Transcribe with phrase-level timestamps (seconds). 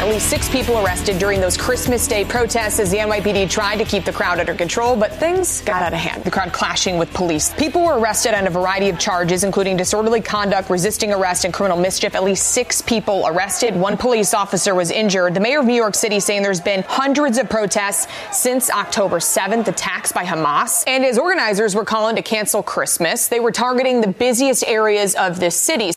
[0.00, 3.84] At least six people arrested during those Christmas Day protests as the NYPD tried to
[3.84, 6.24] keep the crowd under control, but things got out of hand.
[6.24, 7.52] The crowd clashing with police.
[7.52, 11.76] People were arrested on a variety of charges, including disorderly conduct, resisting arrest, and criminal
[11.76, 12.14] mischief.
[12.14, 13.76] At least six people arrested.
[13.76, 15.34] One police officer was injured.
[15.34, 19.68] The mayor of New York City saying there's been hundreds of protests since October 7th,
[19.68, 20.82] attacks by Hamas.
[20.86, 25.40] And as organizers were calling to cancel Christmas, they were targeting the busiest areas of
[25.40, 25.92] this city.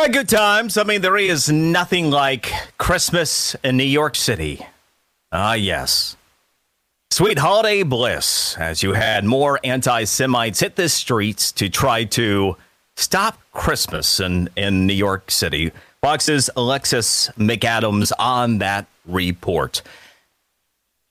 [0.00, 0.78] Uh, good times.
[0.78, 4.64] I mean, there is nothing like Christmas in New York City.
[5.30, 6.16] Ah, yes.
[7.10, 12.56] Sweet holiday bliss as you had more anti Semites hit the streets to try to
[12.96, 15.70] stop Christmas in, in New York City.
[16.00, 19.82] Fox's Alexis McAdams on that report.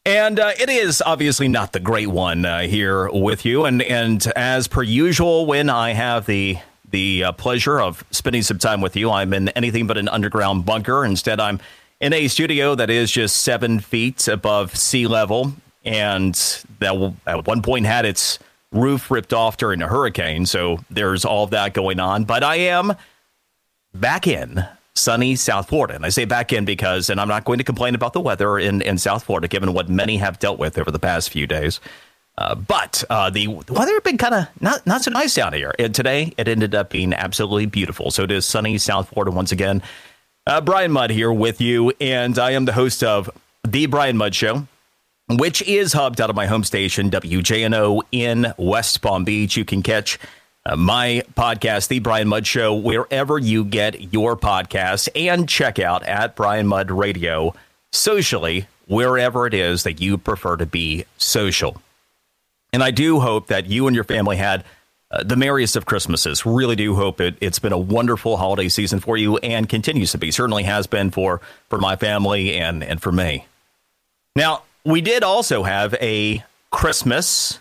[0.04, 3.66] And uh, it is obviously not the great one uh, here with you.
[3.66, 6.58] And, and as per usual, when I have the
[6.92, 9.12] the uh, pleasure of spending some time with you.
[9.12, 11.06] I'm in anything but an underground bunker.
[11.06, 11.60] Instead, I'm
[12.00, 16.36] in a studio that is just seven feet above sea level, and
[16.80, 18.40] that at one point had its
[18.72, 20.46] roof ripped off during a hurricane.
[20.46, 22.24] So there's all that going on.
[22.24, 22.94] But I am
[23.94, 24.64] back in
[24.96, 25.96] sunny South Florida.
[25.96, 28.60] And I say back in because, and I'm not going to complain about the weather
[28.60, 31.80] in, in South Florida, given what many have dealt with over the past few days.
[32.40, 35.76] Uh, but uh, the weather had been kind of not not so nice down here.
[35.78, 38.12] And today it ended up being absolutely beautiful.
[38.12, 39.84] So it is sunny South Florida once again.
[40.48, 43.30] Uh, Brian Mudd here with you, and I am the host of
[43.68, 44.66] the Brian Mudd Show,
[45.28, 49.58] which is hubbed out of my home station WJNO in West Palm Beach.
[49.58, 50.18] You can catch
[50.66, 56.04] uh, my podcast, The Brian Mudd Show, wherever you get your podcasts, and check out
[56.04, 57.54] at Brian Mudd Radio
[57.92, 61.82] socially wherever it is that you prefer to be social.
[62.72, 64.64] And I do hope that you and your family had
[65.12, 66.46] uh, the merriest of Christmases.
[66.46, 70.18] Really do hope it, it's been a wonderful holiday season for you and continues to
[70.18, 70.30] be.
[70.32, 73.48] Certainly has been for, for my family and, and for me.
[74.36, 77.60] Now, we did also have a Christmas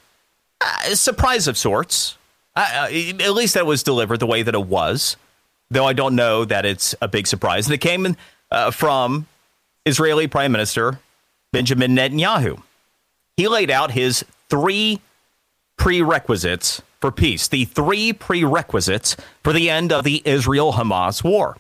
[0.61, 2.17] uh, surprise of sorts.
[2.55, 5.17] Uh, at least that was delivered the way that it was,
[5.71, 7.67] though I don't know that it's a big surprise.
[7.67, 8.17] And it came in,
[8.51, 9.27] uh, from
[9.87, 11.01] Israeli Prime Minister
[11.53, 12.63] Benjamin Netanyahu.
[13.37, 15.01] He laid out his three
[15.77, 21.57] prerequisites for peace, the three prerequisites for the end of the Israel Hamas war.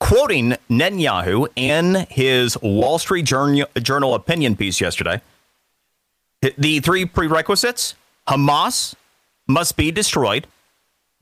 [0.00, 5.20] Quoting Netanyahu in his Wall Street Journal opinion piece yesterday,
[6.56, 7.94] the three prerequisites
[8.28, 8.94] Hamas
[9.46, 10.46] must be destroyed,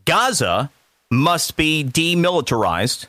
[0.05, 0.71] Gaza
[1.11, 3.07] must be demilitarized,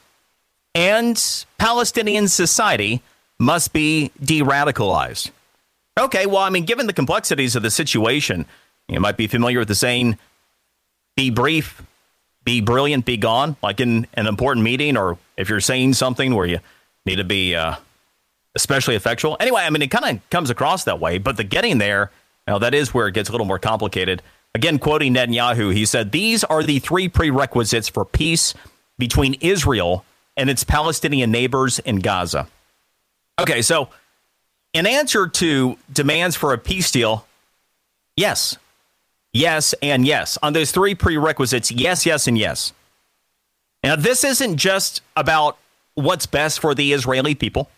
[0.74, 3.02] and Palestinian society
[3.40, 5.32] must be de radicalized.
[5.98, 8.46] Okay, well, I mean, given the complexities of the situation,
[8.88, 10.18] you might be familiar with the saying,
[11.16, 11.82] be brief,
[12.44, 16.46] be brilliant, be gone, like in an important meeting, or if you're saying something where
[16.46, 16.60] you
[17.06, 17.76] need to be uh,
[18.56, 19.38] especially effectual.
[19.40, 22.12] Anyway, I mean, it kind of comes across that way, but the getting there,
[22.48, 24.22] you know, that is where it gets a little more complicated.
[24.54, 28.54] Again, quoting Netanyahu, he said, These are the three prerequisites for peace
[28.98, 32.48] between Israel and its Palestinian neighbors in Gaza.
[33.40, 33.90] Okay, so
[34.74, 37.26] in answer to demands for a peace deal,
[38.16, 38.58] yes,
[39.34, 40.38] yes, and yes.
[40.44, 42.74] On those three prerequisites, yes, yes, and yes.
[43.84, 45.58] Now, this isn't just about
[45.94, 47.70] what's best for the Israeli people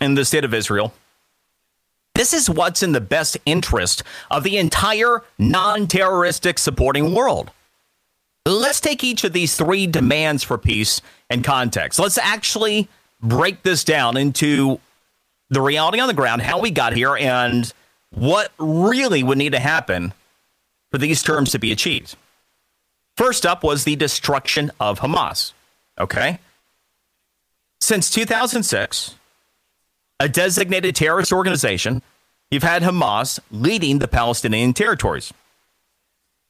[0.00, 0.92] and the state of Israel.
[2.14, 7.50] This is what's in the best interest of the entire non terroristic supporting world.
[8.46, 11.98] Let's take each of these three demands for peace and context.
[11.98, 12.88] Let's actually
[13.20, 14.80] break this down into
[15.50, 17.72] the reality on the ground, how we got here, and
[18.10, 20.12] what really would need to happen
[20.90, 22.16] for these terms to be achieved.
[23.16, 25.52] First up was the destruction of Hamas.
[25.98, 26.38] Okay?
[27.80, 29.14] Since 2006,
[30.20, 32.02] a designated terrorist organization,
[32.50, 35.32] you've had Hamas leading the Palestinian territories.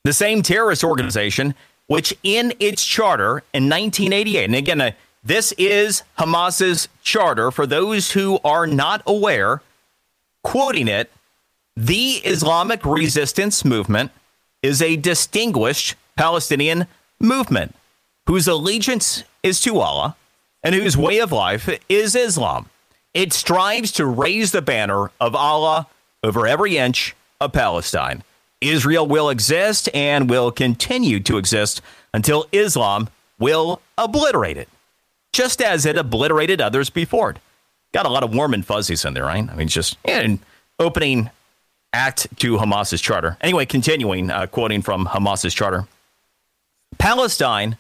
[0.05, 1.55] The same terrorist organization,
[1.89, 4.95] which in its charter in 1988, and again,
[5.27, 7.51] this is Hamas's charter.
[7.51, 9.61] For those who are not aware,
[10.43, 11.11] quoting it,
[11.77, 14.13] the Islamic resistance movement
[14.63, 16.87] is a distinguished Palestinian
[17.21, 17.75] movement
[18.27, 20.17] whose allegiance is to Allah
[20.63, 22.71] and whose way of life is Islam.
[23.13, 25.87] It strives to raise the banner of Allah
[26.23, 28.23] over every inch of Palestine.
[28.61, 31.83] Israel will exist and will continue to exist
[32.15, 33.09] until Islam
[33.39, 34.69] will obliterate it,
[35.37, 37.39] just as it obliterated others before it.
[37.93, 39.47] Got a lot of warm and fuzzies in there, right?
[39.47, 40.39] I mean, just an
[40.79, 41.29] opening
[41.93, 43.37] act to Hamas's charter.
[43.43, 45.87] Anyway, continuing, uh, quoting from Hamas's charter
[46.97, 47.77] Palestine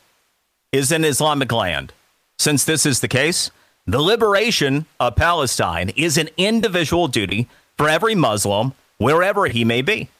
[0.71, 1.95] is an Islamic land.
[2.39, 3.51] Since this is the case,
[3.87, 7.49] the liberation of Palestine is an individual duty
[7.79, 10.11] for every Muslim, wherever he may be.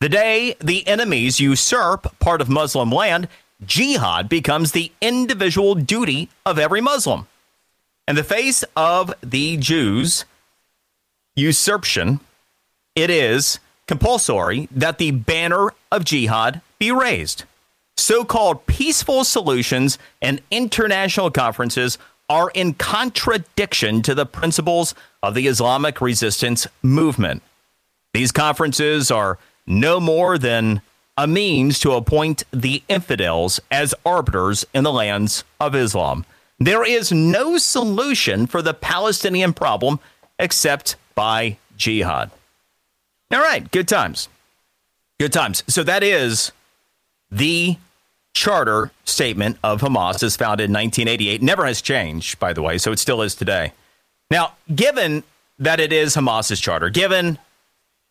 [0.00, 3.28] The day the enemies usurp part of Muslim land,
[3.64, 7.26] jihad becomes the individual duty of every Muslim.
[8.06, 10.24] In the face of the Jews'
[11.36, 12.20] usurpation,
[12.94, 17.44] it is compulsory that the banner of jihad be raised.
[17.96, 25.46] So called peaceful solutions and international conferences are in contradiction to the principles of the
[25.46, 27.42] Islamic resistance movement.
[28.14, 30.80] These conferences are no more than
[31.18, 36.24] a means to appoint the infidels as arbiters in the lands of Islam.
[36.60, 39.98] There is no solution for the Palestinian problem
[40.38, 42.30] except by jihad.
[43.32, 44.28] All right, good times.
[45.18, 45.64] Good times.
[45.66, 46.52] So that is
[47.32, 47.76] the
[48.32, 51.42] charter statement of Hamas is founded in 1988.
[51.42, 53.72] Never has changed, by the way, so it still is today.
[54.30, 55.24] Now, given
[55.58, 57.38] that it is Hamas's charter, given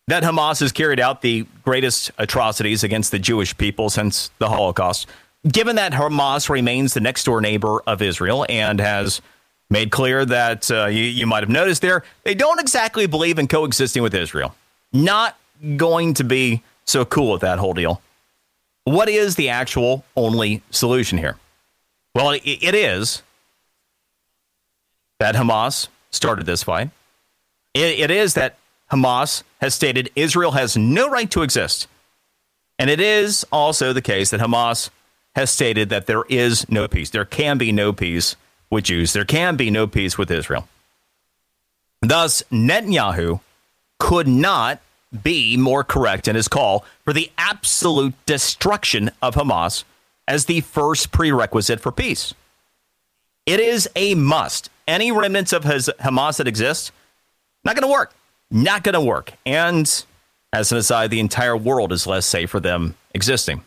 [0.08, 5.06] that Hamas has carried out the greatest atrocities against the Jewish people since the Holocaust,
[5.46, 9.20] given that Hamas remains the next door neighbor of Israel and has
[9.68, 13.46] made clear that uh, you, you might have noticed there, they don't exactly believe in
[13.46, 14.54] coexisting with Israel.
[14.94, 15.38] Not
[15.76, 18.00] going to be so cool with that whole deal.
[18.84, 21.36] What is the actual only solution here?
[22.14, 23.22] Well, it, it is
[25.18, 26.88] that Hamas started this fight.
[27.74, 28.56] It, it is that
[28.90, 31.86] Hamas has stated Israel has no right to exist.
[32.78, 34.90] And it is also the case that Hamas
[35.34, 37.10] has stated that there is no peace.
[37.10, 38.36] There can be no peace
[38.70, 39.12] with Jews.
[39.12, 40.68] There can be no peace with Israel.
[42.00, 43.40] Thus, Netanyahu
[43.98, 44.80] could not
[45.22, 49.84] be more correct in his call for the absolute destruction of Hamas
[50.26, 52.34] as the first prerequisite for peace.
[53.46, 54.70] It is a must.
[54.86, 56.92] Any remnants of Hamas that exist,
[57.64, 58.12] not going to work.
[58.50, 59.32] Not going to work.
[59.44, 60.04] And
[60.52, 63.62] as an aside, the entire world is less safe for them existing.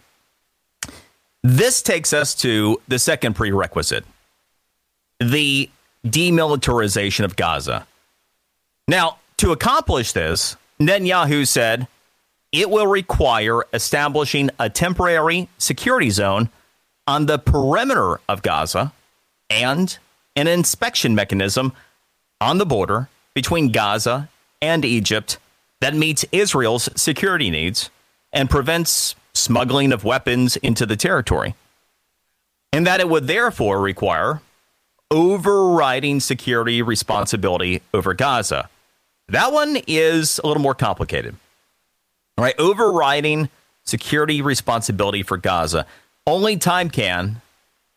[1.43, 4.05] This takes us to the second prerequisite
[5.19, 5.69] the
[6.03, 7.85] demilitarization of Gaza.
[8.87, 11.87] Now, to accomplish this, Netanyahu said
[12.51, 16.49] it will require establishing a temporary security zone
[17.07, 18.91] on the perimeter of Gaza
[19.49, 19.97] and
[20.35, 21.73] an inspection mechanism
[22.39, 24.27] on the border between Gaza
[24.61, 25.37] and Egypt
[25.79, 27.89] that meets Israel's security needs
[28.31, 31.55] and prevents smuggling of weapons into the territory.
[32.71, 34.41] And that it would therefore require
[35.09, 38.69] overriding security responsibility over Gaza.
[39.27, 41.35] That one is a little more complicated.
[42.37, 43.49] All right, overriding
[43.83, 45.85] security responsibility for Gaza.
[46.25, 47.41] Only time can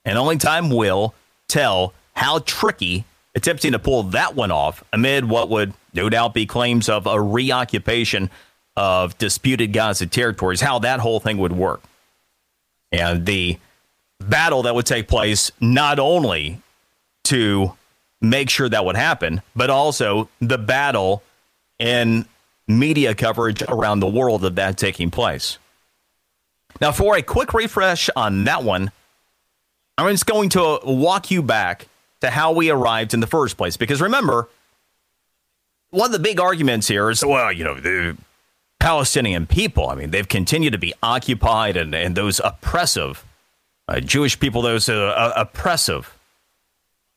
[0.05, 1.15] and only time will
[1.47, 6.47] tell how tricky attempting to pull that one off amid what would no doubt be
[6.47, 8.31] claims of a reoccupation
[8.77, 11.83] of disputed Gaza territories, how that whole thing would work.
[12.91, 13.59] And the
[14.21, 16.61] battle that would take place not only
[17.25, 17.75] to
[18.21, 21.23] make sure that would happen, but also the battle
[21.79, 22.27] and
[22.67, 25.59] media coverage around the world of that taking place.
[26.81, 28.91] Now, for a quick refresh on that one,
[29.97, 31.87] I'm just going to walk you back
[32.21, 33.77] to how we arrived in the first place.
[33.77, 34.49] Because remember,
[35.95, 38.17] one of the big arguments here is well, you know, the
[38.81, 43.25] Palestinian people, I mean, they've continued to be occupied and, and those oppressive
[43.89, 46.17] uh, Jewish people, those uh, uh, oppressive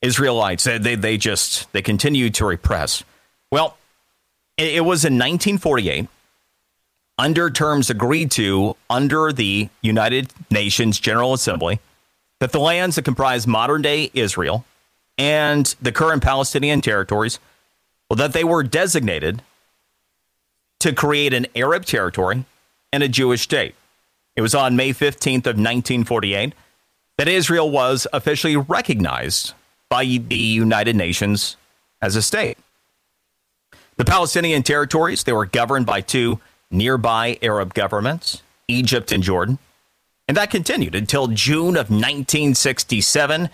[0.01, 3.03] Israelites, they, they, they just, they continue to repress.
[3.51, 3.77] Well,
[4.57, 6.07] it, it was in 1948
[7.17, 11.79] under terms agreed to under the United Nations General Assembly
[12.39, 14.63] that the lands that comprise modern day Israel
[15.17, 17.39] and the current Palestinian territories,
[18.09, 19.41] well, that they were designated
[20.79, 22.45] to create an Arab territory
[22.93, 23.75] and a Jewish state.
[24.35, 26.53] It was on May 15th of 1948
[27.17, 29.53] that Israel was officially recognized
[29.89, 31.57] by the United Nations
[32.01, 32.57] as a state.
[33.95, 39.57] The Palestinian territories, they were governed by two nearby Arab governments, Egypt and Jordan.
[40.27, 43.49] And that continued until June of 1967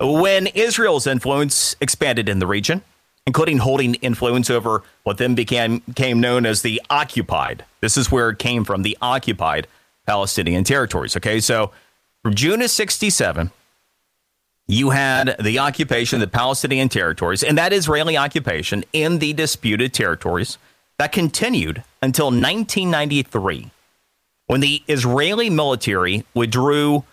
[0.00, 2.82] when Israel's influence expanded in the region
[3.26, 7.64] including holding influence over what then became, became known as the occupied.
[7.80, 9.66] This is where it came from, the occupied
[10.06, 11.16] Palestinian territories.
[11.16, 11.72] Okay, so
[12.22, 13.50] from June of 67,
[14.66, 19.92] you had the occupation of the Palestinian territories and that Israeli occupation in the disputed
[19.92, 20.58] territories
[20.98, 23.70] that continued until 1993
[24.46, 27.04] when the Israeli military withdrew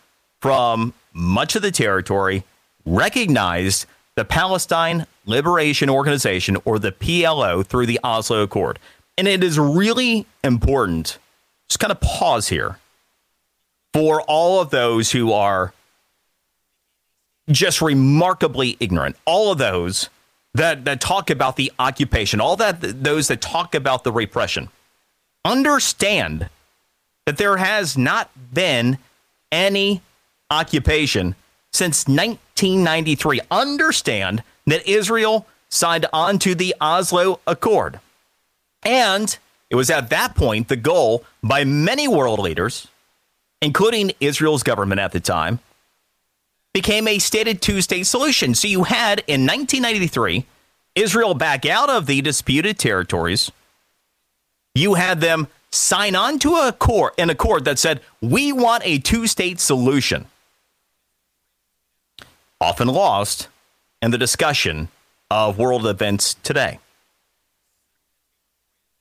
[0.41, 2.44] from much of the territory,
[2.86, 8.80] recognized the Palestine Liberation Organization, or the PLO, through the Oslo Accord.
[9.18, 11.18] And it is really important,
[11.70, 12.77] just kind of pause here,
[13.94, 15.74] for all of those who are
[17.50, 20.10] just remarkably ignorant, all of those
[20.53, 24.70] that, that talk about the occupation, all that those that talk about the repression,
[25.46, 26.50] understand
[27.25, 28.98] that there has not been
[29.51, 30.01] any
[30.50, 31.36] occupation
[31.72, 32.08] since
[32.68, 33.41] 1993.
[33.50, 38.00] Understand that Israel signed on to the Oslo Accord.
[38.84, 39.38] And
[39.70, 42.88] it was at that point the goal by many world leaders,
[43.62, 45.60] including Israel's government at the time,
[46.74, 48.53] became a stated two state solution.
[48.53, 50.46] So you had in 1993
[50.96, 53.51] Israel back out of the disputed territories.
[54.75, 59.00] You had them sign on to a accord, an accord that said, we want a
[59.00, 60.25] two state solution.
[62.62, 63.48] Often lost
[64.01, 64.88] in the discussion
[65.30, 66.80] of world events today.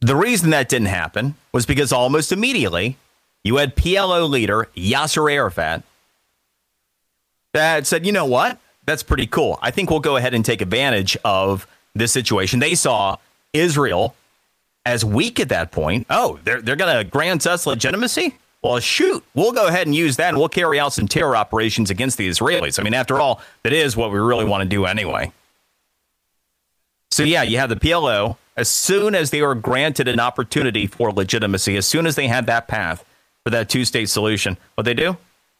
[0.00, 2.96] The reason that didn't happen was because almost immediately
[3.44, 5.82] you had PLO leader Yasser Arafat
[7.52, 8.58] that said, you know what?
[8.86, 9.58] That's pretty cool.
[9.60, 12.60] I think we'll go ahead and take advantage of this situation.
[12.60, 13.18] They saw
[13.52, 14.14] Israel
[14.86, 16.06] as weak at that point.
[16.08, 18.36] Oh, they're, they're going to grant us legitimacy?
[18.62, 21.90] Well, shoot, we'll go ahead and use that and we'll carry out some terror operations
[21.90, 22.78] against the Israelis.
[22.78, 25.32] I mean, after all, that is what we really want to do anyway.
[27.10, 28.36] So, yeah, you have the PLO.
[28.56, 32.46] As soon as they were granted an opportunity for legitimacy, as soon as they had
[32.46, 33.04] that path
[33.44, 35.16] for that two state solution, what they do?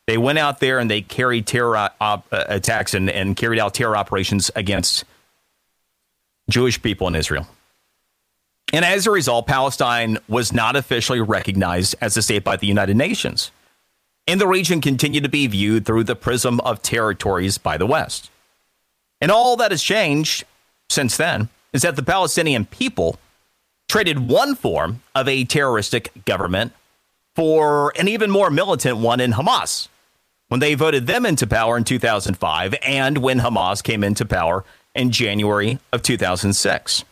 [0.06, 3.74] They went out there and they carried terror op- uh, attacks and, and carried out
[3.74, 5.04] terror operations against
[6.50, 7.46] Jewish people in Israel.
[8.72, 12.96] And as a result, Palestine was not officially recognized as a state by the United
[12.96, 13.50] Nations.
[14.26, 18.30] And the region continued to be viewed through the prism of territories by the West.
[19.20, 20.44] And all that has changed
[20.88, 23.18] since then is that the Palestinian people
[23.88, 26.72] traded one form of a terroristic government
[27.34, 29.88] for an even more militant one in Hamas
[30.48, 35.10] when they voted them into power in 2005 and when Hamas came into power in
[35.10, 37.04] January of 2006.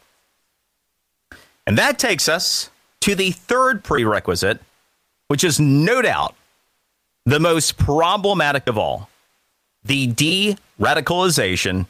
[1.68, 2.70] And that takes us
[3.00, 4.58] to the third prerequisite,
[5.26, 6.34] which is no doubt
[7.26, 9.10] the most problematic of all
[9.84, 11.84] the de radicalization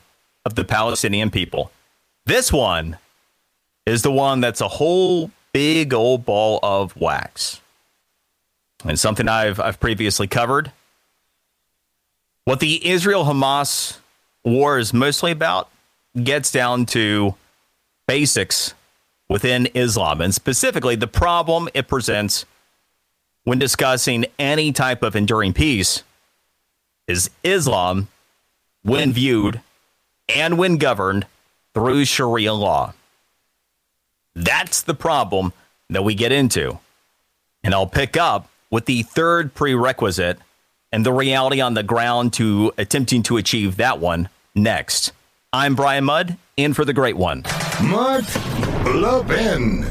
[0.44, 1.70] of the Palestinian people.
[2.26, 2.98] This one
[3.86, 7.60] is the one that's a whole big old ball of wax.
[8.84, 10.72] And something I've, I've previously covered.
[12.42, 13.98] What the Israel Hamas
[14.42, 15.70] war is mostly about
[16.20, 17.36] gets down to
[18.08, 18.74] basics
[19.28, 22.46] within Islam, and specifically the problem it presents
[23.44, 26.02] when discussing any type of enduring peace
[27.06, 28.08] is Islam,
[28.82, 29.60] when viewed
[30.28, 31.26] and when governed
[31.74, 32.92] through Sharia law.
[34.34, 35.52] That's the problem
[35.90, 36.78] that we get into.
[37.64, 40.38] And I'll pick up with the third prerequisite
[40.92, 45.12] and the reality on the ground to attempting to achieve that one next.
[45.52, 47.44] I'm Brian Mudd, in for the great one.
[47.84, 48.24] Mark
[48.86, 49.84] Levin.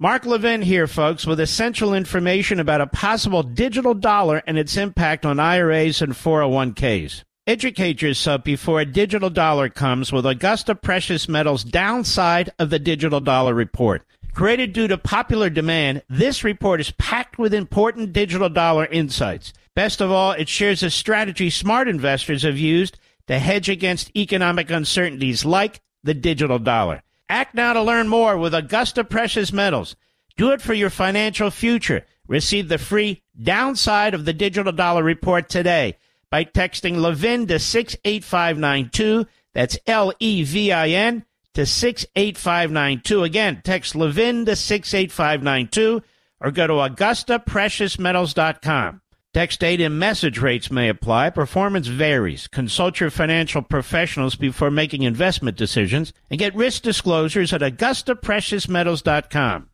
[0.00, 5.24] Mark Levin here, folks, with essential information about a possible digital dollar and its impact
[5.24, 7.22] on IRAs and 401ks.
[7.46, 13.20] Educate yourself before a digital dollar comes with Augusta Precious Metals' Downside of the Digital
[13.20, 14.02] Dollar Report.
[14.34, 19.52] Created due to popular demand, this report is packed with important digital dollar insights.
[19.74, 24.70] Best of all, it shares a strategy smart investors have used to hedge against economic
[24.70, 27.02] uncertainties like the digital dollar.
[27.28, 29.96] Act now to learn more with Augusta Precious Metals.
[30.36, 32.04] Do it for your financial future.
[32.26, 35.96] Receive the free downside of the digital dollar report today
[36.30, 39.26] by texting Levin to 68592.
[39.54, 41.24] That's L E V I N
[41.54, 43.22] to 68592.
[43.22, 46.02] Again, text Levin to 68592
[46.40, 49.01] or go to AugustaPreciousMetals.com.
[49.34, 51.30] Text date and message rates may apply.
[51.30, 52.48] Performance varies.
[52.48, 59.68] Consult your financial professionals before making investment decisions and get risk disclosures at AugustaPreciousMetals.com.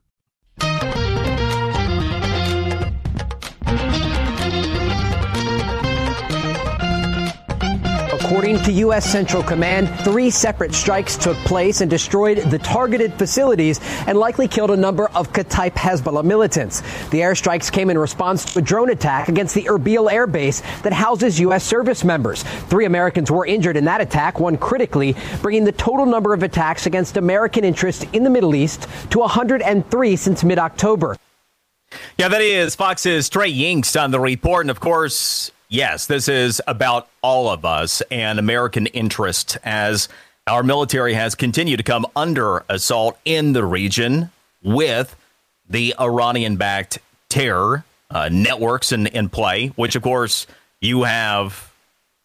[8.29, 9.11] According to U.S.
[9.11, 14.71] Central Command, three separate strikes took place and destroyed the targeted facilities and likely killed
[14.71, 16.83] a number of Kataib Hezbollah militants.
[17.09, 20.93] The airstrikes came in response to a drone attack against the Erbil air base that
[20.93, 21.65] houses U.S.
[21.65, 22.43] service members.
[22.43, 26.85] Three Americans were injured in that attack, one critically, bringing the total number of attacks
[26.85, 31.17] against American interests in the Middle East to 103 since mid October.
[32.19, 34.65] Yeah, that is Fox's Trey Yingst on the report.
[34.65, 40.09] And of course, yes, this is about all of us and American interest as
[40.47, 44.31] our military has continued to come under assault in the region
[44.63, 45.15] with
[45.69, 46.99] the Iranian backed
[47.29, 50.47] terror uh, networks in, in play, which of course
[50.81, 51.71] you have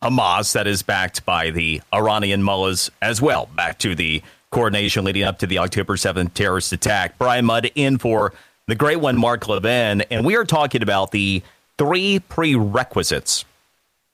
[0.02, 4.22] Hamas that is backed by the Iranian mullahs as well, back to the
[4.52, 7.18] coordination leading up to the October 7th terrorist attack.
[7.18, 8.34] Brian Mudd in for
[8.68, 11.42] the great one, Mark Levin, and we are talking about the
[11.78, 13.46] three prerequisites.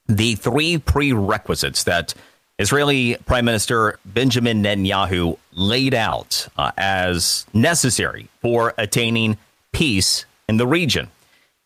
[0.08, 2.13] The three prerequisites that
[2.58, 9.38] Israeli Prime Minister Benjamin Netanyahu laid out uh, as necessary for attaining
[9.72, 11.10] peace in the region.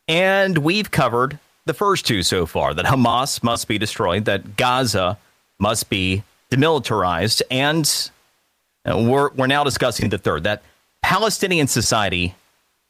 [0.08, 5.18] And we've covered the first two so far that Hamas must be destroyed, that Gaza
[5.60, 8.12] must be demilitarized, and
[8.86, 10.62] uh, we're, we're now discussing the third that
[11.02, 12.36] Palestinian society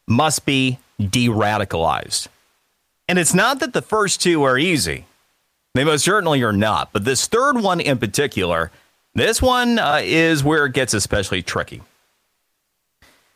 [0.06, 2.28] must be de radicalized.
[3.08, 5.06] And it's not that the first two are easy,
[5.74, 6.92] they most certainly are not.
[6.92, 8.70] But this third one in particular,
[9.14, 11.82] this one uh, is where it gets especially tricky.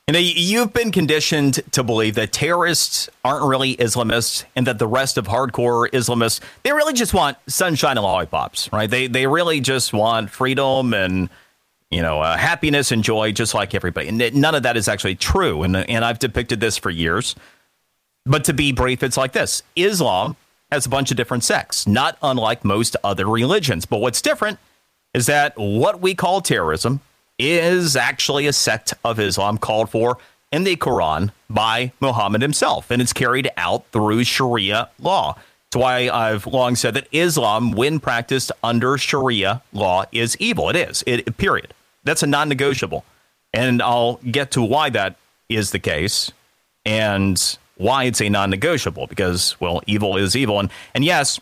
[0.07, 4.87] You know, you've been conditioned to believe that terrorists aren't really Islamists and that the
[4.87, 8.89] rest of hardcore Islamists, they really just want sunshine and lollipops, right?
[8.89, 11.29] They, they really just want freedom and,
[11.91, 14.09] you know, uh, happiness and joy just like everybody.
[14.09, 15.63] And none of that is actually true.
[15.63, 17.37] And, and I've depicted this for years.
[18.29, 20.37] But to be brief, it's like this Islam
[20.71, 23.87] has a bunch of different sects, not unlike most other religions.
[23.87, 24.59] But what's different
[25.15, 27.01] is that what we call terrorism
[27.39, 30.19] is actually a sect of Islam called for
[30.53, 35.35] in the Quran by Muhammad himself, and it's carried out through Sharia law.
[35.71, 40.69] That's why I've long said that Islam, when practiced under Sharia law, is evil.
[40.69, 41.03] It is.
[41.07, 41.73] It period.
[42.05, 43.05] That's a non-negotiable,
[43.55, 45.17] and I'll get to why that
[45.49, 46.31] is the case
[46.85, 49.07] and why it's a non-negotiable.
[49.07, 51.41] Because well, evil is evil, and and yes,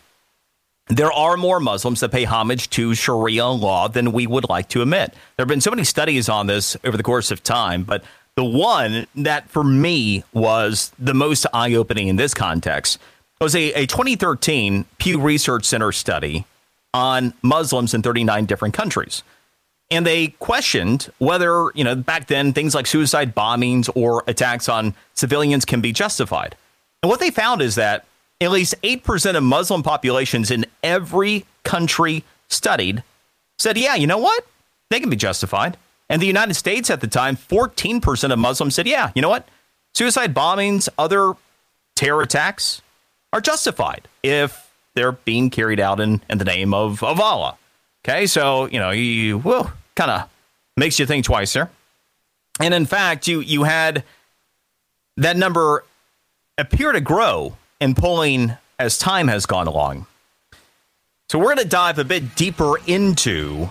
[0.89, 4.83] there are more Muslims that pay homage to Sharia law than we would like to
[4.83, 5.13] admit.
[5.37, 8.05] There have been so many studies on this over the course of time, but
[8.37, 12.99] the one that for me was the most eye opening in this context
[13.41, 16.47] was a, a 2013 Pew Research Center study
[16.95, 19.23] on Muslims in 39 different countries.
[19.91, 24.95] And they questioned whether, you know, back then things like suicide bombings or attacks on
[25.15, 26.57] civilians can be justified.
[27.03, 28.05] And what they found is that
[28.41, 33.03] at least 8% of Muslim populations in every country studied
[33.59, 34.45] said, yeah, you know what?
[34.91, 35.77] They can be justified.
[36.09, 39.49] And the United States at the time, 14% of Muslims said, yeah, you know what?
[39.95, 41.35] Suicide bombings, other
[41.95, 42.83] terror attacks
[43.33, 47.57] are justified if they're being carried out in, in the name of, of Allah.
[48.09, 50.31] Okay, so, you know, you, well, kind of
[50.77, 51.69] makes you think twice there.
[52.61, 54.05] And in fact, you, you had
[55.17, 55.83] that number
[56.57, 60.07] appear to grow in polling as time has gone along.
[61.31, 63.69] So we're going to dive a bit deeper into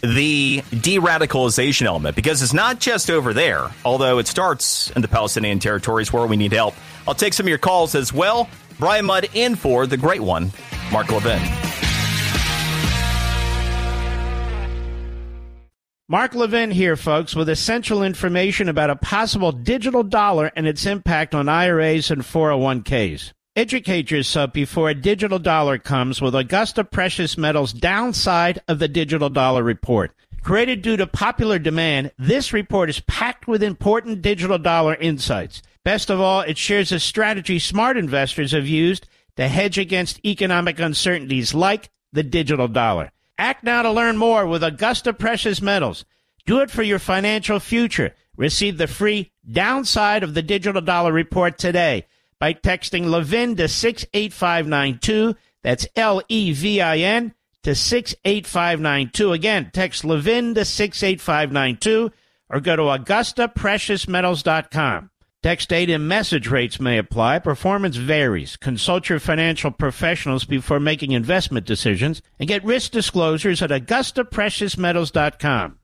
[0.00, 5.08] the de radicalization element because it's not just over there, although it starts in the
[5.08, 6.74] Palestinian territories where we need help.
[7.06, 8.48] I'll take some of your calls as well.
[8.78, 10.52] Brian Mudd in for the great one,
[10.90, 11.42] Mark Levin.
[16.10, 21.34] Mark Levin here, folks, with essential information about a possible digital dollar and its impact
[21.34, 23.34] on IRAs and 401ks.
[23.54, 29.28] Educate yourself before a digital dollar comes with Augusta Precious Metals downside of the digital
[29.28, 30.12] dollar report.
[30.40, 35.60] Created due to popular demand, this report is packed with important digital dollar insights.
[35.84, 40.78] Best of all, it shares a strategy smart investors have used to hedge against economic
[40.78, 43.10] uncertainties like the digital dollar.
[43.38, 46.04] Act now to learn more with Augusta Precious Metals.
[46.44, 48.14] Do it for your financial future.
[48.36, 52.06] Receive the free downside of the digital dollar report today
[52.40, 55.36] by texting Levin to 68592.
[55.62, 59.32] That's L E V I N to 68592.
[59.32, 62.10] Again, text Levin to 68592
[62.50, 65.10] or go to AugustaPreciousMetals.com.
[65.40, 67.38] Text data and message rates may apply.
[67.38, 68.56] Performance varies.
[68.56, 75.78] Consult your financial professionals before making investment decisions and get risk disclosures at AugustaPreciousMetals.com.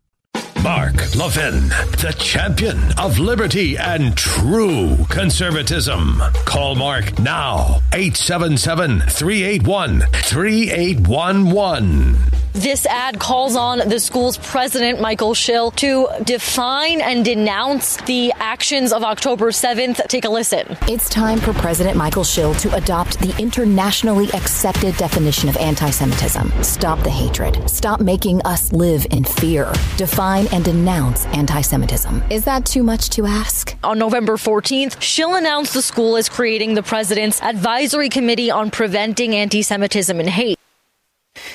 [0.63, 1.69] Mark Levin,
[2.01, 6.21] the champion of liberty and true conservatism.
[6.45, 12.17] Call Mark now, 877 381 3811.
[12.55, 18.93] This ad calls on the school's president, Michael Schill, to define and denounce the actions
[18.93, 20.07] of October 7th.
[20.07, 20.65] Take a listen.
[20.83, 26.53] It's time for President Michael Schill to adopt the internationally accepted definition of anti Semitism.
[26.63, 27.69] Stop the hatred.
[27.69, 29.73] Stop making us live in fear.
[29.97, 32.23] Define and denounce anti Semitism.
[32.31, 33.77] Is that too much to ask?
[33.85, 39.35] On November 14th, she'll announce the school is creating the president's advisory committee on preventing
[39.35, 40.59] anti Semitism and hate.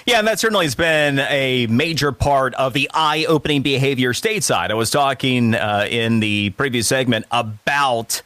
[0.06, 4.71] Yeah, and that certainly has been a major part of the eye opening behavior stateside.
[4.71, 8.21] I was talking uh, in the previous segment about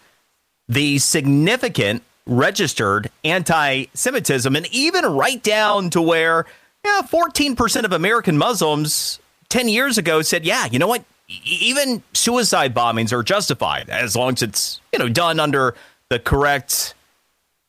[0.68, 6.46] the significant registered anti Semitism, and even right down to where
[6.86, 9.20] yeah, 14% of American Muslims
[9.54, 11.06] 10 years ago said, yeah, you know what?
[11.46, 15.76] Even suicide bombings are justified as long as it's, you know, done under
[16.10, 16.96] the correct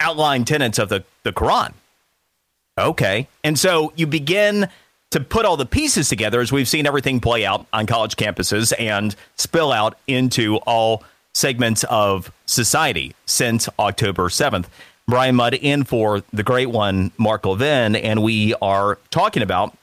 [0.01, 1.75] outline tenets of the, the Quran.
[2.79, 3.29] Okay.
[3.45, 4.71] And so you begin
[5.11, 8.73] to put all the pieces together as we've seen everything play out on college campuses
[8.79, 14.69] and spill out into all segments of society since October 7th.
[15.07, 19.77] Brian Mudd in for the great one, Mark Levin, and we are talking about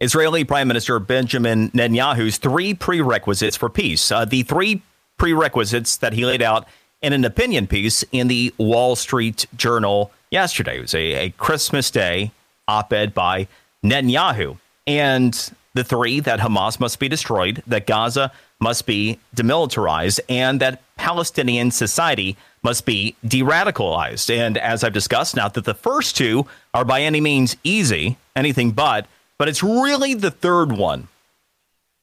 [0.00, 4.12] Israeli Prime Minister Benjamin Netanyahu's three prerequisites for peace.
[4.12, 4.82] Uh, the three
[5.16, 6.68] prerequisites that he laid out
[7.02, 10.78] in an opinion piece in the Wall Street Journal yesterday.
[10.78, 12.30] It was a, a Christmas Day
[12.68, 13.48] op ed by
[13.82, 14.58] Netanyahu.
[14.86, 20.82] And the three that Hamas must be destroyed, that Gaza must be demilitarized, and that
[20.96, 24.34] Palestinian society must be de radicalized.
[24.34, 28.72] And as I've discussed, not that the first two are by any means easy, anything
[28.72, 29.06] but,
[29.38, 31.08] but it's really the third one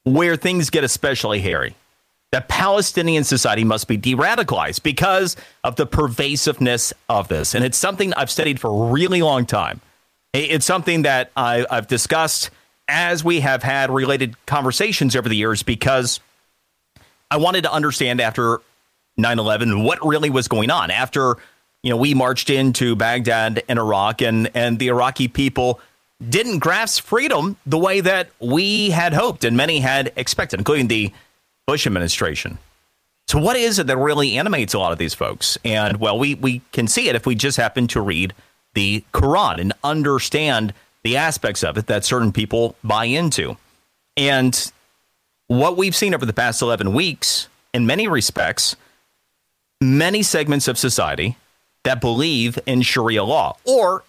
[0.04, 1.76] where things get especially hairy
[2.32, 7.56] that Palestinian society must be de radicalized because of the pervasiveness of this.
[7.56, 9.80] And it's something I've studied for a really long time.
[10.34, 12.50] It's something that I, have discussed
[12.90, 16.20] as we have had related conversations over the years because
[17.32, 18.60] I wanted to understand after
[19.16, 20.92] 9 11 what really was going on.
[20.92, 21.38] After
[21.84, 25.80] you know, we marched into Baghdad and Iraq, and, and the Iraqi people
[26.30, 31.12] didn't grasp freedom the way that we had hoped and many had expected, including the
[31.68, 32.58] Bush administration.
[33.28, 35.58] So, what is it that really animates a lot of these folks?
[35.66, 38.34] And well, we, we can see it if we just happen to read
[38.76, 40.74] the Quran and understand
[41.04, 43.58] the aspects of it that certain people buy into.
[44.16, 44.72] And
[45.48, 48.76] what we've seen over the past 11 weeks, in many respects,
[49.82, 51.38] many segments of society
[51.84, 54.04] that believe in Sharia law or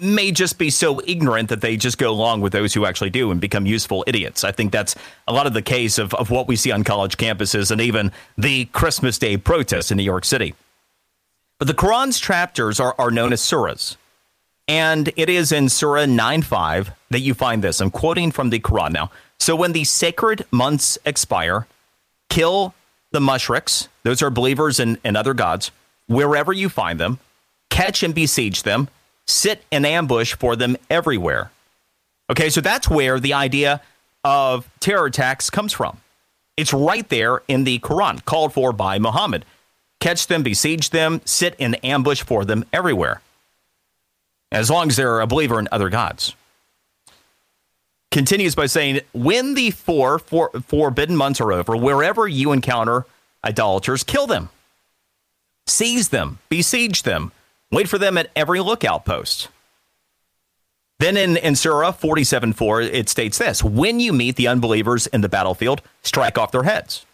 [0.00, 3.30] may just be so ignorant that they just go along with those who actually do
[3.30, 4.44] and become useful idiots.
[4.44, 4.94] I think that's
[5.26, 8.12] a lot of the case of, of what we see on college campuses and even
[8.38, 10.54] the Christmas Day protests in New York City.
[11.58, 13.96] But the Quran's chapters are, are known as surahs.
[14.68, 17.80] And it is in Surah 9.5 that you find this.
[17.80, 19.10] I'm quoting from the Quran now.
[19.38, 21.66] So when the sacred months expire,
[22.30, 22.74] kill
[23.10, 25.72] the mushriks, those are believers in, in other gods,
[26.06, 27.18] wherever you find them,
[27.70, 28.88] catch and besiege them,
[29.32, 31.50] sit in ambush for them everywhere.
[32.30, 33.80] Okay, so that's where the idea
[34.24, 35.98] of terror attacks comes from.
[36.56, 39.44] It's right there in the Quran, called for by Muhammad.
[40.00, 43.20] Catch them, besiege them, sit in ambush for them everywhere.
[44.50, 46.34] As long as they're a believer in other gods.
[48.10, 53.06] Continues by saying, when the four, four forbidden months are over, wherever you encounter
[53.44, 54.50] idolaters, kill them,
[55.66, 57.32] seize them, besiege them,
[57.72, 59.48] Wait for them at every lookout post.
[60.98, 65.22] Then in, in Surah 47 4, it states this When you meet the unbelievers in
[65.22, 67.04] the battlefield, strike off their heads.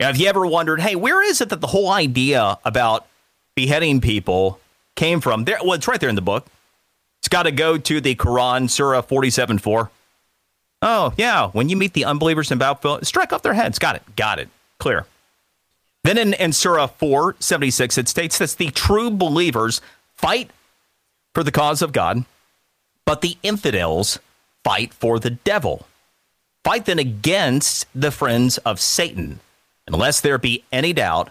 [0.00, 3.06] Now, have you ever wondered, hey, where is it that the whole idea about
[3.54, 4.58] beheading people
[4.96, 5.44] came from?
[5.44, 6.46] There, well, it's right there in the book.
[7.20, 9.90] It's got to go to the Quran, Surah 47 4.
[10.82, 11.48] Oh, yeah.
[11.48, 13.78] When you meet the unbelievers in battlefield, strike off their heads.
[13.78, 14.16] Got it.
[14.16, 14.48] Got it.
[14.78, 15.06] Clear.
[16.04, 19.80] Then in, in Surah 476, it states that the true believers
[20.14, 20.50] fight
[21.34, 22.24] for the cause of God,
[23.06, 24.18] but the infidels
[24.62, 25.86] fight for the devil.
[26.62, 29.40] Fight then against the friends of Satan.
[29.88, 31.30] Unless there be any doubt,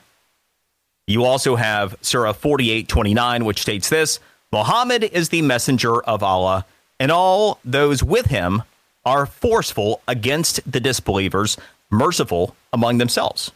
[1.06, 4.20] you also have Surah 4829, which states this
[4.52, 6.66] Muhammad is the messenger of Allah,
[7.00, 8.64] and all those with him
[9.06, 11.58] are forceful against the disbelievers,
[11.90, 13.52] merciful among themselves.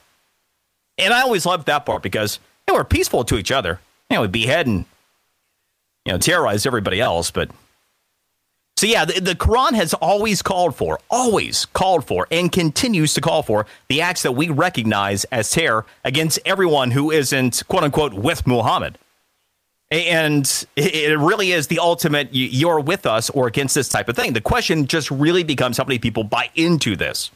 [0.98, 3.80] And I always loved that part because they were peaceful to each other.
[4.10, 4.86] Know, we behead and
[6.06, 7.50] you know terrorize everybody else, but
[8.78, 13.22] So, yeah, the, the, Quran has always called for, always called for, and continues to
[13.22, 18.14] call for the acts that we recognize as terror against everyone who isn't, quote unquote,
[18.14, 19.00] with Muhammad.
[19.90, 24.34] And it really is the ultimate you're with us or against this type of thing.
[24.34, 27.32] The question just really becomes how many people buy into this.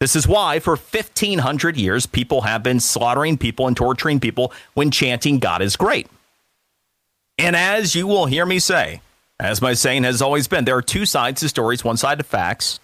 [0.00, 4.90] This is why, for 1,500 years, people have been slaughtering people and torturing people when
[4.90, 6.08] chanting God is great.
[7.36, 9.02] And as you will hear me say,
[9.38, 12.26] as my saying has always been, there are two sides to stories, one side of
[12.26, 12.80] facts.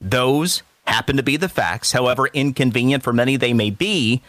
[0.00, 4.22] Those happen to be the facts, however inconvenient for many they may be,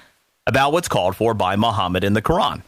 [0.47, 2.63] about what's called for by Muhammad in the Quran.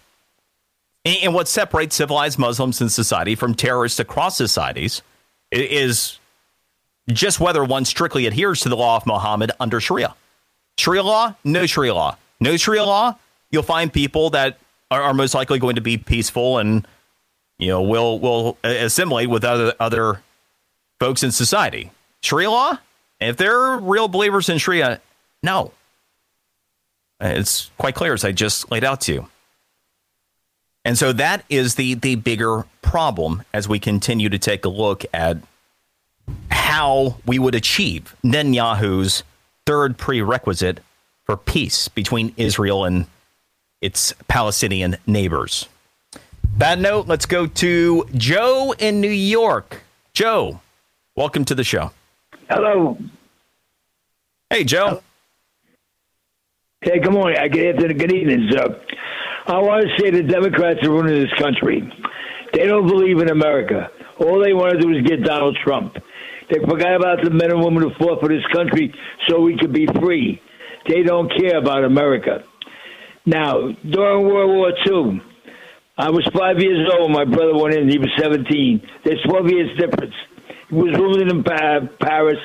[1.04, 5.02] And what separates civilized Muslims in society from terrorists across societies
[5.52, 6.20] is
[7.10, 10.16] just whether one strictly adheres to the law of Muhammad under Sharia.
[10.78, 12.18] Sharia law, no Sharia law.
[12.39, 13.18] No Sharia law,
[13.52, 14.58] you'll find people that
[14.89, 16.88] are, are most likely going to be peaceful and
[17.58, 20.22] you know will will assimilate with other other
[21.00, 21.92] folks in society.
[22.22, 22.78] Sharia law,
[23.20, 25.02] if they're real believers in Sharia,
[25.42, 25.72] no.
[27.20, 29.30] It's quite clear as I just laid out to you.
[30.84, 35.06] And so that is the the bigger problem as we continue to take a look
[35.13, 35.38] at
[36.52, 39.24] how we would achieve Netanyahu's
[39.66, 40.80] third prerequisite
[41.26, 43.06] for peace between Israel and
[43.82, 45.68] its Palestinian neighbors.
[46.58, 49.84] Bad note, let's go to Joe in New York.
[50.14, 50.62] Joe,
[51.16, 51.92] welcome to the show.
[52.50, 52.98] Hello.
[54.50, 55.02] Hey, Joe.
[56.82, 57.38] Hey, good morning.
[57.52, 57.98] Good afternoon.
[57.98, 58.80] Good evening, sir.
[59.48, 61.92] I want to say the Democrats are ruining this country.
[62.54, 63.90] They don't believe in America.
[64.20, 65.98] All they want to do is get Donald Trump.
[66.54, 68.94] They forgot about the men and women who fought for this country
[69.28, 70.39] so we could be free.
[70.88, 72.44] They don't care about America.
[73.26, 75.22] Now, during World War II,
[75.98, 77.12] I was five years old.
[77.12, 77.89] My brother went in.
[77.89, 78.88] He was 17.
[79.04, 80.13] There's 12 years difference.
[80.70, 82.38] He was ruling in Paris,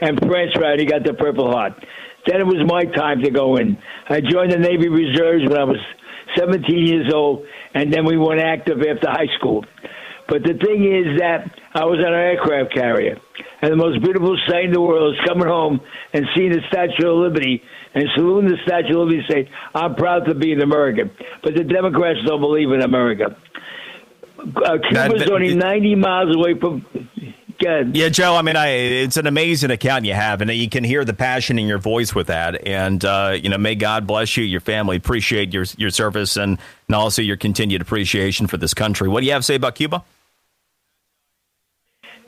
[0.00, 0.78] and France right.
[0.78, 1.84] He got the Purple Heart.
[2.26, 3.76] Then it was my time to go in.
[4.08, 5.80] I joined the Navy Reserves when I was
[6.38, 7.44] 17 years old,
[7.74, 9.66] and then we went active after high school.
[10.28, 13.18] But the thing is that I was on an aircraft carrier,
[13.62, 15.80] and the most beautiful sight in the world is coming home
[16.12, 17.62] and seeing the Statue of Liberty
[17.94, 21.10] and saluting the Statue of Liberty, and say, "I'm proud to be an American."
[21.42, 23.36] But the Democrats don't believe in America.
[24.38, 26.86] Uh, Cuba's only 90 miles away from
[27.60, 27.96] good.
[27.96, 28.34] Yeah, Joe.
[28.34, 31.58] I mean, I, it's an amazing account you have, and you can hear the passion
[31.58, 32.66] in your voice with that.
[32.66, 34.96] And uh, you know, may God bless you, your family.
[34.96, 39.08] Appreciate your your service, and, and also your continued appreciation for this country.
[39.08, 40.02] What do you have to say about Cuba?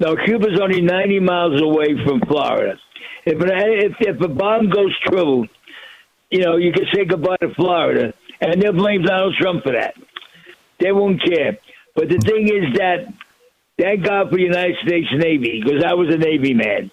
[0.03, 2.79] No, Cuba's only 90 miles away from Florida.
[3.25, 5.47] If, if, if a bomb goes true,
[6.31, 9.95] you know, you can say goodbye to Florida, and they'll blame Donald Trump for that.
[10.81, 11.59] They won't care.
[11.95, 13.12] But the thing is that
[13.83, 16.91] Thank God for the United States Navy because I was a Navy man.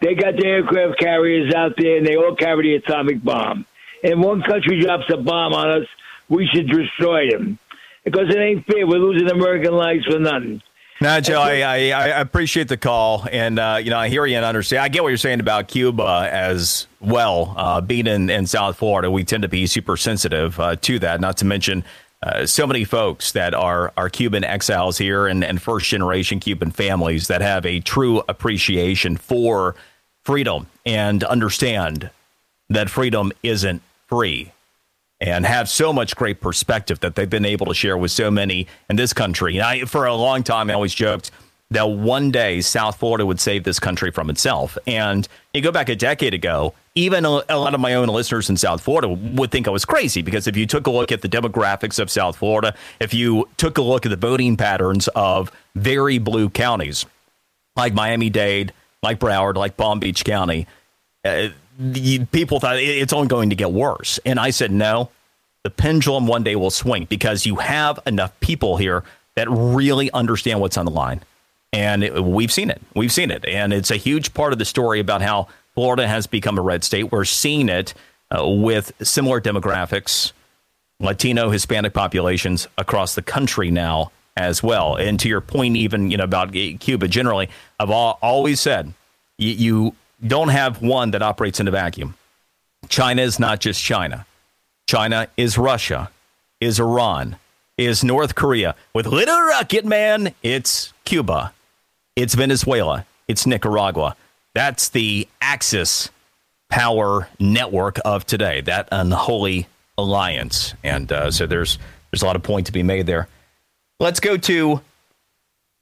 [0.00, 3.66] They got the aircraft carriers out there and they all carry the atomic bomb.
[4.02, 5.86] And one country drops a bomb on us,
[6.28, 7.58] we should destroy them
[8.04, 8.86] because it ain't fair.
[8.86, 10.62] We're losing American lives for nothing.
[10.98, 14.36] Now, Joe, I, I, I, appreciate the call, and uh, you know I hear you
[14.36, 14.82] and understand.
[14.82, 17.52] I get what you're saying about Cuba as well.
[17.54, 21.20] Uh, being in, in South Florida, we tend to be super sensitive uh, to that.
[21.20, 21.84] Not to mention
[22.22, 26.70] uh, so many folks that are are Cuban exiles here and, and first generation Cuban
[26.70, 29.74] families that have a true appreciation for
[30.24, 32.08] freedom and understand
[32.70, 34.50] that freedom isn't free
[35.20, 38.66] and have so much great perspective that they've been able to share with so many
[38.90, 39.56] in this country.
[39.56, 41.30] And I, for a long time, I always joked
[41.70, 44.78] that one day South Florida would save this country from itself.
[44.86, 48.48] And you go back a decade ago, even a, a, lot of my own listeners
[48.48, 51.22] in South Florida would think I was crazy because if you took a look at
[51.22, 55.50] the demographics of South Florida, if you took a look at the voting patterns of
[55.74, 57.04] very blue counties
[57.74, 60.66] like Miami Dade, like Broward, like Palm Beach County,
[61.24, 61.48] uh,
[61.78, 64.18] the, people thought it's only going to get worse.
[64.24, 65.10] And I said, no,
[65.62, 70.60] the pendulum one day will swing because you have enough people here that really understand
[70.60, 71.22] what's on the line
[71.76, 72.80] and it, we've seen it.
[72.94, 73.44] We've seen it.
[73.44, 76.82] And it's a huge part of the story about how Florida has become a red
[76.84, 77.12] state.
[77.12, 77.92] We're seeing it
[78.30, 80.32] uh, with similar demographics,
[81.00, 84.96] Latino, Hispanic populations across the country now as well.
[84.96, 88.94] And to your point, even you know about Cuba generally, I've all, always said
[89.36, 89.94] you, you
[90.26, 92.14] don't have one that operates in a vacuum.
[92.88, 94.26] China is not just China.
[94.86, 96.10] China is Russia,
[96.60, 97.36] is Iran,
[97.76, 98.74] is North Korea.
[98.94, 101.52] With Little Rocket Man, it's Cuba.
[102.14, 103.04] It's Venezuela.
[103.28, 104.16] It's Nicaragua.
[104.54, 106.10] That's the Axis
[106.68, 109.66] power network of today, that unholy
[109.98, 110.74] alliance.
[110.84, 111.78] And uh, so there's
[112.10, 113.28] there's a lot of point to be made there.
[114.00, 114.80] Let's go to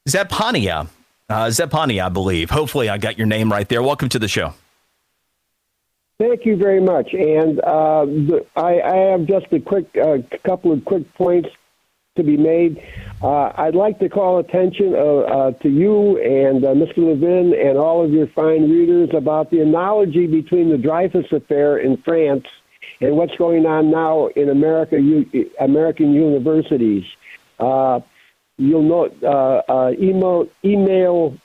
[0.08, 0.86] Zephaniah
[1.28, 2.50] Uh, I believe.
[2.50, 3.82] Hopefully, I got your name right there.
[3.82, 4.54] Welcome to the show.
[6.18, 7.12] Thank you very much.
[7.12, 8.06] And uh,
[8.56, 11.48] I, I, have just a quick uh, couple of quick points
[12.16, 12.80] to be made.
[13.20, 16.98] Uh, I'd like to call attention uh, uh, to you and uh, Mr.
[16.98, 21.96] Levin and all of your fine readers about the analogy between the Dreyfus affair in
[22.04, 22.44] France
[23.00, 24.96] and what's going on now in America,
[25.58, 27.04] American universities.
[28.56, 31.36] You'll note uh, uh, Emile, Emile,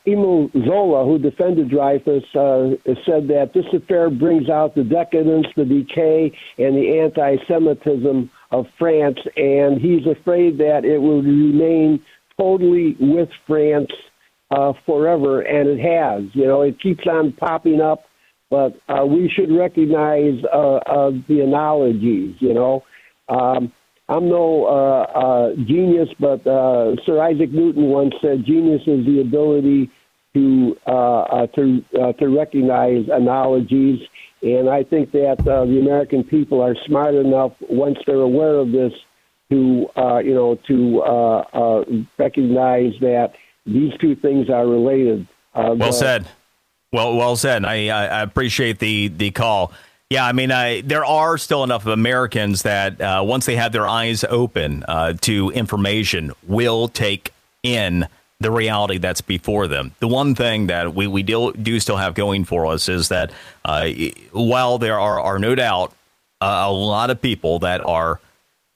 [0.68, 6.32] Zola, who defended Dreyfus, uh, said that this affair brings out the decadence, the decay,
[6.60, 12.00] and the anti Semitism of France, and he's afraid that it will remain
[12.38, 13.92] totally with France
[14.52, 16.24] uh, forever, and it has.
[16.34, 18.04] You know, it keeps on popping up,
[18.52, 22.84] but uh, we should recognize uh, uh, the analogies, you know.
[23.30, 23.72] Um,
[24.10, 29.22] I'm no uh, uh, genius, but uh, Sir Isaac Newton once said genius is the
[29.22, 29.92] ability
[30.34, 34.00] to uh, uh, to uh, to recognize analogies,
[34.42, 38.94] and I think that the American people are smart enough once they're aware of this
[39.52, 39.88] to
[40.26, 43.34] you know to recognize that
[43.68, 45.28] these two things are related.
[45.54, 46.28] well said.
[46.92, 47.66] Well, well said.
[47.66, 49.72] I, I appreciate the the call.
[50.10, 53.88] Yeah, I mean, I, there are still enough Americans that uh, once they have their
[53.88, 58.08] eyes open uh, to information, will take in
[58.40, 59.92] the reality that's before them.
[60.00, 63.32] The one thing that we, we do, do still have going for us is that
[63.64, 63.90] uh,
[64.32, 65.94] while there are, are no doubt
[66.42, 68.20] uh, a lot of people that are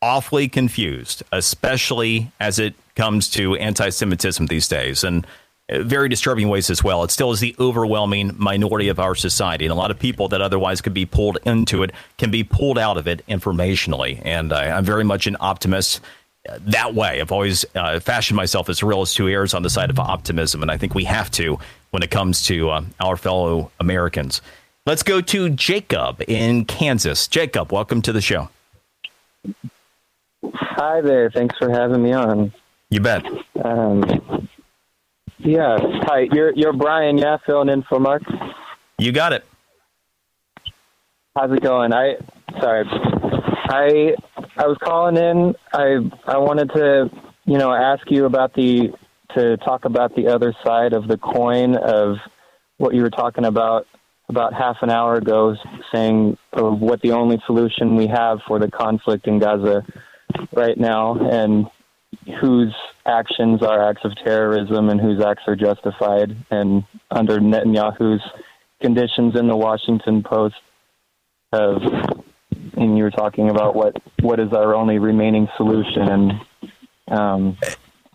[0.03, 5.03] awfully confused, especially as it comes to anti Semitism these days.
[5.03, 5.25] And
[5.69, 7.03] very disturbing ways as well.
[7.03, 10.41] It still is the overwhelming minority of our society, and a lot of people that
[10.41, 14.21] otherwise could be pulled into it can be pulled out of it informationally.
[14.25, 16.01] And I, am very much an optimist
[16.49, 17.21] uh, that way.
[17.21, 20.61] I've always uh, fashioned myself as real as two ears on the side of optimism,
[20.61, 21.57] and I think we have to
[21.91, 24.41] when it comes to uh, our fellow Americans.
[24.85, 27.27] Let's go to Jacob in Kansas.
[27.29, 28.49] Jacob, welcome to the show.
[30.53, 31.31] Hi there.
[31.31, 32.51] Thanks for having me on.
[32.89, 33.25] You bet.
[33.63, 34.49] Um,
[35.43, 35.77] yeah.
[36.03, 37.17] Hi, you're you're Brian.
[37.17, 38.23] Yeah, filling in for Mark.
[38.97, 39.45] You got it.
[41.35, 41.93] How's it going?
[41.93, 42.15] I
[42.59, 42.85] sorry.
[42.89, 44.15] I
[44.57, 45.55] I was calling in.
[45.73, 47.09] I I wanted to
[47.45, 48.93] you know ask you about the
[49.35, 52.17] to talk about the other side of the coin of
[52.77, 53.87] what you were talking about
[54.29, 55.55] about half an hour ago,
[55.91, 59.85] saying of what the only solution we have for the conflict in Gaza
[60.53, 61.67] right now, and
[62.39, 62.73] whose
[63.05, 66.35] actions are acts of terrorism and whose acts are justified.
[66.51, 68.21] And under Netanyahu's
[68.81, 70.55] conditions in the Washington Post
[71.51, 71.81] have,
[72.77, 76.01] and you were talking about what, what is our only remaining solution.
[76.01, 76.31] And
[77.07, 77.57] um,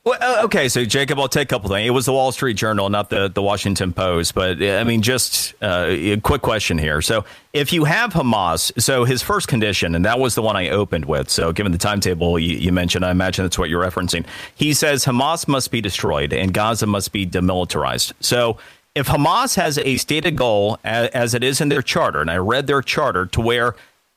[0.08, 1.86] well, uh, okay, so Jacob, I'll take a couple things.
[1.86, 4.34] It was the Wall Street Journal, not the, the Washington Post.
[4.34, 7.02] But I mean, just uh, a quick question here.
[7.02, 10.70] So, if you have Hamas, so his first condition, and that was the one I
[10.70, 11.28] opened with.
[11.28, 14.24] So, given the timetable you, you mentioned, I imagine that's what you're referencing.
[14.54, 18.12] He says Hamas must be destroyed and Gaza must be demilitarized.
[18.20, 18.58] So,
[18.94, 22.36] if Hamas has a stated goal, as, as it is in their charter, and I
[22.38, 23.74] read their charter to where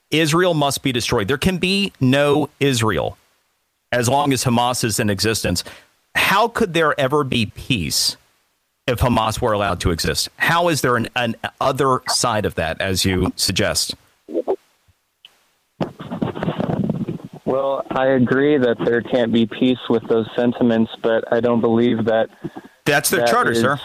[0.09, 3.17] Israel must be destroyed, there can be no Israel
[3.91, 5.63] as long as Hamas is in existence.
[6.15, 8.17] How could there ever be peace
[8.87, 10.29] if Hamas were allowed to exist?
[10.37, 13.95] How is there an, an other side of that, as you suggest?
[17.45, 22.05] Well, I agree that there can't be peace with those sentiments, but I don't believe
[22.05, 22.29] that.
[22.85, 23.79] That's their that charter, sir.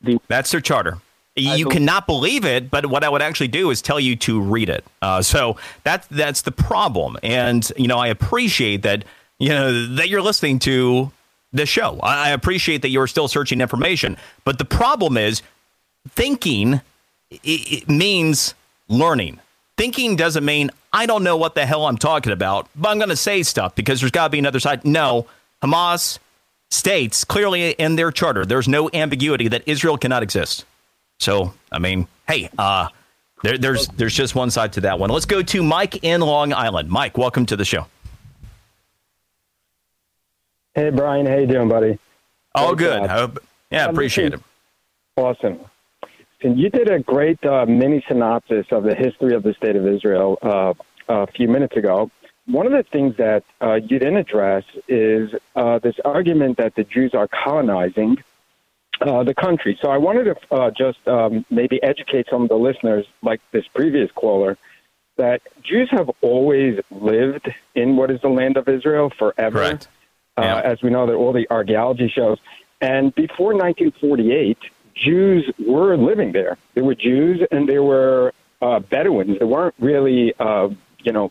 [0.00, 0.98] The, That's their charter.
[1.34, 4.68] You cannot believe it, but what I would actually do is tell you to read
[4.68, 4.84] it.
[5.02, 9.04] Uh, so that that's the problem, and you know I appreciate that
[9.38, 11.12] you know that you're listening to
[11.52, 11.98] the show.
[12.00, 15.42] I appreciate that you're still searching information, but the problem is
[16.08, 16.80] thinking
[17.30, 18.54] it means
[18.88, 19.40] learning.
[19.76, 23.10] Thinking doesn't mean I don't know what the hell I'm talking about, but I'm going
[23.10, 24.84] to say stuff because there's got to be another side.
[24.84, 25.26] No,
[25.62, 26.18] Hamas
[26.70, 30.64] states clearly in their charter there's no ambiguity that Israel cannot exist.
[31.20, 32.88] So, I mean, hey, uh,
[33.42, 35.10] there, there's there's just one side to that one.
[35.10, 36.88] Let's go to Mike in Long Island.
[36.88, 37.86] Mike, welcome to the show.
[40.78, 41.26] Hey, Brian.
[41.26, 41.98] How you doing, buddy?
[42.54, 43.10] All good.
[43.10, 44.40] Hope, yeah, appreciate it.
[45.16, 45.58] Awesome.
[46.40, 49.84] And you did a great uh, mini synopsis of the history of the state of
[49.88, 50.74] Israel uh,
[51.08, 52.12] a few minutes ago.
[52.46, 56.84] One of the things that uh, you didn't address is uh, this argument that the
[56.84, 58.22] Jews are colonizing
[59.00, 59.76] uh, the country.
[59.82, 63.66] So I wanted to uh, just um, maybe educate some of the listeners, like this
[63.74, 64.56] previous caller,
[65.16, 69.58] that Jews have always lived in what is the land of Israel forever.
[69.58, 69.88] Correct
[70.38, 72.38] uh, as we know that all the archaeology shows.
[72.80, 74.58] And before 1948,
[74.94, 76.58] Jews were living there.
[76.74, 79.38] There were Jews and there were uh, Bedouins.
[79.38, 80.68] There weren't really, uh,
[81.02, 81.30] you know,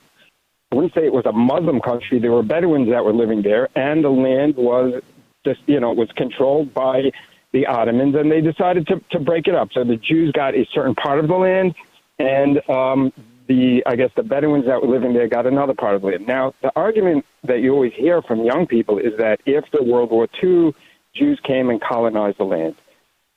[0.72, 2.20] I wouldn't say it was a Muslim country.
[2.20, 5.02] There were Bedouins that were living there, and the land was
[5.46, 7.12] just, you know, was controlled by
[7.54, 9.70] the Ottomans, and they decided to, to break it up.
[9.74, 11.74] So the Jews got a certain part of the land,
[12.20, 13.14] and um,
[13.48, 16.28] the I guess the Bedouins that were living there got another part of land.
[16.28, 20.28] Now, the argument that you always hear from young people is that after World War
[20.44, 20.74] II,
[21.16, 22.76] Jews came and colonized the land,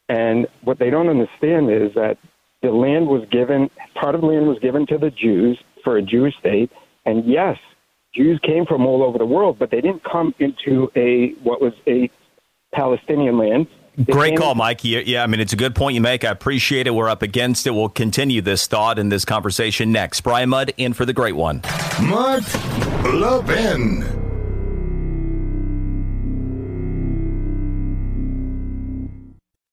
[0.09, 2.19] and what they don't understand is that
[2.63, 6.03] the land was given part of the land was given to the Jews for a
[6.03, 6.71] Jewish state,
[7.07, 7.57] and yes,
[8.15, 11.73] Jews came from all over the world, but they didn't come into a what was
[11.87, 12.11] a
[12.75, 13.67] Palestinian land.
[14.01, 14.83] They Great call, Mike.
[14.83, 16.25] Yeah, yeah, I mean, it's a good point you make.
[16.25, 16.91] I appreciate it.
[16.93, 17.73] We're up against it.
[17.73, 20.23] We'll continue this thought and this conversation next.
[20.23, 21.61] Brian Mudd in for the great one.
[22.01, 22.43] Mark
[23.05, 24.21] Levin.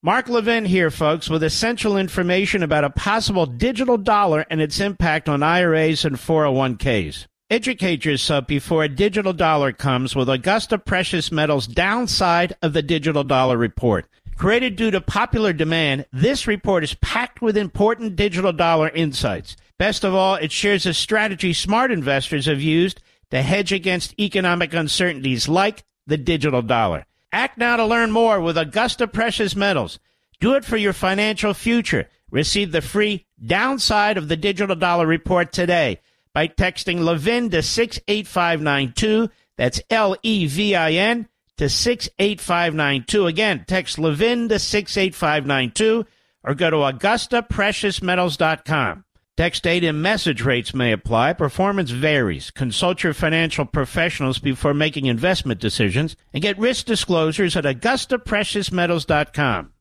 [0.03, 5.29] Mark Levin here, folks, with essential information about a possible digital dollar and its impact
[5.29, 7.27] on IRAs and 401ks.
[7.49, 13.23] Educate yourself before a digital dollar comes with Augusta Precious Metals' downside of the digital
[13.23, 14.05] dollar report.
[14.35, 19.55] Created due to popular demand, this report is packed with important digital dollar insights.
[19.77, 24.73] Best of all, it shares a strategy smart investors have used to hedge against economic
[24.73, 27.05] uncertainties like the digital dollar.
[27.31, 29.99] Act now to learn more with Augusta Precious Metals.
[30.41, 32.09] Do it for your financial future.
[32.29, 36.01] Receive the free downside of the digital dollar report today
[36.33, 39.29] by texting Levin to 68592.
[39.57, 43.25] That's L E V I N to 68592.
[43.25, 46.05] Again, text Levin to 68592
[46.43, 49.03] or go to AugustaPreciousMetals.com.
[49.35, 51.33] Text data and message rates may apply.
[51.33, 52.49] Performance varies.
[52.49, 59.73] Consult your financial professionals before making investment decisions and get risk disclosures at AugustaPreciousMetals.com.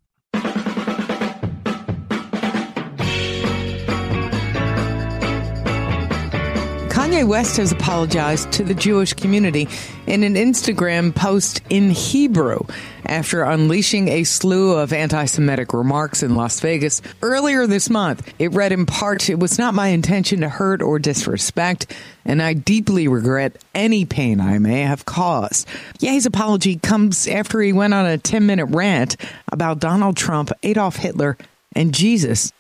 [7.17, 9.67] Kanye West has apologized to the Jewish community
[10.07, 12.61] in an Instagram post in Hebrew
[13.07, 18.35] after unleashing a slew of anti Semitic remarks in Las Vegas earlier this month.
[18.39, 21.91] It read in part It was not my intention to hurt or disrespect,
[22.27, 25.67] and I deeply regret any pain I may have caused.
[26.01, 29.17] Ye's apology comes after he went on a 10 minute rant
[29.51, 31.39] about Donald Trump, Adolf Hitler,
[31.75, 32.53] and Jesus.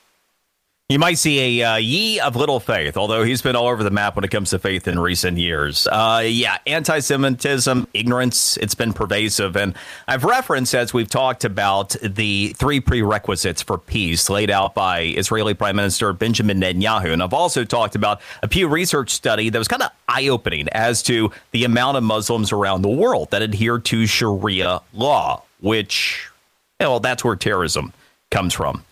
[0.88, 3.90] You might see a uh, ye of little faith, although he's been all over the
[3.90, 5.88] map when it comes to faith in recent years.
[5.88, 9.56] Uh, yeah, anti Semitism, ignorance, it's been pervasive.
[9.56, 9.74] And
[10.06, 15.54] I've referenced, as we've talked about, the three prerequisites for peace laid out by Israeli
[15.54, 17.12] Prime Minister Benjamin Netanyahu.
[17.12, 20.68] And I've also talked about a Pew Research study that was kind of eye opening
[20.68, 26.30] as to the amount of Muslims around the world that adhere to Sharia law, which,
[26.78, 27.92] well, that's where terrorism
[28.30, 28.84] comes from.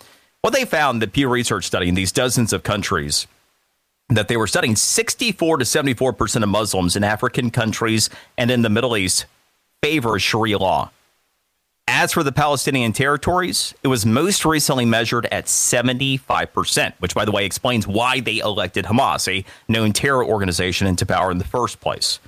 [0.45, 3.27] Well, they found the Pew Research study in these dozens of countries
[4.11, 8.61] that they were studying 64 to 74 percent of Muslims in African countries and in
[8.61, 9.25] the Middle East
[9.83, 10.91] favor Sharia law.
[11.89, 17.33] As for the Palestinian territories, it was most recently measured at 75%, which, by the
[17.33, 21.81] way, explains why they elected Hamas, a known terror organization, into power in the first
[21.81, 22.19] place.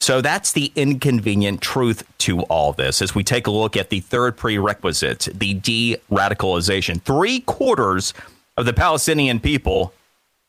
[0.00, 4.00] So that's the inconvenient truth to all this as we take a look at the
[4.00, 7.00] third prerequisite, the de radicalization.
[7.02, 8.14] Three quarters
[8.56, 9.92] of the Palestinian people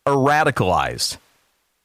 [0.05, 1.17] are radicalized.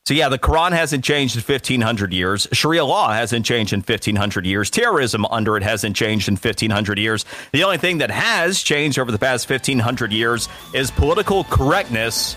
[0.04, 2.48] So, yeah, the Quran hasn't changed in 1500 years.
[2.50, 4.68] Sharia law hasn't changed in 1500 years.
[4.68, 7.24] Terrorism under it hasn't changed in 1500 years.
[7.52, 12.36] The only thing that has changed over the past 1500 years is political correctness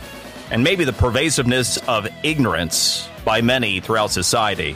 [0.51, 4.75] and maybe the pervasiveness of ignorance by many throughout society.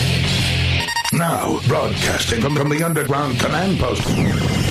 [1.21, 4.01] Now, broadcasting from, from the underground command post,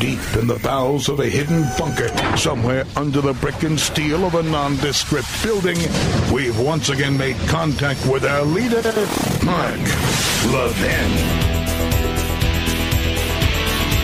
[0.01, 4.34] deep in the bowels of a hidden bunker, somewhere under the brick and steel of
[4.34, 5.78] a nondescript building,
[6.34, 8.82] we've once again made contact with our leader,
[9.46, 9.78] Mark
[10.51, 11.12] Levin.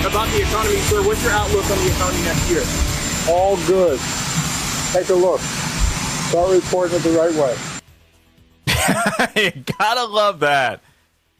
[0.06, 2.62] About the economy, sir, what's your outlook on the economy next year?
[3.28, 3.98] All good.
[4.92, 5.40] Take a look.
[5.40, 7.34] Start reporting it the right
[9.34, 9.42] way.
[9.56, 10.80] you Gotta love that.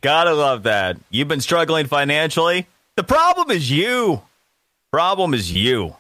[0.07, 0.99] Gotta love that.
[1.11, 2.69] You've been struggling financially.
[2.95, 4.23] The problem is you.
[4.93, 5.97] Problem is you.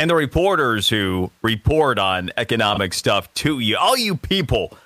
[0.00, 4.76] and the reporters who report on economic stuff to you, all you people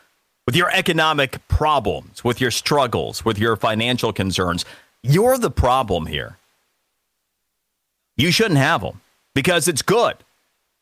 [0.44, 4.64] with your economic problems, with your struggles, with your financial concerns,
[5.04, 6.36] you're the problem here.
[8.16, 9.00] You shouldn't have them
[9.36, 10.16] because it's good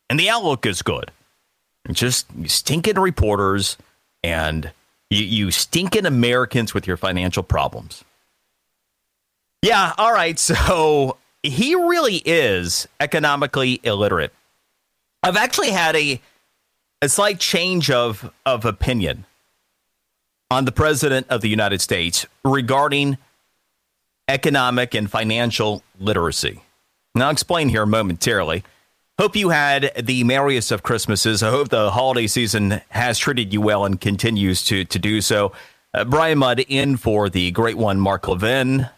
[0.08, 1.10] and the outlook is good.
[1.92, 3.76] just stinking reporters
[4.24, 4.70] and
[5.10, 8.04] you, you stinking Americans with your financial problems.
[9.62, 10.38] Yeah, all right.
[10.38, 14.32] So he really is economically illiterate.
[15.22, 16.20] I've actually had a
[17.02, 19.26] a slight change of of opinion
[20.50, 23.18] on the president of the United States regarding
[24.28, 26.62] economic and financial literacy.
[27.14, 28.64] Now, I'll explain here momentarily.
[29.18, 31.42] Hope you had the merriest of Christmases.
[31.42, 35.52] I hope the holiday season has treated you well and continues to to do so.
[35.94, 38.90] Uh, Brian Mudd in for the great one, Mark Levin.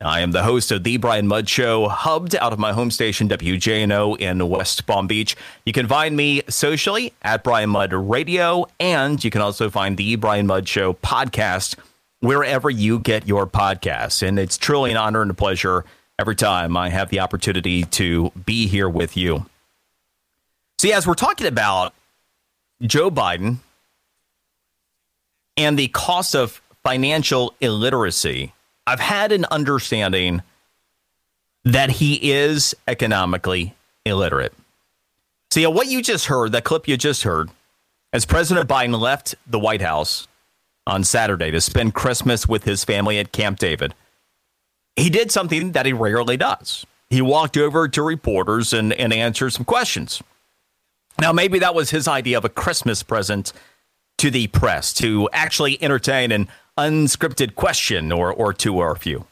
[0.00, 3.28] I am the host of the Brian Mudd Show, hubbed out of my home station
[3.28, 5.36] WJNO in West Palm Beach.
[5.66, 10.16] You can find me socially at Brian Mudd Radio, and you can also find the
[10.16, 11.76] Brian Mudd Show podcast
[12.20, 14.26] wherever you get your podcasts.
[14.26, 15.84] And it's truly an honor and a pleasure
[16.18, 19.46] every time I have the opportunity to be here with you.
[20.78, 21.94] See, as we're talking about
[22.82, 23.56] Joe Biden
[25.56, 28.52] and the cost of financial illiteracy
[28.88, 30.40] I've had an understanding
[31.62, 33.74] that he is economically
[34.06, 34.54] illiterate.
[35.50, 37.50] See, what you just heard, that clip you just heard,
[38.14, 40.26] as President Biden left the White House
[40.86, 43.92] on Saturday to spend Christmas with his family at Camp David,
[44.98, 46.86] he did something that he rarely does.
[47.10, 50.22] He walked over to reporters and, and answered some questions.
[51.20, 53.52] Now, maybe that was his idea of a Christmas present
[54.18, 59.26] to the press to actually entertain an unscripted question or, or two or a few.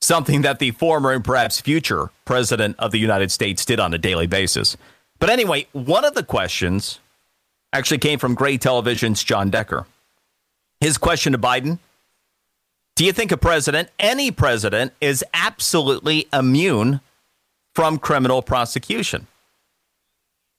[0.00, 3.98] Something that the former and perhaps future president of the United States did on a
[3.98, 4.76] daily basis.
[5.18, 7.00] But anyway, one of the questions
[7.72, 9.86] actually came from Gray Television's Jon Decker.
[10.80, 11.78] His question to Biden
[12.98, 17.00] Do you think a president, any president, is absolutely immune
[17.72, 19.28] from criminal prosecution?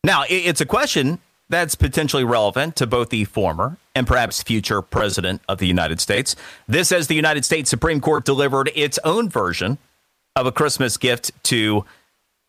[0.05, 1.19] Now, it's a question
[1.49, 6.37] that's potentially relevant to both the former and perhaps future president of the United States.
[6.65, 9.77] This as the United States Supreme Court delivered its own version
[10.37, 11.83] of a Christmas gift to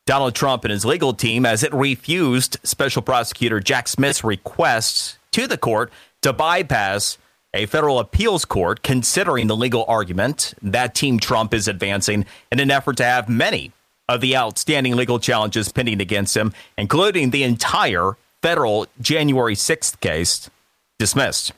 [0.07, 5.49] Donald Trump and his legal team as it refused special prosecutor Jack Smith's requests to
[5.49, 5.91] the court
[6.23, 7.19] to bypass
[7.53, 12.71] a federal appeals court considering the legal argument that Team Trump is advancing in an
[12.71, 13.73] effort to have many
[14.09, 20.51] of the outstanding legal challenges pending against him, including the entire federal January 6th case
[20.99, 21.53] dismissed.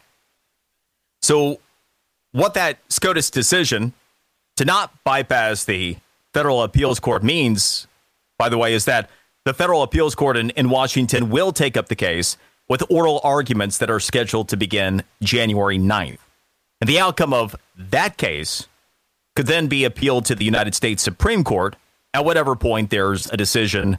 [1.20, 1.60] So,
[2.32, 3.92] what that SCOTUS decision
[4.56, 5.96] to not bypass the
[6.32, 7.86] federal appeals court means,
[8.38, 9.10] by the way, is that
[9.44, 12.36] the federal appeals court in, in Washington will take up the case
[12.72, 16.20] with oral arguments that are scheduled to begin January 9th.
[16.80, 18.66] And the outcome of that case
[19.36, 21.76] could then be appealed to the United States Supreme Court
[22.14, 23.98] at whatever point there's a decision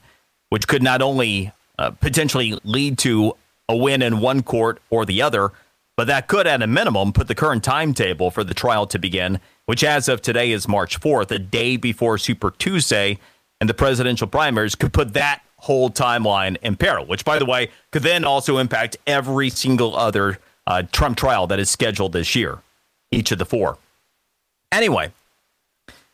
[0.50, 3.34] which could not only uh, potentially lead to
[3.70, 5.52] a win in one court or the other,
[5.96, 9.40] but that could, at a minimum, put the current timetable for the trial to begin,
[9.68, 13.20] which as of today is March 4th, a day before Super Tuesday,
[13.62, 17.70] and the presidential primaries could put that whole timeline in peril, which, by the way,
[17.92, 20.38] could then also impact every single other
[20.68, 22.60] uh, Trump trial that is scheduled this year,
[23.12, 23.78] each of the four.
[24.74, 25.14] Anyway,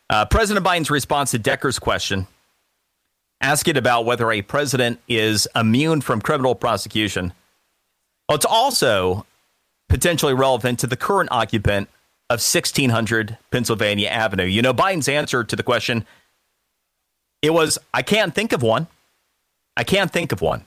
[0.07, 2.27] uh, President Biden's response to Decker's question
[3.41, 7.33] asking about whether a president is immune from criminal prosecution.
[8.27, 9.25] Well, it's also
[9.87, 11.89] potentially relevant to the current occupant
[12.29, 14.43] of 1600 Pennsylvania Avenue.
[14.43, 16.05] You know, Biden's answer to the question
[17.41, 18.87] it was, I can't think of one.
[19.79, 20.65] I can't think of one.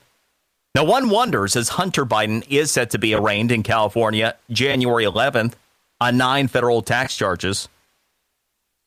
[0.73, 5.53] Now, one wonders as Hunter Biden is set to be arraigned in California January 11th
[6.01, 7.69] on nine federal tax charges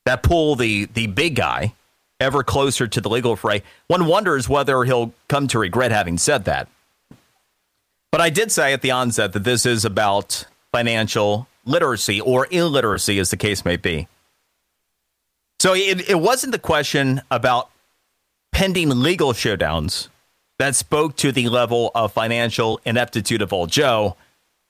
[0.05, 1.75] that pull the, the big guy
[2.19, 3.63] ever closer to the legal fray.
[3.87, 6.67] One wonders whether he'll come to regret having said that.
[8.11, 13.21] But I did say at the onset that this is about financial literacy or illiteracy,
[13.21, 14.09] as the case may be.
[15.61, 17.71] So it, it wasn't the question about
[18.51, 20.09] pending legal showdowns
[20.59, 24.17] that spoke to the level of financial ineptitude of old Joe.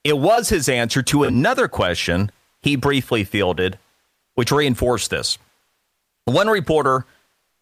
[0.05, 2.31] It was his answer to another question
[2.63, 3.79] he briefly fielded,
[4.35, 5.39] which reinforced this.
[6.25, 7.07] One reporter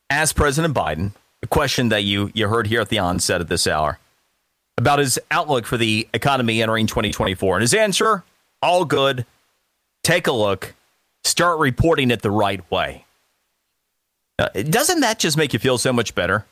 [0.09, 1.13] asked President Biden
[1.43, 3.99] a question that you, you heard here at the onset of this hour
[4.79, 7.57] about his outlook for the economy entering 2024.
[7.57, 8.25] And his answer
[8.63, 9.27] all good.
[10.03, 10.75] Take a look,
[11.23, 13.05] start reporting it the right way.
[14.39, 16.45] Uh, doesn't that just make you feel so much better?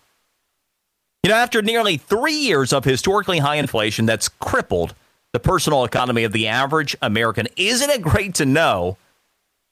[1.22, 4.94] You know, after nearly three years of historically high inflation that's crippled
[5.32, 8.96] the personal economy of the average American, isn't it great to know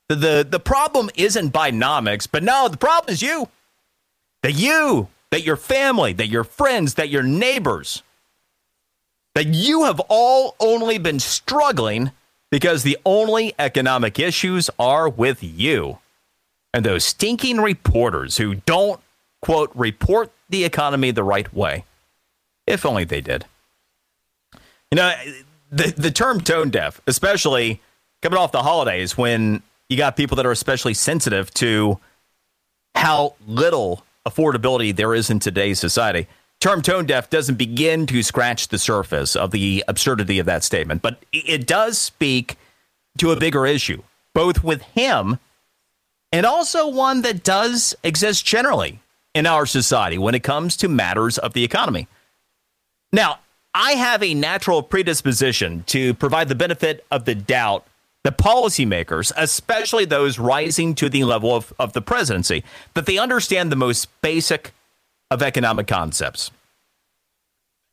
[0.08, 3.48] that the, the problem isn't Bidenomics, but no, the problem is you.
[4.42, 8.04] That you, that your family, that your friends, that your neighbors,
[9.34, 12.12] that you have all only been struggling
[12.50, 15.98] because the only economic issues are with you
[16.72, 19.00] and those stinking reporters who don't,
[19.42, 21.84] quote, report the economy the right way.
[22.66, 23.46] If only they did.
[24.90, 25.12] You know,
[25.70, 27.80] the, the term tone deaf, especially
[28.22, 31.98] coming off the holidays when you got people that are especially sensitive to
[32.94, 36.26] how little affordability there is in today's society.
[36.60, 41.00] Term tone deaf doesn't begin to scratch the surface of the absurdity of that statement,
[41.00, 42.56] but it does speak
[43.18, 44.02] to a bigger issue,
[44.34, 45.38] both with him
[46.32, 49.00] and also one that does exist generally
[49.34, 52.08] in our society when it comes to matters of the economy.
[53.12, 53.40] Now,
[53.74, 57.86] I have a natural predisposition to provide the benefit of the doubt
[58.24, 62.64] that policymakers, especially those rising to the level of, of the presidency,
[62.94, 64.72] that they understand the most basic
[65.30, 66.50] of economic concepts.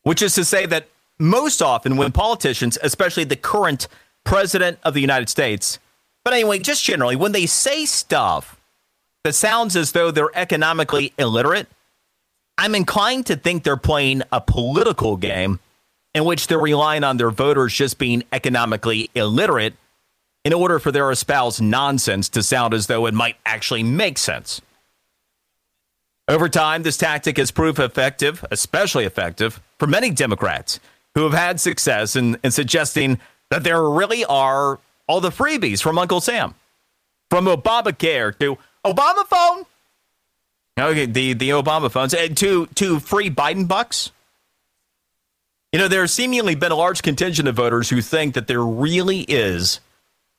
[0.04, 0.88] Which is to say that
[1.20, 3.88] most often when politicians, especially the current
[4.24, 5.80] president of the United States,
[6.24, 8.57] but anyway, just generally, when they say stuff
[9.24, 11.68] that sounds as though they're economically illiterate,
[12.58, 15.60] I'm inclined to think they're playing a political game
[16.16, 19.76] in which they're relying on their voters just being economically illiterate
[20.44, 24.62] in order for their espoused nonsense to sound as though it might actually make sense.
[26.28, 30.80] Over time, this tactic has proved effective, especially effective, for many Democrats
[31.16, 35.98] who have had success in, in suggesting that there really are all the freebies from
[35.98, 36.54] Uncle Sam,
[37.30, 39.66] from Obamacare to Obama phone.
[40.80, 44.12] Okay, the the Obama phones and to to free Biden bucks.
[45.74, 49.22] You know, there's seemingly been a large contingent of voters who think that there really
[49.22, 49.80] is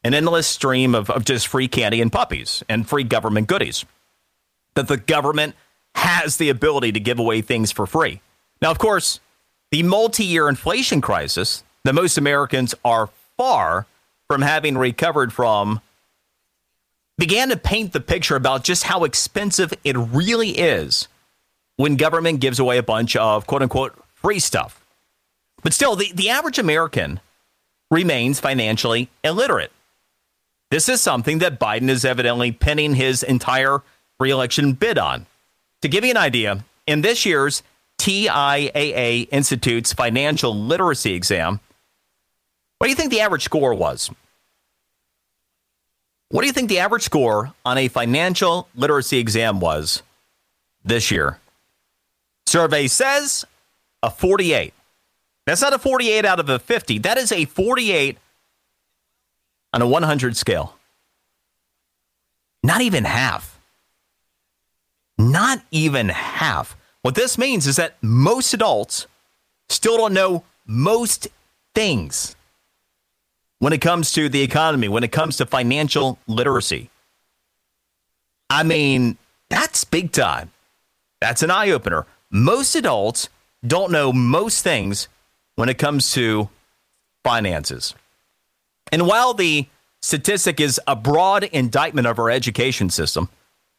[0.02, 3.84] an endless stream of, of just free candy and puppies and free government goodies.
[4.74, 5.54] That the government
[5.96, 8.20] has the ability to give away things for free.
[8.62, 9.20] Now, of course,
[9.70, 13.86] the multi year inflation crisis that most Americans are far
[14.28, 15.80] from having recovered from
[17.18, 21.08] began to paint the picture about just how expensive it really is
[21.76, 24.80] when government gives away a bunch of quote unquote free stuff.
[25.62, 27.20] But still, the, the average American
[27.90, 29.72] remains financially illiterate.
[30.70, 33.82] This is something that Biden is evidently pinning his entire
[34.20, 35.26] reelection bid on.
[35.82, 37.62] To give you an idea, in this year's
[37.98, 41.60] TIAA Institute's financial literacy exam,
[42.78, 44.10] what do you think the average score was?
[46.30, 50.02] What do you think the average score on a financial literacy exam was
[50.84, 51.38] this year?
[52.46, 53.46] Survey says
[54.02, 54.74] a 48.
[55.46, 56.98] That's not a 48 out of a 50.
[56.98, 58.18] That is a 48
[59.72, 60.76] on a 100 scale.
[62.62, 63.58] Not even half.
[65.16, 66.76] Not even half.
[67.02, 69.06] What this means is that most adults
[69.70, 71.28] still don't know most
[71.74, 72.36] things
[73.58, 76.90] when it comes to the economy, when it comes to financial literacy.
[78.50, 79.18] I mean,
[79.50, 80.50] that's big time.
[81.20, 82.06] That's an eye opener.
[82.30, 83.28] Most adults
[83.66, 85.08] don't know most things
[85.56, 86.48] when it comes to
[87.24, 87.94] finances.
[88.92, 89.66] And while the
[90.00, 93.28] statistic is a broad indictment of our education system,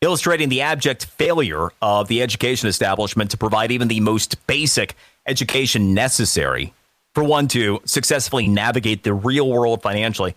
[0.02, 5.94] illustrating the abject failure of the education establishment to provide even the most basic education
[5.94, 6.74] necessary
[7.20, 10.36] for one to successfully navigate the real world financially.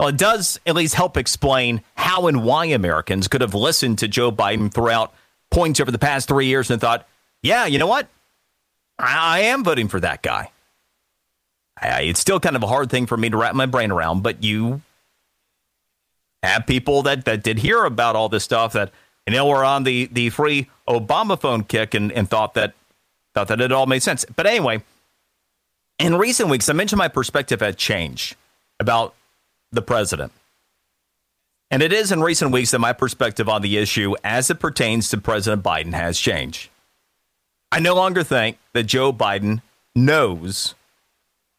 [0.00, 4.08] Well, it does at least help explain how and why Americans could have listened to
[4.08, 5.14] Joe Biden throughout
[5.52, 7.06] points over the past three years and thought,
[7.40, 8.08] yeah, you know what?
[8.98, 10.50] I, I am voting for that guy.
[11.80, 14.24] I, it's still kind of a hard thing for me to wrap my brain around,
[14.24, 14.82] but you
[16.42, 18.90] have people that, that did hear about all this stuff that,
[19.24, 22.74] you know, were on the, the free Obama phone kick and, and thought that
[23.34, 24.24] thought that it all made sense.
[24.34, 24.82] But anyway,
[25.98, 28.36] in recent weeks, I mentioned my perspective had changed
[28.78, 29.14] about
[29.72, 30.32] the president.
[31.70, 35.10] And it is in recent weeks that my perspective on the issue as it pertains
[35.10, 36.70] to President Biden has changed.
[37.70, 39.60] I no longer think that Joe Biden
[39.94, 40.74] knows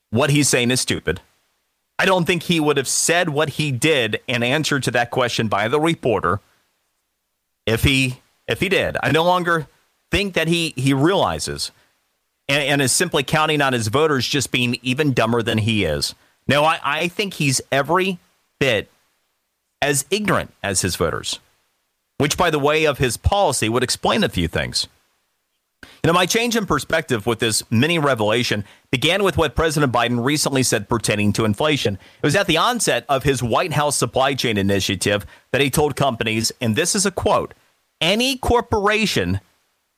[0.09, 1.21] what he's saying is stupid.
[1.99, 5.47] I don't think he would have said what he did in answer to that question
[5.47, 6.39] by the reporter
[7.65, 8.97] if he if he did.
[9.03, 9.67] I no longer
[10.09, 11.71] think that he he realizes
[12.49, 16.15] and, and is simply counting on his voters just being even dumber than he is.
[16.47, 18.17] No, I, I think he's every
[18.59, 18.89] bit
[19.81, 21.39] as ignorant as his voters,
[22.17, 24.87] which, by the way of his policy, would explain a few things.
[26.03, 30.23] You know, my change in perspective with this mini revelation began with what President Biden
[30.23, 31.95] recently said pertaining to inflation.
[31.95, 35.95] It was at the onset of his White House supply chain initiative that he told
[35.95, 37.53] companies, and this is a quote
[38.01, 39.41] any corporation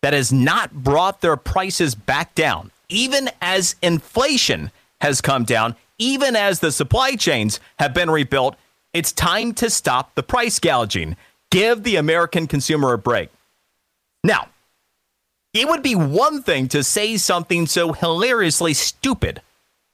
[0.01, 6.35] that has not brought their prices back down, even as inflation has come down, even
[6.35, 8.55] as the supply chains have been rebuilt,
[8.93, 11.15] it's time to stop the price gouging.
[11.51, 13.29] Give the American consumer a break.
[14.23, 14.49] Now,
[15.53, 19.41] it would be one thing to say something so hilariously stupid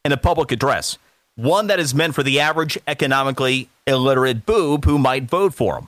[0.05, 0.97] in a public address,
[1.35, 5.87] one that is meant for the average economically illiterate boob who might vote for him.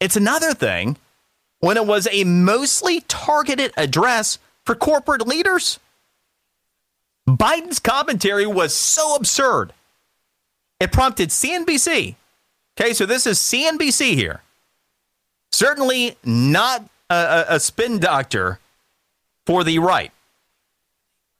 [0.00, 0.96] It's another thing
[1.66, 5.80] when it was a mostly targeted address for corporate leaders.
[7.28, 9.72] Biden's commentary was so absurd.
[10.78, 12.14] It prompted CNBC.
[12.78, 14.42] Okay, so this is CNBC here.
[15.50, 18.60] Certainly not a, a, spin doctor
[19.44, 20.12] for the right.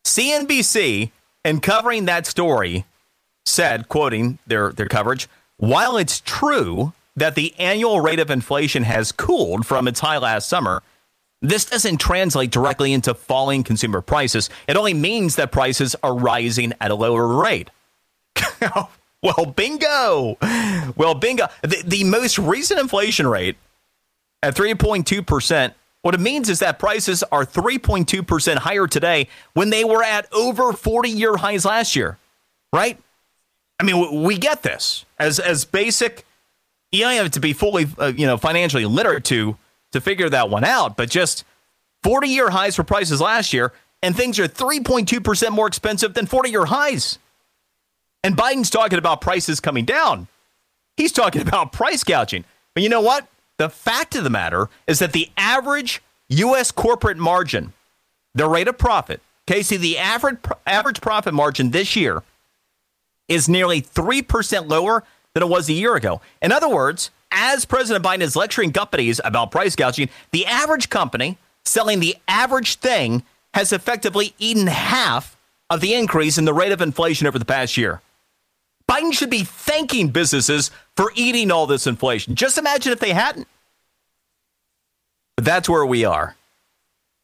[0.04, 1.12] CNBC,
[1.44, 2.84] in covering that story,
[3.44, 9.12] said, quoting their, their coverage, while it's true that the annual rate of inflation has
[9.12, 10.82] cooled from its high last summer,
[11.42, 14.50] this doesn't translate directly into falling consumer prices.
[14.66, 17.70] It only means that prices are rising at a lower rate.
[19.22, 20.36] well, bingo.
[20.96, 21.48] Well, bingo.
[21.62, 23.56] The, the most recent inflation rate
[24.42, 30.02] at 3.2%, what it means is that prices are 3.2% higher today when they were
[30.02, 32.18] at over 40 year highs last year,
[32.72, 32.98] right?
[33.78, 36.24] I mean, we get this as as basic.
[36.96, 39.56] You don't have to be fully, uh, you know, financially literate to
[39.92, 41.44] to figure that one out, but just
[42.02, 43.72] 40 year highs for prices last year,
[44.02, 47.18] and things are 3.2% more expensive than 40 year highs.
[48.22, 50.28] And Biden's talking about prices coming down.
[50.96, 52.44] He's talking about price gouging.
[52.74, 53.26] But you know what?
[53.58, 56.70] The fact of the matter is that the average U.S.
[56.70, 57.72] corporate margin,
[58.34, 62.22] the rate of profit, Casey, the average average profit margin this year
[63.28, 65.04] is nearly 3% lower
[65.36, 66.22] than it was a year ago.
[66.40, 71.36] In other words, as President Biden is lecturing companies about price gouging, the average company
[71.62, 73.22] selling the average thing
[73.52, 75.36] has effectively eaten half
[75.68, 78.00] of the increase in the rate of inflation over the past year.
[78.90, 82.34] Biden should be thanking businesses for eating all this inflation.
[82.34, 83.46] Just imagine if they hadn't.
[85.36, 86.34] But that's where we are.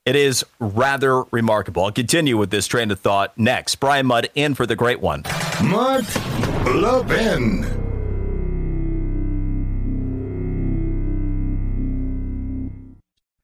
[0.05, 1.85] It is rather remarkable.
[1.85, 3.77] I'll continue with this train of thought next.
[3.77, 5.23] Brian Mudd in for the great one.
[5.63, 6.05] Mark
[6.67, 7.92] Levin.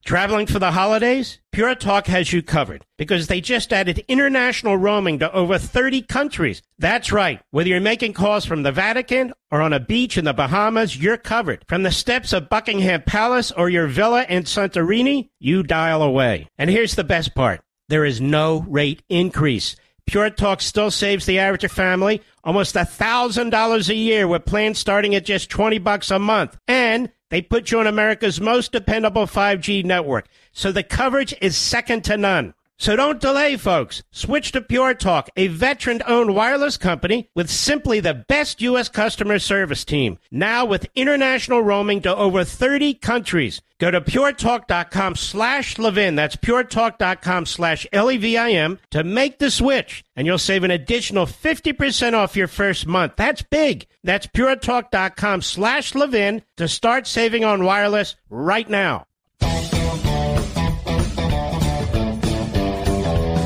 [0.09, 1.39] Traveling for the holidays?
[1.53, 6.63] Pure Talk has you covered because they just added international roaming to over 30 countries.
[6.79, 7.43] That's right.
[7.51, 11.19] Whether you're making calls from the Vatican or on a beach in the Bahamas, you're
[11.19, 11.63] covered.
[11.69, 16.49] From the steps of Buckingham Palace or your villa in Santorini, you dial away.
[16.57, 17.61] And here's the best part.
[17.91, 19.77] There is no rate increase.
[20.07, 25.27] Pure Talk still saves the average family almost $1,000 a year with plans starting at
[25.27, 26.57] just 20 bucks a month.
[26.67, 32.05] And they put you on America's most dependable 5G network, so the coverage is second
[32.05, 32.55] to none.
[32.81, 34.05] So don't delay, folks.
[34.13, 38.89] Switch to Pure Talk, a veteran owned wireless company with simply the best U.S.
[38.89, 40.19] customer service team.
[40.31, 43.61] Now with international roaming to over 30 countries.
[43.79, 46.15] Go to puretalk.com slash Levin.
[46.15, 50.05] That's puretalk.com slash L-E-V-I-N to make the switch.
[50.15, 53.15] And you'll save an additional 50% off your first month.
[53.17, 53.89] That's big.
[54.05, 59.08] That's puretalk.com slash Levin to start saving on wireless right now.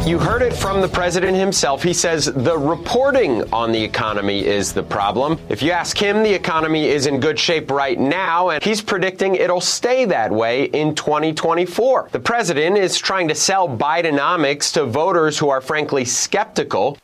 [0.04, 1.80] You heard it from the president himself.
[1.80, 5.38] He says the reporting on the economy is the problem.
[5.48, 9.36] If you ask him, the economy is in good shape right now, and he's predicting
[9.36, 12.08] it'll stay that way in 2024.
[12.10, 16.98] The president is trying to sell Bidenomics to voters who are frankly skeptical.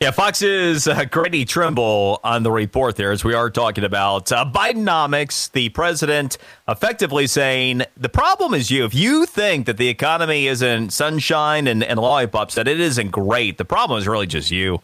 [0.00, 4.44] Yeah, Fox's uh, Grady Trimble on the report there as we are talking about uh,
[4.44, 8.84] Bidenomics, the president effectively saying the problem is you.
[8.84, 13.58] If you think that the economy isn't sunshine and, and lollipops, that it isn't great,
[13.58, 14.80] the problem is really just you,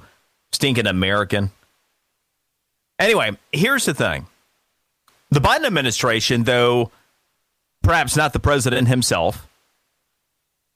[0.52, 1.50] stinking American.
[2.98, 4.26] Anyway, here's the thing
[5.30, 6.90] the Biden administration, though
[7.82, 9.46] perhaps not the president himself,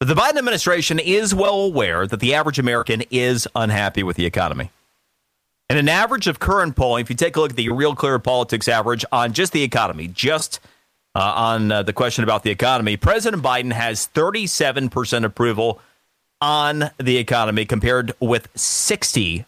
[0.02, 4.26] but the Biden administration is well aware that the average American is unhappy with the
[4.26, 4.72] economy.
[5.70, 8.18] And an average of current polling, if you take a look at the Real Clear
[8.18, 10.58] Politics average on just the economy, just
[11.14, 15.80] uh, on uh, the question about the economy, President Biden has 37% approval
[16.40, 19.44] on the economy compared with 60%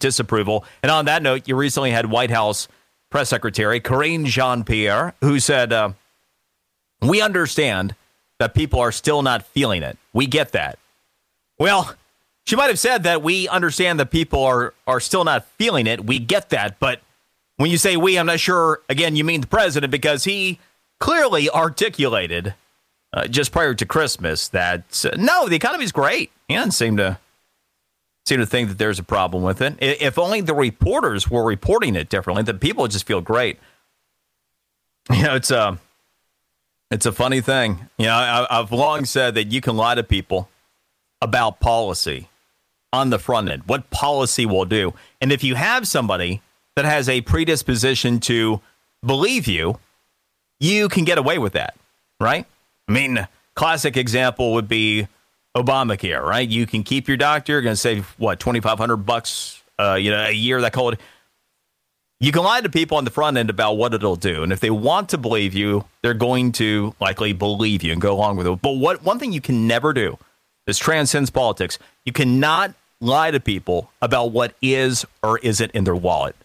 [0.00, 0.64] disapproval.
[0.82, 2.66] And on that note, you recently had White House
[3.12, 5.90] press secretary Karine Jean Pierre, who said, uh,
[7.00, 7.94] We understand
[8.44, 9.96] that people are still not feeling it.
[10.12, 10.78] We get that.
[11.58, 11.94] Well,
[12.44, 16.04] she might have said that we understand that people are, are still not feeling it.
[16.04, 16.78] We get that.
[16.78, 17.00] But
[17.56, 20.58] when you say we, I'm not sure, again, you mean the president because he
[21.00, 22.52] clearly articulated
[23.14, 26.30] uh, just prior to Christmas that uh, no, the economy's great.
[26.46, 27.18] He doesn't seem to
[28.26, 29.76] seem to think that there's a problem with it.
[29.80, 33.58] If only the reporters were reporting it differently, then people just feel great.
[35.10, 35.78] You know, it's a
[36.90, 37.88] it's a funny thing.
[37.98, 40.48] You know, I, I've long said that you can lie to people
[41.20, 42.28] about policy
[42.92, 46.42] on the front end, what policy will do, and if you have somebody
[46.76, 48.60] that has a predisposition to
[49.04, 49.78] believe you,
[50.60, 51.74] you can get away with that,
[52.20, 52.46] right?
[52.88, 55.08] I mean, classic example would be
[55.56, 56.48] Obamacare, right?
[56.48, 59.94] You can keep your doctor, you're going to save what twenty five hundred bucks, uh,
[59.94, 60.60] you know, a year.
[60.60, 60.96] That called.
[62.20, 64.60] You can lie to people on the front end about what it'll do, and if
[64.60, 68.46] they want to believe you, they're going to likely believe you and go along with
[68.46, 68.62] it.
[68.62, 70.16] But what one thing you can never do,
[70.66, 71.78] this transcends politics.
[72.04, 76.36] You cannot lie to people about what is or isn't in their wallet.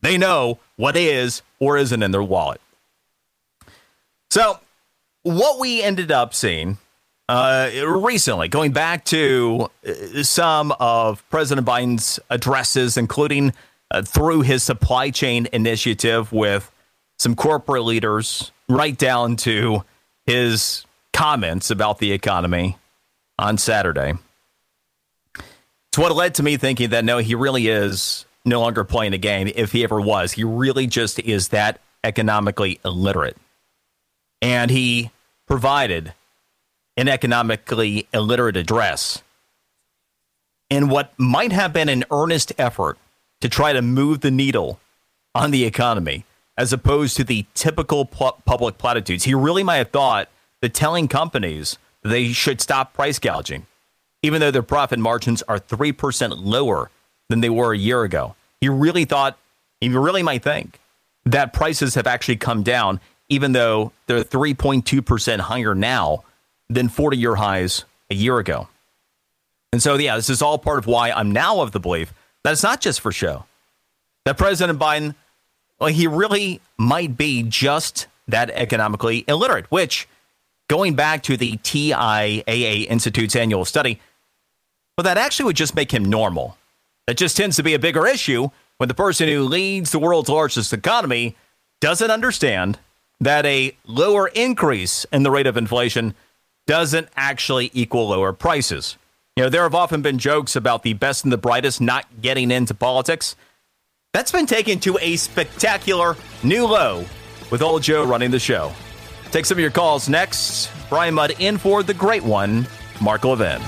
[0.00, 2.60] They know what is or isn't in their wallet.
[4.30, 4.60] So,
[5.22, 6.78] what we ended up seeing
[7.28, 13.52] uh, recently, going back to uh, some of President Biden's addresses, including
[13.90, 16.70] uh, through his supply chain initiative with
[17.18, 19.82] some corporate leaders, right down to
[20.26, 22.76] his comments about the economy
[23.38, 24.14] on Saturday.
[25.88, 29.18] It's what led to me thinking that no, he really is no longer playing a
[29.18, 30.32] game, if he ever was.
[30.32, 33.36] He really just is that economically illiterate.
[34.40, 35.10] And he
[35.46, 36.14] provided
[36.96, 39.22] an economically illiterate address
[40.70, 42.98] in what might have been an earnest effort
[43.40, 44.80] to try to move the needle
[45.34, 46.24] on the economy
[46.56, 49.24] as opposed to the typical pu- public platitudes.
[49.24, 50.28] He really might have thought
[50.60, 53.66] that telling companies they should stop price gouging,
[54.22, 56.90] even though their profit margins are 3% lower
[57.28, 58.34] than they were a year ago.
[58.60, 59.38] He really thought,
[59.80, 60.80] he really might think
[61.24, 66.24] that prices have actually come down, even though they're 3.2% higher now
[66.68, 68.68] than 40 year highs a year ago.
[69.72, 72.12] And so, yeah, this is all part of why I'm now of the belief
[72.48, 73.44] that it's not just for show.
[74.24, 75.14] That President Biden,
[75.78, 80.08] well, he really might be just that economically illiterate, which,
[80.66, 84.00] going back to the TIAA Institute's annual study,
[84.96, 86.56] well, that actually would just make him normal.
[87.06, 90.30] That just tends to be a bigger issue when the person who leads the world's
[90.30, 91.36] largest economy
[91.82, 92.78] doesn't understand
[93.20, 96.14] that a lower increase in the rate of inflation
[96.66, 98.96] doesn't actually equal lower prices.
[99.38, 102.50] You know, there have often been jokes about the best and the brightest not getting
[102.50, 103.36] into politics.
[104.12, 107.04] That's been taken to a spectacular new low
[107.48, 108.72] with old Joe running the show.
[109.30, 110.72] Take some of your calls next.
[110.88, 112.66] Brian Mudd in for the great one,
[113.00, 113.62] Mark Levin.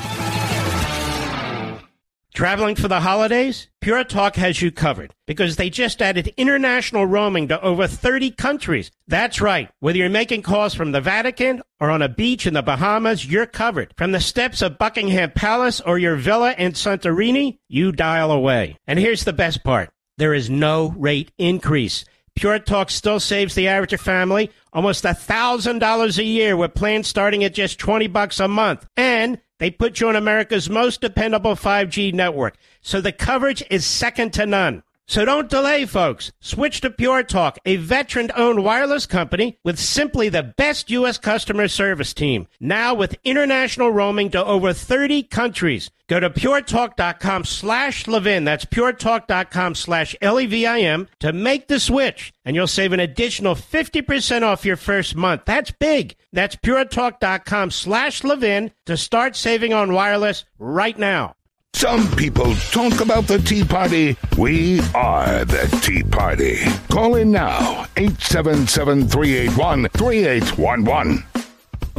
[2.41, 3.69] Traveling for the holidays?
[3.83, 8.91] Pure Talk has you covered because they just added international roaming to over 30 countries.
[9.07, 9.69] That's right.
[9.81, 13.45] Whether you're making calls from the Vatican or on a beach in the Bahamas, you're
[13.45, 13.93] covered.
[13.99, 18.79] From the steps of Buckingham Palace or your villa in Santorini, you dial away.
[18.87, 19.91] And here's the best part.
[20.17, 22.07] There is no rate increase.
[22.37, 27.55] Pure Talk still saves the average family almost $1,000 a year with plans starting at
[27.55, 28.87] just 20 bucks a month.
[28.97, 34.33] And they put you on America's most dependable 5G network, so the coverage is second
[34.35, 34.83] to none.
[35.11, 36.31] So don't delay, folks.
[36.39, 41.19] Switch to Pure Talk, a veteran owned wireless company with simply the best U.S.
[41.19, 42.47] customer service team.
[42.61, 45.91] Now with international roaming to over 30 countries.
[46.07, 48.45] Go to puretalk.com slash Levin.
[48.45, 52.33] That's puretalk.com slash L-E-V-I-N to make the switch.
[52.45, 55.43] And you'll save an additional 50% off your first month.
[55.45, 56.15] That's big.
[56.33, 61.35] That's puretalk.com slash Levin to start saving on wireless right now.
[61.75, 64.17] Some people talk about the Tea Party.
[64.37, 66.59] We are the Tea Party.
[66.91, 71.25] Call in now 877 381 3811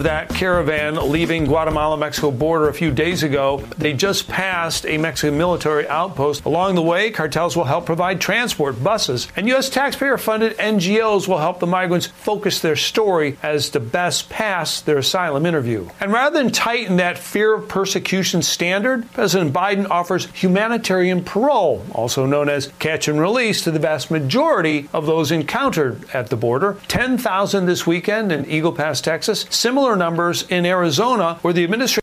[0.03, 3.57] that caravan leaving Guatemala Mexico border a few days ago.
[3.77, 6.45] They just passed a Mexican military outpost.
[6.45, 9.69] Along the way, cartels will help provide transport, buses, and U.S.
[9.69, 14.97] taxpayer funded NGOs will help the migrants focus their story as to best pass their
[14.97, 15.87] asylum interview.
[15.99, 22.25] And rather than tighten that fear of persecution standard, President Biden offers humanitarian parole, also
[22.25, 26.77] known as catch and release, to the vast majority of those encountered at the border.
[26.87, 29.45] 10,000 this weekend in Eagle Pass, Texas.
[29.49, 32.01] Similar numbers in Arizona, where the administration.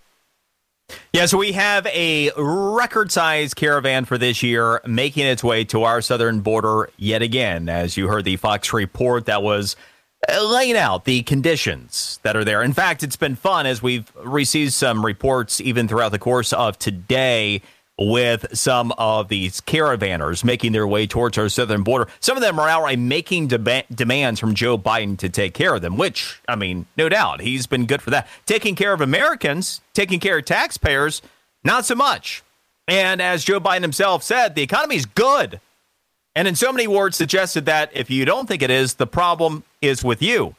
[1.12, 5.84] Yeah, so we have a record sized caravan for this year making its way to
[5.84, 7.68] our southern border yet again.
[7.68, 9.74] As you heard the Fox report, that was
[10.28, 12.62] uh, laying out the conditions that are there.
[12.62, 16.78] In fact, it's been fun as we've received some reports even throughout the course of
[16.78, 17.62] today
[17.98, 22.08] with some of these caravanners making their way towards our southern border.
[22.20, 25.96] Some of them are outright making demands from Joe Biden to take care of them,
[25.96, 28.28] which, I mean, no doubt, he's been good for that.
[28.46, 31.22] Taking care of Americans, taking care of taxpayers,
[31.64, 32.44] not so much.
[32.86, 35.60] And as Joe Biden himself said, the economy is good.
[36.36, 39.64] And in so many words, suggested that if you don't think it is, the problem
[39.82, 40.54] is with you.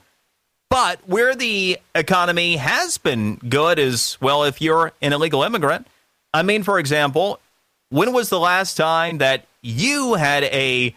[0.70, 5.88] But where the economy has been good is, well, if you're an illegal immigrant,
[6.34, 7.40] I mean, for example,
[7.90, 10.96] when was the last time that you had a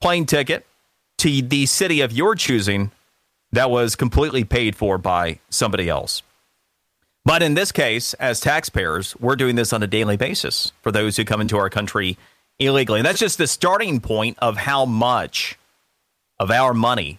[0.00, 0.66] plane ticket
[1.18, 2.90] to the city of your choosing
[3.52, 6.22] that was completely paid for by somebody else?
[7.24, 11.16] But in this case, as taxpayers, we're doing this on a daily basis for those
[11.16, 12.18] who come into our country
[12.58, 12.98] illegally.
[12.98, 15.56] And that's just the starting point of how much
[16.40, 17.18] of our money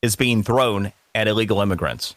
[0.00, 2.14] is being thrown at illegal immigrants.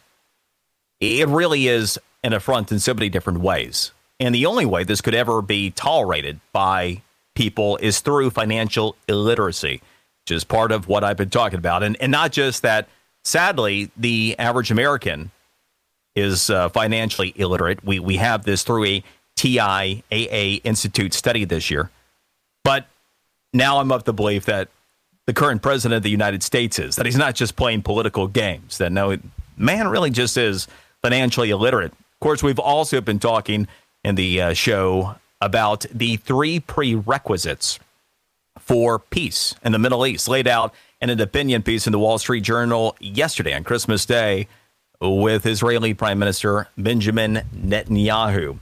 [1.00, 3.92] It really is an affront in so many different ways.
[4.20, 7.02] And the only way this could ever be tolerated by
[7.34, 9.82] people is through financial illiteracy,
[10.24, 11.82] which is part of what I've been talking about.
[11.82, 12.88] And, and not just that,
[13.24, 15.30] sadly, the average American
[16.14, 17.84] is uh, financially illiterate.
[17.84, 19.04] We, we have this through a
[19.36, 21.90] TIAA Institute study this year.
[22.62, 22.86] But
[23.52, 24.68] now I'm of the belief that
[25.26, 28.78] the current president of the United States is, that he's not just playing political games,
[28.78, 29.16] that no,
[29.56, 30.68] man really just is
[31.02, 31.92] financially illiterate.
[31.92, 33.66] Of course, we've also been talking
[34.04, 37.78] in the uh, show about the three prerequisites
[38.58, 42.18] for peace in the Middle East, laid out in an opinion piece in the Wall
[42.18, 44.46] Street Journal yesterday on Christmas Day
[45.00, 48.58] with Israeli Prime Minister Benjamin Netanyahu.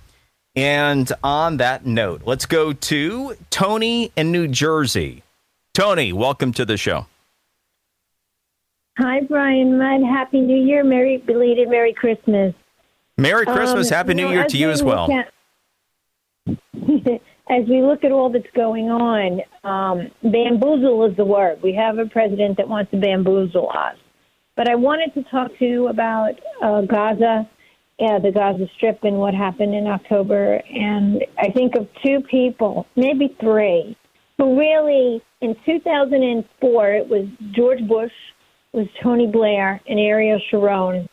[0.55, 5.22] And on that note, let's go to Tony in New Jersey.
[5.72, 7.07] Tony, welcome to the show.
[8.99, 10.03] Hi, Brian Mudd.
[10.03, 10.84] Happy New Year.
[10.84, 12.55] Merry belated Merry Christmas.
[13.23, 13.91] Merry Christmas.
[13.91, 15.09] Um, Happy New Year to you as well.
[17.51, 21.61] As we look at all that's going on, um, bamboozle is the word.
[21.62, 23.97] We have a president that wants to bamboozle us.
[24.57, 27.49] But I wanted to talk to you about uh, Gaza,
[28.01, 30.62] uh, the Gaza Strip, and what happened in October.
[30.73, 33.97] And I think of two people, maybe three,
[34.39, 38.12] who really, in 2004, it was George Bush,
[38.73, 41.09] was Tony Blair, and Ariel Sharon,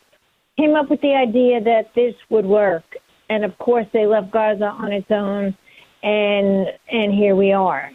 [0.60, 2.84] came up with the idea that this would work.
[3.28, 5.56] And of course, they left Gaza on its own,
[6.02, 7.90] and and here we are.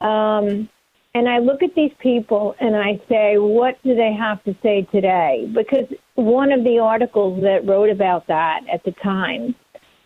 [0.00, 0.68] Um,
[1.14, 4.82] and I look at these people and I say, what do they have to say
[4.90, 5.48] today?
[5.54, 5.86] Because
[6.16, 9.54] one of the articles that wrote about that at the time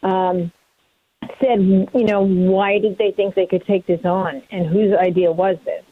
[0.02, 0.52] um,
[1.40, 1.60] said,
[1.94, 5.56] you know, why did they think they could take this on and whose idea was
[5.64, 5.82] this?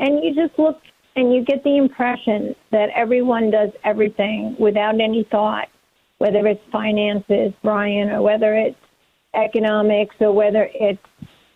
[0.00, 0.80] And you just look
[1.18, 5.68] and you get the impression that everyone does everything without any thought,
[6.18, 8.76] whether it's finances, Brian, or whether it's
[9.34, 11.02] economics or whether it's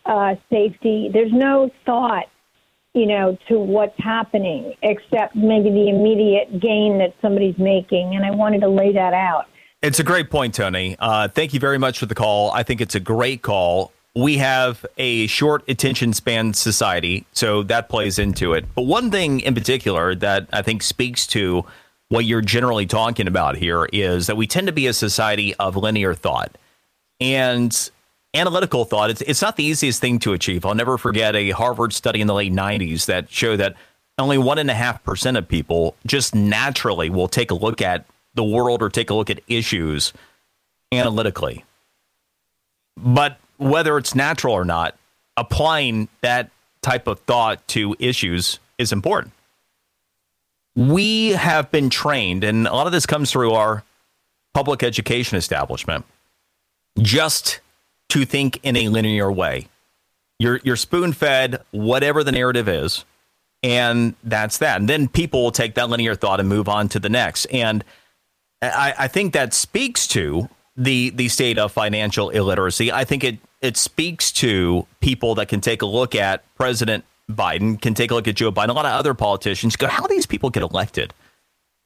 [0.05, 1.09] uh, safety.
[1.11, 2.25] There's no thought,
[2.93, 8.15] you know, to what's happening except maybe the immediate gain that somebody's making.
[8.15, 9.45] And I wanted to lay that out.
[9.81, 10.95] It's a great point, Tony.
[10.99, 12.51] Uh, thank you very much for the call.
[12.51, 13.91] I think it's a great call.
[14.15, 18.65] We have a short attention span society, so that plays into it.
[18.75, 21.65] But one thing in particular that I think speaks to
[22.09, 25.75] what you're generally talking about here is that we tend to be a society of
[25.75, 26.55] linear thought.
[27.19, 27.89] And
[28.35, 30.63] analytical thought, it's, it's not the easiest thing to achieve.
[30.63, 33.75] I'll never forget a Harvard study in the late 90s that showed that
[34.19, 38.05] only 1.5% of people just naturally will take a look at
[38.35, 40.13] the world or take a look at issues
[40.91, 41.65] analytically.
[42.95, 44.95] But whether it's natural or not,
[45.37, 46.49] applying that
[46.81, 49.33] type of thought to issues is important.
[50.75, 53.83] We have been trained, and a lot of this comes through our
[54.53, 56.05] public education establishment,
[56.99, 57.59] just
[58.09, 59.67] to think in a linear way.
[60.39, 63.05] You're, you're spoon fed whatever the narrative is,
[63.61, 64.79] and that's that.
[64.79, 67.45] And then people will take that linear thought and move on to the next.
[67.45, 67.83] And
[68.61, 72.91] I, I think that speaks to the the state of financial illiteracy.
[72.91, 77.81] I think it it speaks to people that can take a look at President Biden,
[77.81, 79.75] can take a look at Joe Biden, a lot of other politicians.
[79.75, 81.13] Go, how do these people get elected?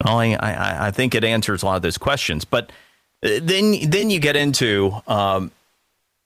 [0.03, 2.43] Well, I, I, I think it answers a lot of those questions.
[2.45, 2.71] But
[3.23, 5.51] uh, then then you get into um,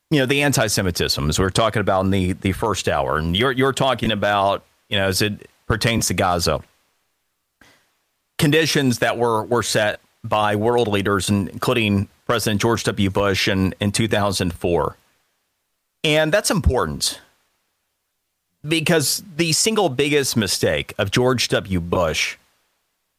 [0.10, 3.36] you know the anti-Semitism as we are talking about in the the first hour, and
[3.36, 6.62] you're you're talking about you know as it pertains to Gaza
[8.38, 13.10] conditions that were were set by world leaders, including President George W.
[13.10, 14.98] Bush in, in 2004.
[16.04, 17.22] And that's important
[18.68, 21.80] because the single biggest mistake of George W.
[21.80, 22.38] Bush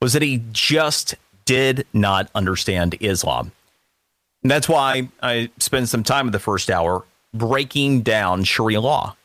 [0.01, 1.15] was that he just
[1.45, 3.53] did not understand Islam.
[4.43, 9.17] And that's why I spent some time in the first hour breaking down Sharia law.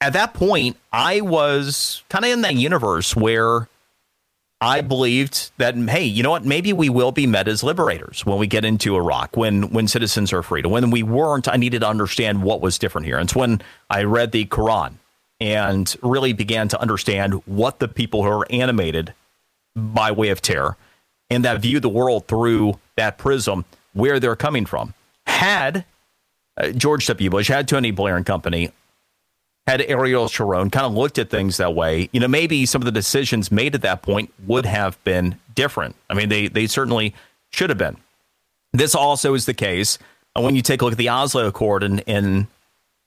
[0.00, 3.68] At that point, I was kind of in that universe where
[4.60, 6.44] I believed that hey, you know what?
[6.44, 10.32] Maybe we will be met as liberators when we get into Iraq, when when citizens
[10.32, 10.66] are freed.
[10.66, 13.18] When we weren't, I needed to understand what was different here.
[13.18, 14.94] And it's when I read the Quran
[15.40, 19.14] and really began to understand what the people who are animated
[19.76, 20.76] by way of terror
[21.30, 24.94] and that view the world through that prism, where they're coming from.
[25.26, 25.84] Had
[26.56, 27.30] uh, George W.
[27.30, 28.72] Bush, had Tony Blair and company,
[29.68, 32.86] had Ariel Sharon kind of looked at things that way, you know, maybe some of
[32.86, 35.94] the decisions made at that point would have been different.
[36.08, 37.14] I mean, they they certainly
[37.50, 37.98] should have been.
[38.72, 39.98] This also is the case
[40.34, 42.48] uh, when you take a look at the Oslo Accord in, in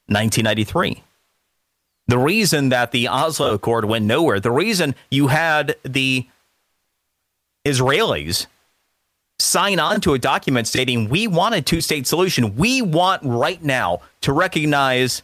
[0.05, 1.01] 1993.
[2.07, 6.27] The reason that the Oslo Accord went nowhere, the reason you had the
[7.65, 8.45] Israelis
[9.39, 12.55] sign on to a document stating we want a two state solution.
[12.55, 15.23] We want right now to recognize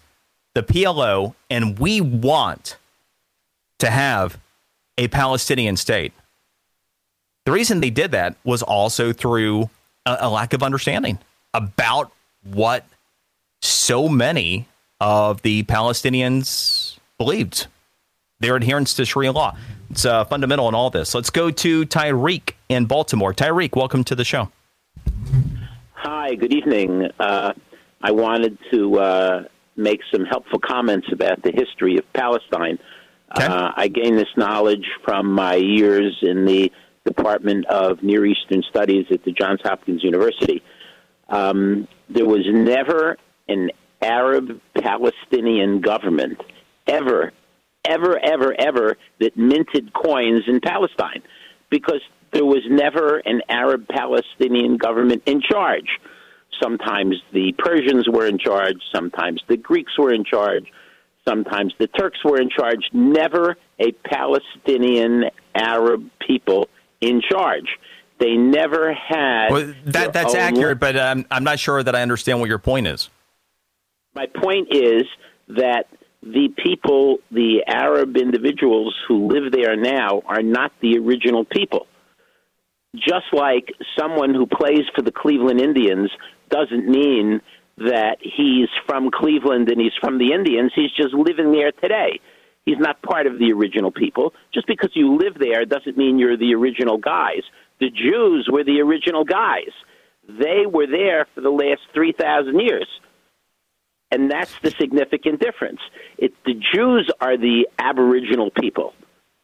[0.57, 2.77] the PLO and we want
[3.77, 4.39] to have
[4.97, 6.13] a Palestinian state.
[7.45, 9.69] The reason they did that was also through
[10.07, 11.19] a, a lack of understanding
[11.53, 12.11] about
[12.43, 12.87] what
[13.61, 14.65] so many
[14.99, 17.67] of the Palestinians believed
[18.39, 19.55] their adherence to Sharia law.
[19.91, 21.13] It's uh, fundamental in all this.
[21.13, 23.31] Let's go to Tyreek in Baltimore.
[23.31, 24.49] Tyreek, welcome to the show.
[25.93, 27.11] Hi, good evening.
[27.19, 27.53] Uh,
[28.01, 29.43] I wanted to uh,
[29.77, 32.79] make some helpful comments about the history of Palestine.
[33.37, 33.45] Okay.
[33.45, 36.71] Uh, I gained this knowledge from my years in the
[37.05, 40.63] Department of Near Eastern Studies at the Johns Hopkins University.
[41.29, 43.17] Um, there was never
[43.47, 43.71] an
[44.01, 46.41] Arab Palestinian government
[46.87, 47.31] ever
[47.87, 51.23] ever, ever, ever that minted coins in Palestine
[51.69, 52.01] because
[52.33, 55.87] there was never an Arab Palestinian government in charge.
[56.61, 60.65] Sometimes the Persians were in charge, sometimes the Greeks were in charge,
[61.27, 62.89] sometimes the Turks were in charge.
[62.93, 66.69] Never a Palestinian Arab people
[67.01, 67.67] in charge.
[68.19, 69.49] They never had.
[69.51, 72.87] Well, that, that's accurate, but um, I'm not sure that I understand what your point
[72.87, 73.09] is.
[74.15, 75.03] My point is
[75.49, 75.85] that
[76.23, 81.85] the people, the Arab individuals who live there now, are not the original people.
[82.95, 86.09] Just like someone who plays for the Cleveland Indians
[86.49, 87.41] doesn't mean
[87.77, 92.19] that he's from Cleveland and he's from the Indians, he's just living there today.
[92.65, 94.33] He's not part of the original people.
[94.53, 97.43] Just because you live there doesn't mean you're the original guys.
[97.79, 99.71] The Jews were the original guys.
[100.27, 102.87] They were there for the last 3,000 years.
[104.11, 105.79] And that's the significant difference.
[106.17, 108.93] It, the Jews are the aboriginal people.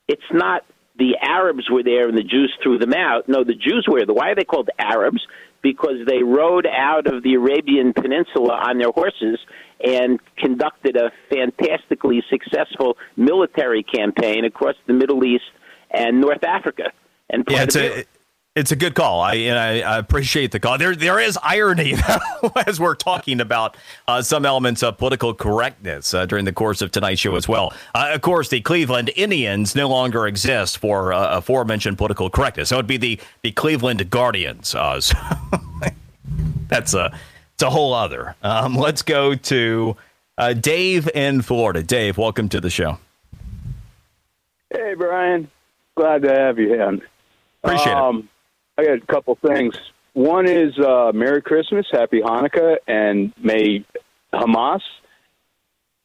[0.07, 0.65] It's not
[0.97, 3.27] the Arabs were there and the Jews threw them out.
[3.27, 4.05] No, the Jews were.
[4.05, 4.13] there.
[4.13, 5.25] Why are they called Arabs?
[5.61, 9.39] Because they rode out of the Arabian Peninsula on their horses
[9.83, 15.45] and conducted a fantastically successful military campaign across the Middle East
[15.89, 16.91] and North Africa.
[17.29, 18.05] And yeah, it's a,
[18.55, 19.21] it's a good call.
[19.21, 20.77] I, I appreciate the call.
[20.77, 21.95] There there is irony
[22.67, 23.75] as we're talking about
[24.07, 27.73] uh, some elements of political correctness uh, during the course of tonight's show as well.
[27.95, 32.69] Uh, of course, the Cleveland Indians no longer exist for uh, aforementioned political correctness.
[32.69, 34.75] So it'd be the the Cleveland Guardians.
[34.75, 35.17] Uh, so
[36.67, 37.17] that's a
[37.55, 38.35] it's a whole other.
[38.43, 39.97] Um, let's go to
[40.37, 41.81] uh, Dave in Florida.
[41.81, 42.99] Dave, welcome to the show.
[44.71, 45.49] Hey, Brian.
[45.95, 46.99] Glad to have you here.
[47.63, 48.25] Appreciate um, it.
[48.77, 49.75] I got a couple things.
[50.13, 53.85] One is uh, Merry Christmas, Happy Hanukkah, and may
[54.33, 54.81] Hamas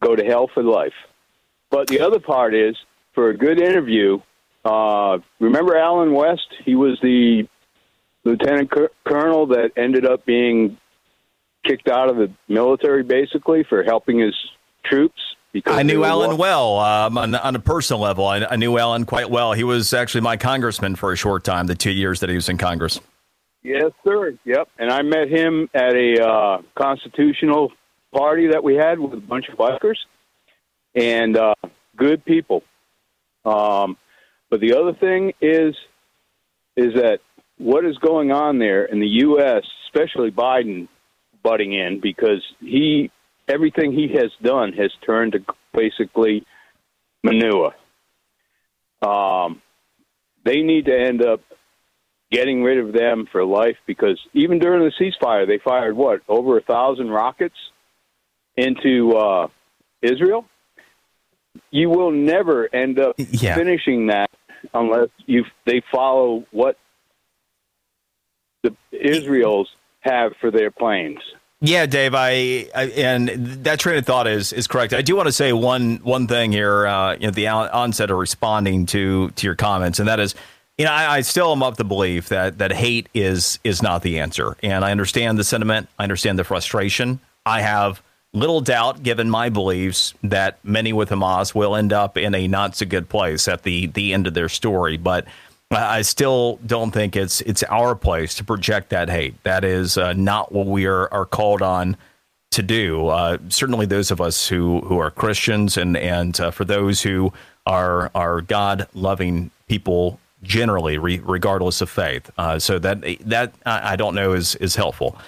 [0.02, 0.92] go to hell for life.
[1.70, 2.76] But the other part is
[3.14, 4.20] for a good interview.
[4.64, 6.48] Uh, remember Allen West?
[6.64, 7.48] He was the
[8.24, 8.70] lieutenant
[9.06, 10.76] colonel that ended up being
[11.64, 14.34] kicked out of the military, basically for helping his
[14.84, 15.20] troops.
[15.66, 18.26] I knew Allen well um, on, on, a personal level.
[18.26, 19.54] I, I, knew Allen quite well.
[19.54, 22.48] He was actually my congressman for a short time, the two years that he was
[22.50, 23.00] in Congress.
[23.62, 24.38] Yes, sir.
[24.44, 24.68] Yep.
[24.78, 27.72] And I met him at a uh, constitutional
[28.12, 29.96] party that we had with a bunch of bikers
[30.94, 31.54] and uh,
[31.96, 32.62] good people.
[33.44, 33.96] Um,
[34.50, 35.74] but the other thing is,
[36.76, 37.20] is that
[37.56, 40.88] what is going on there in the U.S., especially Biden
[41.42, 43.10] butting in because he
[43.48, 46.44] everything he has done has turned to basically
[47.22, 47.74] manure.
[49.02, 49.62] Um,
[50.44, 51.40] they need to end up
[52.30, 56.58] getting rid of them for life because even during the ceasefire, they fired what over
[56.58, 57.56] a thousand rockets
[58.56, 59.48] into uh,
[60.02, 60.44] Israel.
[61.70, 63.54] You will never end up yeah.
[63.54, 64.30] finishing that
[64.74, 66.76] unless you they follow what
[68.62, 69.68] the Israel's
[70.00, 71.20] have for their planes.
[71.60, 73.28] Yeah, Dave, I, I, and
[73.64, 74.92] that train of thought is is correct.
[74.92, 78.86] I do want to say one one thing here uh, at the onset of responding
[78.86, 80.36] to to your comments, and that is,
[80.76, 84.02] you know, I, I, still am of the belief that that hate is is not
[84.02, 87.18] the answer, and I understand the sentiment, I understand the frustration.
[87.44, 88.02] I have
[88.32, 92.76] little doubt, given my beliefs, that many with Hamas will end up in a not
[92.76, 95.26] so good place at the the end of their story, but
[95.70, 99.42] I still don't think it's it's our place to project that hate.
[99.42, 101.96] That is uh, not what we are, are called on
[102.52, 103.08] to do.
[103.08, 107.32] Uh, certainly, those of us who who are Christians and and uh, for those who
[107.66, 112.30] are are God loving people generally, re- regardless of faith.
[112.38, 115.18] Uh, so that that I don't know is is helpful.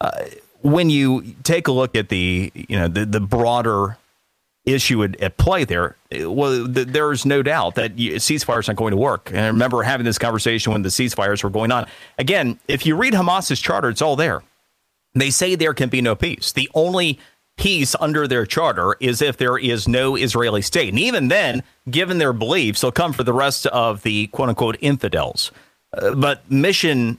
[0.00, 0.26] Uh,
[0.62, 3.96] when you take a look at the you know the the broader
[4.74, 5.96] issue at, at play there.
[6.10, 9.30] Well, th- there's no doubt that ceasefires aren't going to work.
[9.30, 11.86] And I remember having this conversation when the ceasefires were going on.
[12.18, 14.42] Again, if you read Hamas's charter, it's all there.
[15.14, 16.52] They say there can be no peace.
[16.52, 17.18] The only
[17.56, 20.90] peace under their charter is if there is no Israeli state.
[20.90, 24.76] And even then, given their beliefs, they'll come for the rest of the quote unquote
[24.80, 25.50] infidels.
[25.92, 27.18] Uh, but mission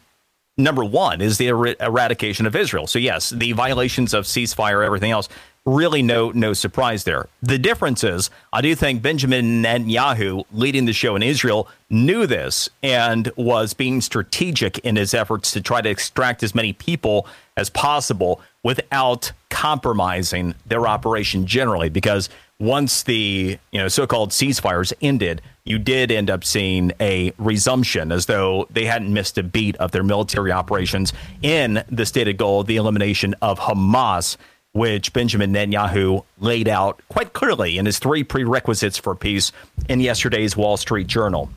[0.58, 2.88] number one is the er- eradication of Israel.
[2.88, 5.30] So, yes, the violations of ceasefire, everything else,
[5.66, 7.28] really no no surprise there.
[7.42, 12.70] The difference is, I do think Benjamin Netanyahu, leading the show in Israel, knew this
[12.82, 17.28] and was being strategic in his efforts to try to extract as many people
[17.58, 21.90] as possible without compromising their operation generally.
[21.90, 22.30] Because
[22.60, 28.26] once the you know so-called ceasefires ended, you did end up seeing a resumption as
[28.26, 32.76] though they hadn't missed a beat of their military operations in the stated goal, the
[32.76, 34.36] elimination of Hamas
[34.74, 39.52] which Benjamin Netanyahu laid out quite clearly in his three prerequisites for peace
[39.88, 41.50] in yesterday's Wall Street Journal.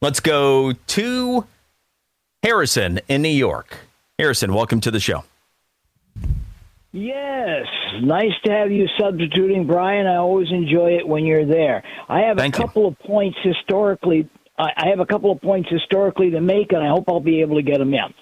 [0.00, 1.46] Let's go to
[2.42, 3.78] Harrison in New York.
[4.18, 5.24] Harrison, welcome to the show.
[6.92, 7.66] Yes,
[8.02, 10.06] nice to have you substituting, Brian.
[10.06, 11.82] I always enjoy it when you're there.
[12.08, 12.88] I have Thank a couple you.
[12.88, 14.28] of points historically.
[14.56, 17.56] I have a couple of points historically to make, and I hope I'll be able
[17.56, 18.14] to get them in.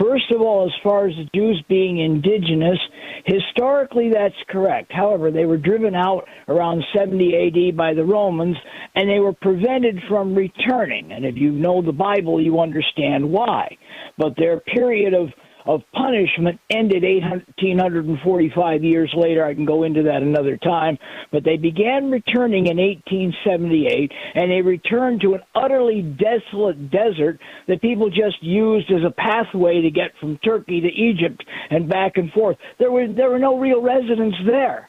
[0.00, 2.78] First of all, as far as the Jews being indigenous,
[3.24, 4.92] historically that's correct.
[4.92, 8.56] However, they were driven out around 70 AD by the Romans
[8.94, 11.12] and they were prevented from returning.
[11.12, 13.76] And if you know the Bible, you understand why.
[14.16, 15.28] But their period of
[15.68, 19.44] of punishment ended 1845 years later.
[19.44, 20.96] I can go into that another time.
[21.30, 27.38] But they began returning in 1878, and they returned to an utterly desolate desert
[27.68, 32.12] that people just used as a pathway to get from Turkey to Egypt and back
[32.16, 32.56] and forth.
[32.78, 34.88] There were there were no real residents there.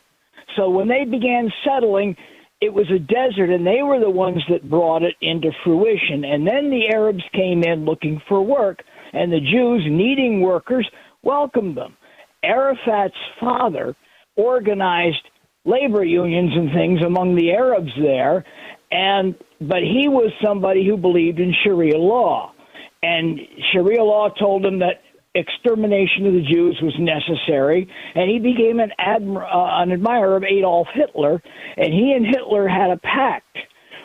[0.56, 2.16] So when they began settling,
[2.62, 6.26] it was a desert, and they were the ones that brought it into fruition.
[6.26, 10.88] And then the Arabs came in looking for work, and the Jews, needing workers,
[11.24, 11.96] welcomed them.
[12.44, 13.96] Arafat's father
[14.36, 15.28] organized
[15.66, 18.46] labor unions and things among the Arabs there,
[18.92, 22.54] and but he was somebody who believed in Sharia law,
[23.04, 23.40] and
[23.72, 25.02] Sharia law told him that
[25.36, 30.44] extermination of the Jews was necessary, and he became an, admir- uh, an admirer of
[30.44, 31.42] Adolf Hitler,
[31.78, 33.58] and he and Hitler had a pact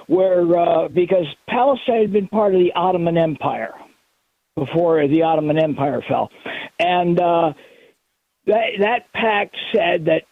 [0.06, 3.72] where uh, because Palestine had been part of the Ottoman Empire
[4.56, 6.31] before the Ottoman Empire fell,
[6.78, 7.52] and uh,
[8.47, 10.22] that that pact said that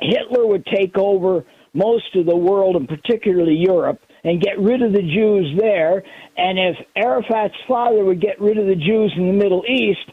[0.00, 4.92] Hitler would take over most of the world and particularly Europe and get rid of
[4.92, 6.02] the Jews there.
[6.36, 10.10] And if Arafat's father would get rid of the Jews in the Middle East,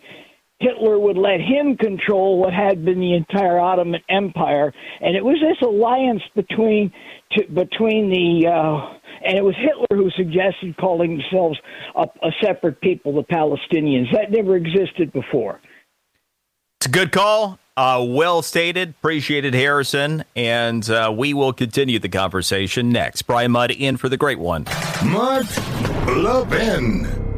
[0.59, 4.73] Hitler would let him control what had been the entire Ottoman Empire.
[4.99, 6.91] And it was this alliance between
[7.33, 11.59] to, between the uh, and it was Hitler who suggested calling themselves
[11.95, 14.11] a, a separate people, the Palestinians.
[14.13, 15.59] That never existed before.
[16.79, 17.59] It's a good call.
[17.75, 18.89] Uh, well stated.
[18.89, 20.23] Appreciated, Harrison.
[20.35, 23.23] And uh, we will continue the conversation next.
[23.23, 24.65] Brian Mudd in for the great one.
[25.05, 25.45] Mark
[26.07, 27.28] Levin.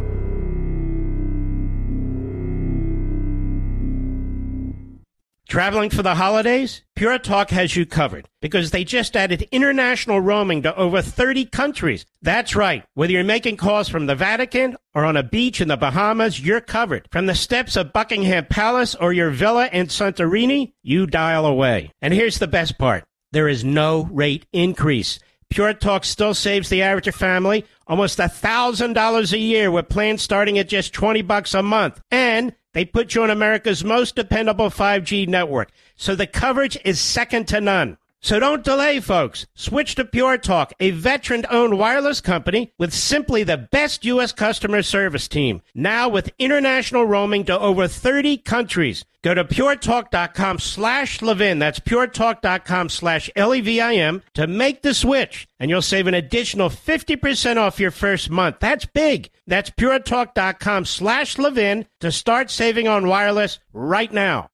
[5.51, 6.81] Traveling for the holidays?
[6.95, 12.05] Pure Talk has you covered because they just added international roaming to over 30 countries.
[12.21, 12.85] That's right.
[12.93, 16.61] Whether you're making calls from the Vatican or on a beach in the Bahamas, you're
[16.61, 17.05] covered.
[17.11, 21.91] From the steps of Buckingham Palace or your villa in Santorini, you dial away.
[22.01, 23.03] And here's the best part.
[23.33, 25.19] There is no rate increase.
[25.49, 30.69] Pure Talk still saves the average family almost $1,000 a year with plans starting at
[30.69, 31.99] just 20 bucks a month.
[32.09, 35.71] And they put you on America's most dependable 5G network.
[35.95, 37.97] So the coverage is second to none.
[38.23, 39.47] So don't delay, folks.
[39.55, 44.31] Switch to Pure Talk, a veteran owned wireless company with simply the best U.S.
[44.31, 45.63] customer service team.
[45.73, 49.05] Now with international roaming to over 30 countries.
[49.23, 51.57] Go to puretalk.com slash Levin.
[51.57, 55.47] That's puretalk.com slash L-E-V-I-N to make the switch.
[55.59, 58.57] And you'll save an additional 50% off your first month.
[58.59, 59.31] That's big.
[59.47, 64.50] That's puretalk.com slash Levin to start saving on wireless right now.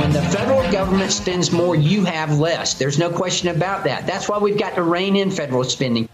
[0.00, 2.72] When the federal government spends more, you have less.
[2.72, 4.06] There's no question about that.
[4.06, 6.08] That's why we've got to rein in federal spending.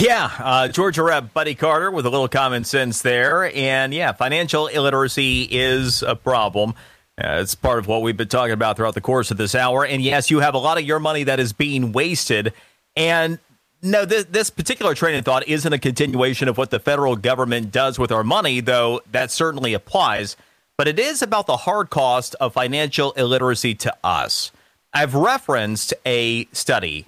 [0.00, 3.54] Yeah, uh, Georgia Rep Buddy Carter with a little common sense there.
[3.54, 6.70] And yeah, financial illiteracy is a problem.
[7.16, 9.86] Uh, it's part of what we've been talking about throughout the course of this hour.
[9.86, 12.54] And yes, you have a lot of your money that is being wasted.
[12.96, 13.38] And
[13.82, 17.70] no, this, this particular train of thought isn't a continuation of what the federal government
[17.70, 20.36] does with our money, though that certainly applies
[20.78, 24.52] but it is about the hard cost of financial illiteracy to us.
[24.92, 27.06] I've referenced a study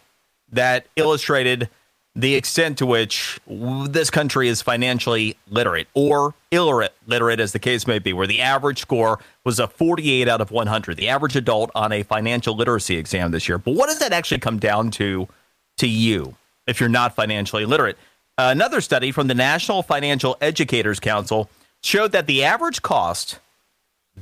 [0.50, 1.68] that illustrated
[2.14, 7.86] the extent to which this country is financially literate or illiterate, literate as the case
[7.86, 11.70] may be, where the average score was a 48 out of 100, the average adult
[11.74, 13.58] on a financial literacy exam this year.
[13.58, 15.28] But what does that actually come down to
[15.76, 16.34] to you
[16.66, 17.96] if you're not financially literate?
[18.36, 21.48] Another study from the National Financial Educators Council
[21.82, 23.38] showed that the average cost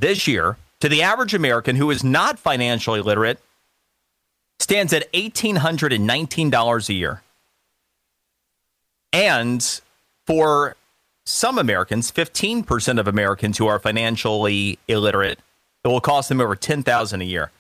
[0.00, 3.38] this year to the average American who is not financially literate
[4.58, 7.22] stands at $1,819 a year.
[9.12, 9.80] And
[10.26, 10.76] for
[11.24, 15.38] some Americans, 15% of Americans who are financially illiterate,
[15.84, 17.50] it will cost them over 10000 a year.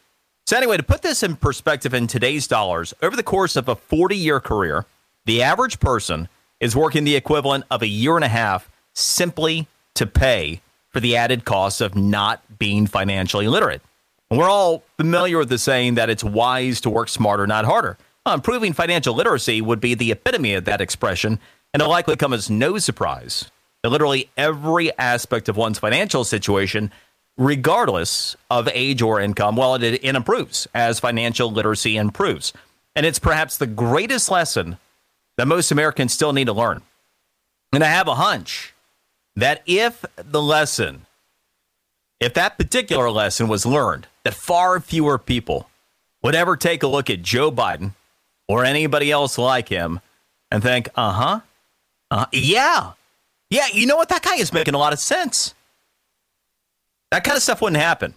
[0.46, 3.74] So, anyway, to put this in perspective in today's dollars, over the course of a
[3.74, 4.86] 40 year career,
[5.24, 6.28] the average person
[6.60, 10.60] is working the equivalent of a year and a half simply to pay
[10.96, 13.82] for the added costs of not being financially literate.
[14.30, 17.98] And we're all familiar with the saying that it's wise to work smarter, not harder.
[18.24, 21.38] Well, improving financial literacy would be the epitome of that expression,
[21.74, 23.50] and it'll likely come as no surprise
[23.82, 26.90] that literally every aspect of one's financial situation,
[27.36, 32.54] regardless of age or income, well, it, it improves as financial literacy improves.
[32.94, 34.78] And it's perhaps the greatest lesson
[35.36, 36.80] that most Americans still need to learn.
[37.74, 38.72] And I have a hunch
[39.36, 41.06] that if the lesson,
[42.18, 45.68] if that particular lesson was learned, that far fewer people
[46.22, 47.92] would ever take a look at Joe Biden
[48.48, 50.00] or anybody else like him
[50.50, 51.40] and think, uh huh,
[52.10, 52.92] uh, yeah,
[53.50, 54.08] yeah, you know what?
[54.08, 55.54] That guy is making a lot of sense.
[57.10, 58.14] That kind of stuff wouldn't happen.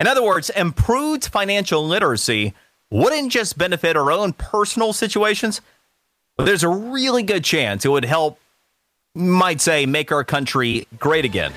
[0.00, 2.54] In other words, improved financial literacy
[2.90, 5.60] wouldn't just benefit our own personal situations,
[6.36, 8.38] but there's a really good chance it would help
[9.16, 11.52] might say, make our country great again.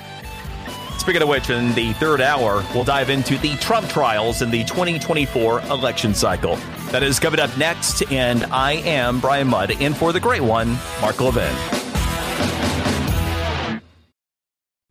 [0.97, 4.63] Speaking of which, in the third hour, we'll dive into the Trump trials in the
[4.65, 6.55] 2024 election cycle.
[6.91, 10.77] That is coming up next, and I am Brian Mudd, in for the great one,
[11.01, 11.55] Mark Levin.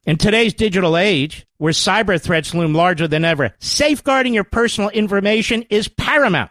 [0.07, 5.65] In today's digital age, where cyber threats loom larger than ever, safeguarding your personal information
[5.69, 6.51] is paramount.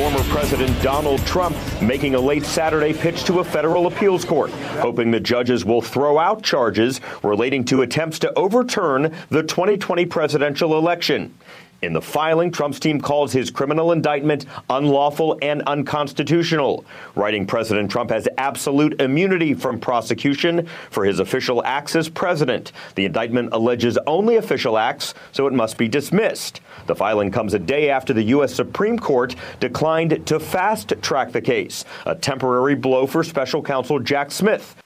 [0.00, 4.50] Former President Donald Trump making a late Saturday pitch to a federal appeals court,
[4.80, 10.78] hoping the judges will throw out charges relating to attempts to overturn the 2020 presidential
[10.78, 11.34] election.
[11.82, 16.84] In the filing, Trump's team calls his criminal indictment unlawful and unconstitutional,
[17.14, 22.72] writing President Trump has absolute immunity from prosecution for his official acts as president.
[22.96, 26.60] The indictment alleges only official acts, so it must be dismissed.
[26.86, 28.54] The filing comes a day after the U.S.
[28.54, 34.32] Supreme Court declined to fast track the case, a temporary blow for special counsel Jack
[34.32, 34.76] Smith.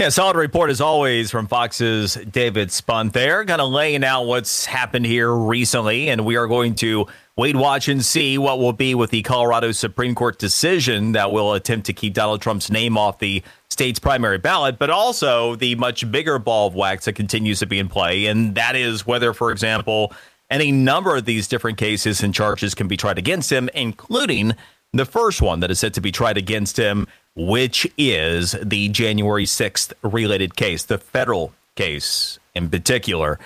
[0.00, 4.64] Yeah, solid report as always from Fox's David Spunt there, kind of laying out what's
[4.64, 7.06] happened here recently, and we are going to
[7.36, 11.52] wait, watch, and see what will be with the Colorado Supreme Court decision that will
[11.52, 16.10] attempt to keep Donald Trump's name off the state's primary ballot, but also the much
[16.10, 19.52] bigger ball of wax that continues to be in play, and that is whether, for
[19.52, 20.12] example,
[20.50, 24.54] any number of these different cases and charges can be tried against him, including
[24.92, 29.44] the first one that is set to be tried against him which is the January
[29.44, 33.38] 6th related case, the federal case in particular.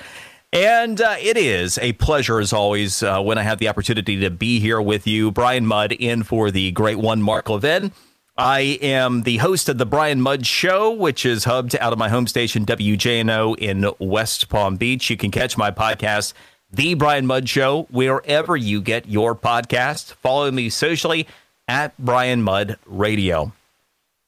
[0.52, 4.30] And uh, it is a pleasure, as always, uh, when I have the opportunity to
[4.30, 5.30] be here with you.
[5.30, 7.92] Brian Mudd in for the great one, Mark Levin.
[8.38, 12.08] I am the host of the Brian Mudd Show, which is hubbed out of my
[12.08, 15.08] home station, WJNO, in West Palm Beach.
[15.08, 16.32] You can catch my podcast,
[16.76, 20.12] The Brian Mudd Show, wherever you get your podcast.
[20.16, 21.26] Follow me socially
[21.66, 23.52] at Brian Mudd Radio.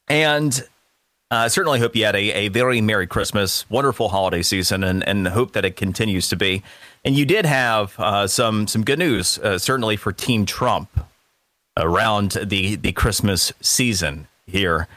[0.09, 0.67] And
[1.31, 5.07] I uh, certainly hope you had a, a very Merry Christmas, wonderful holiday season, and,
[5.07, 6.63] and hope that it continues to be.
[7.05, 10.89] And you did have uh, some some good news, uh, certainly for Team Trump
[11.77, 14.89] around the, the Christmas season here.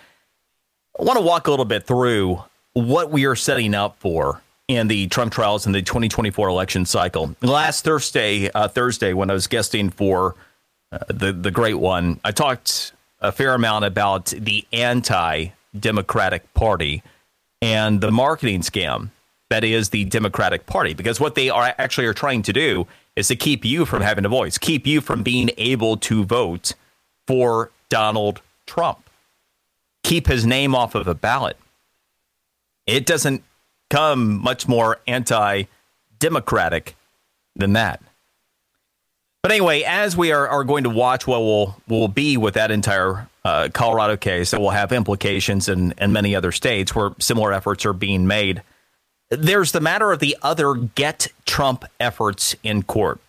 [0.98, 4.42] I want to walk a little bit through what we are setting up for
[4.72, 7.36] in the Trump trials in the 2024 election cycle.
[7.42, 10.36] Last Thursday, uh, Thursday when I was guesting for
[10.92, 17.04] uh, the the great one, I talked a fair amount about the anti Democratic Party
[17.62, 19.10] and the marketing scam
[19.50, 20.94] that is the Democratic Party.
[20.94, 24.26] Because what they are actually are trying to do is to keep you from having
[24.26, 26.74] a voice, keep you from being able to vote
[27.28, 29.10] for Donald Trump,
[30.04, 31.58] keep his name off of a ballot.
[32.88, 33.44] It doesn't
[33.92, 35.66] come much more anti
[36.18, 36.96] democratic
[37.56, 38.02] than that.
[39.44, 42.72] But anyway, as we are, are going to watch what will will be with that
[42.72, 47.52] entire uh, Colorado case, that will have implications in, in many other states where similar
[47.52, 48.62] efforts are being made.
[49.30, 53.20] There's the matter of the other get Trump efforts in court.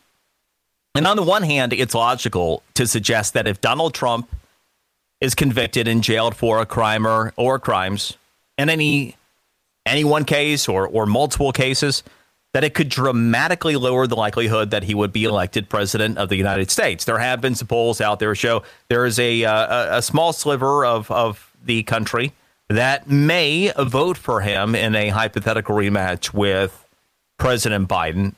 [0.94, 4.28] And on the one hand, it's logical to suggest that if Donald Trump
[5.20, 8.18] is convicted and jailed for a crime or, or crimes
[8.58, 9.16] and any
[9.86, 12.02] any one case or, or multiple cases,
[12.52, 16.36] that it could dramatically lower the likelihood that he would be elected president of the
[16.36, 17.04] United States.
[17.04, 20.84] There have been some polls out there show there is a uh, a small sliver
[20.84, 22.32] of of the country
[22.68, 26.86] that may vote for him in a hypothetical rematch with
[27.38, 28.34] President Biden.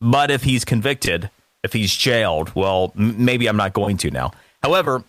[0.00, 1.30] But if he's convicted,
[1.62, 4.32] if he's jailed, well, m- maybe I'm not going to now.
[4.62, 5.04] However,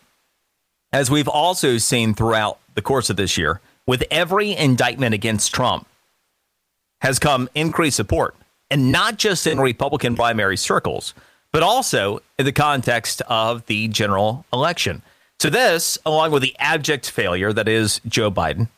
[0.91, 5.88] as we've also seen throughout the course of this year, with every indictment against Trump,
[7.02, 8.36] has come increased support,
[8.72, 11.14] and not just in Republican primary circles,
[11.52, 15.02] but also in the context of the general election.
[15.40, 18.70] So, this, along with the abject failure that is Joe Biden,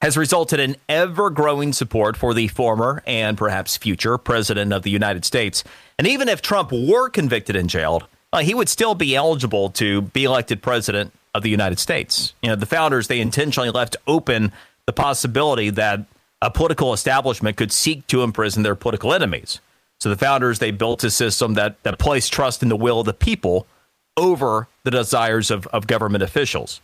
[0.00, 4.90] has resulted in ever growing support for the former and perhaps future president of the
[4.90, 5.64] United States.
[5.98, 10.02] And even if Trump were convicted and jailed, uh, he would still be eligible to
[10.02, 12.32] be elected president of the United States.
[12.42, 14.52] You know, the founders, they intentionally left open
[14.86, 16.04] the possibility that
[16.40, 19.60] a political establishment could seek to imprison their political enemies.
[20.00, 23.06] So the founders they built a system that that placed trust in the will of
[23.06, 23.66] the people
[24.16, 26.80] over the desires of, of government officials.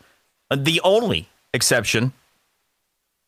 [0.54, 2.12] The only exception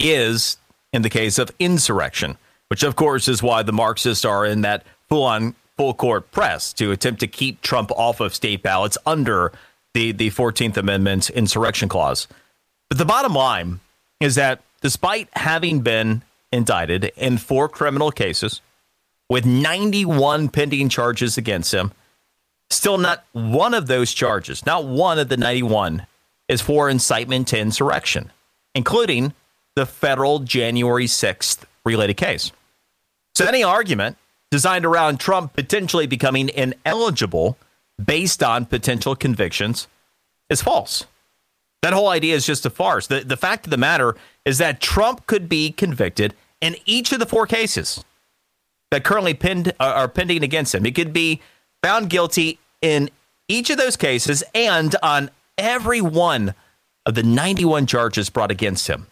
[0.00, 0.56] is
[0.92, 2.38] in the case of insurrection,
[2.68, 6.72] which of course is why the Marxists are in that full on full court press
[6.74, 9.52] to attempt to keep Trump off of state ballots under
[9.94, 12.28] the, the 14th Amendment insurrection clause.
[12.88, 13.80] But the bottom line
[14.20, 18.60] is that despite having been indicted in four criminal cases
[19.28, 21.92] with 91 pending charges against him,
[22.70, 26.06] still not one of those charges, not one of the 91,
[26.48, 28.30] is for incitement to insurrection,
[28.74, 29.32] including
[29.74, 32.52] the federal January 6th related case.
[33.34, 34.18] So any argument
[34.50, 37.56] designed around Trump potentially becoming ineligible
[38.04, 39.88] based on potential convictions
[40.48, 41.06] is false.
[41.82, 43.06] That whole idea is just a farce.
[43.06, 44.14] The, the fact of the matter
[44.44, 48.04] is that Trump could be convicted in each of the four cases
[48.90, 50.84] that currently pinned, uh, are pending against him.
[50.84, 51.40] He could be
[51.82, 53.10] found guilty in
[53.48, 56.54] each of those cases and on every one
[57.04, 59.08] of the 91 charges brought against him.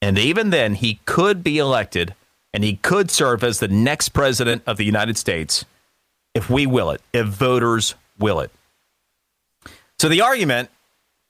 [0.00, 2.14] And even then, he could be elected
[2.52, 5.64] and he could serve as the next president of the United States
[6.34, 8.50] if we will it, if voters will it.
[9.98, 10.70] So the argument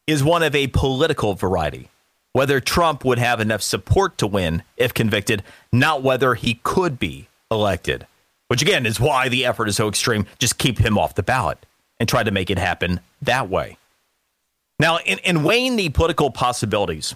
[0.07, 1.89] is one of a political variety
[2.35, 7.29] whether Trump would have enough support to win if convicted, not whether he could be
[7.51, 8.07] elected,
[8.49, 10.27] which again is why the effort is so extreme.
[10.39, 11.65] Just keep him off the ballot
[11.99, 13.79] and try to make it happen that way.
[14.81, 17.15] Now, in, in weighing the political possibilities,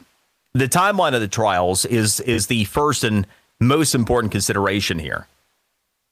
[0.54, 3.26] the timeline of the trials is is the first and
[3.60, 5.26] most important consideration here.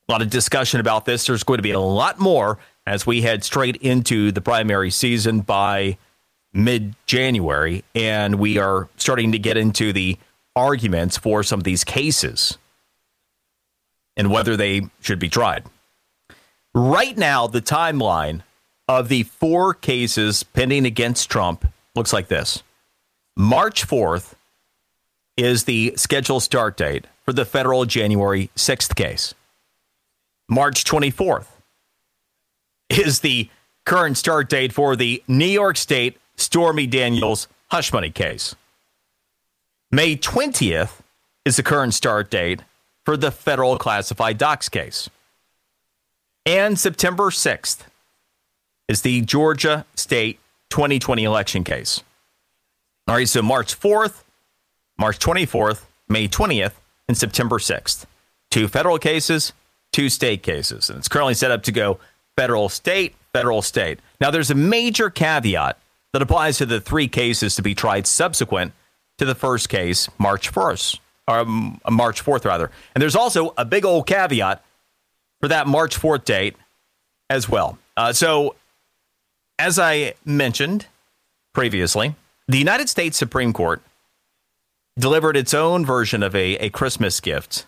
[0.09, 1.27] A lot of discussion about this.
[1.27, 5.41] There's going to be a lot more as we head straight into the primary season
[5.41, 5.99] by
[6.53, 10.17] mid January, and we are starting to get into the
[10.55, 12.57] arguments for some of these cases
[14.17, 15.65] and whether they should be tried.
[16.75, 18.43] Right now, the timeline
[18.89, 22.63] of the four cases pending against Trump looks like this
[23.37, 24.35] March 4th
[25.37, 29.35] is the scheduled start date for the federal January 6th case.
[30.49, 31.47] March 24th
[32.89, 33.49] is the
[33.85, 38.55] current start date for the New York State Stormy Daniels hush money case.
[39.91, 41.01] May 20th
[41.45, 42.63] is the current start date
[43.05, 45.09] for the federal classified docs case.
[46.45, 47.79] And September 6th
[48.89, 50.39] is the Georgia State
[50.71, 52.03] 2020 election case.
[53.09, 54.23] All right, so March 4th,
[54.99, 56.73] March 24th, May 20th,
[57.09, 58.05] and September 6th.
[58.51, 59.53] Two federal cases,
[59.97, 60.91] two state cases.
[60.91, 61.99] And it's currently set up to go
[62.37, 63.99] federal, state, federal, state.
[64.21, 65.79] Now, there's a major caveat
[66.13, 68.75] that applies to the three cases to be tried subsequent
[69.17, 72.71] to the first case, March 1st, or um, March 4th, rather.
[72.95, 74.63] And there's also a big old caveat
[75.41, 76.57] for that March 4th date
[77.31, 77.79] as well.
[77.97, 78.55] Uh, so,
[79.59, 80.89] as I mentioned
[81.55, 82.15] previously,
[82.47, 83.81] the United States Supreme Court
[84.99, 87.65] delivered its own version of a, a Christmas gift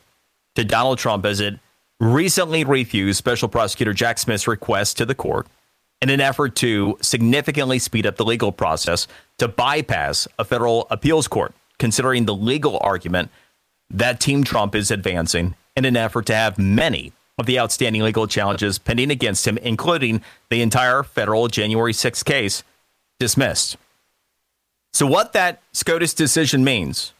[0.56, 1.58] to Donald Trump as it
[2.00, 5.46] recently refused Special Prosecutor Jack Smith's request to the court
[6.00, 9.08] in an effort to significantly speed up the legal process
[9.38, 13.30] to bypass a federal appeals court, considering the legal argument
[13.90, 18.26] that Team Trump is advancing in an effort to have many of the outstanding legal
[18.26, 22.62] challenges pending against him, including the entire federal January 6th case,
[23.18, 23.76] dismissed.
[24.92, 27.12] So, what that SCOTUS decision means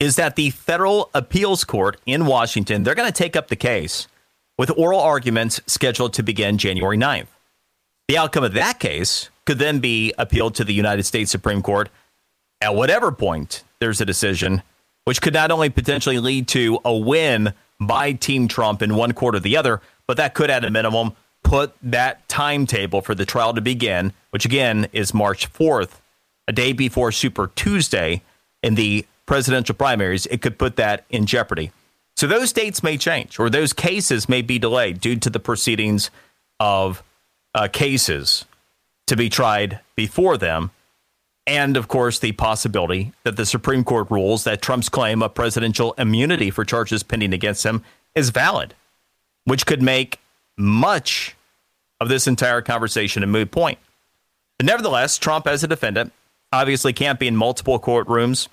[0.00, 4.06] is that the federal appeals court in Washington, they're going to take up the case
[4.56, 7.28] with oral arguments scheduled to begin January 9th.
[8.08, 11.88] The outcome of that case could then be appealed to the United States Supreme Court
[12.60, 14.62] at whatever point there's a decision,
[15.04, 19.36] which could not only potentially lead to a win by Team Trump in one court
[19.36, 21.12] or the other, but that could, at a minimum,
[21.44, 26.00] put that timetable for the trial to begin, which again is March 4th,
[26.48, 28.22] a day before Super Tuesday
[28.62, 30.26] in the presidential primaries.
[30.26, 31.70] It could put that in jeopardy.
[32.16, 36.10] So those dates may change, or those cases may be delayed due to the proceedings
[36.58, 37.04] of
[37.54, 38.44] uh, cases
[39.06, 40.72] to be tried before them.
[41.46, 45.94] And of course, the possibility that the Supreme Court rules that Trump's claim of presidential
[45.96, 47.84] immunity for charges pending against him
[48.16, 48.74] is valid,
[49.44, 50.18] which could make
[50.56, 51.36] much
[52.00, 53.78] of this entire conversation a moot point.
[54.58, 56.12] But nevertheless, Trump, as a defendant,
[56.52, 58.48] obviously can't be in multiple courtrooms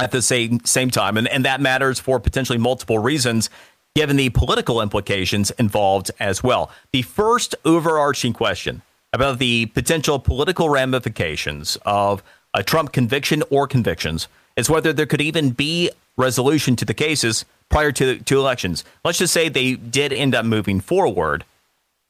[0.00, 3.50] at the same same time, and, and that matters for potentially multiple reasons,
[3.94, 6.70] given the political implications involved as well.
[6.92, 8.82] The first overarching question
[9.12, 12.22] about the potential political ramifications of
[12.54, 17.44] a Trump conviction or convictions is whether there could even be resolution to the cases
[17.68, 18.84] prior to, to elections.
[19.04, 21.44] Let's just say they did end up moving forward.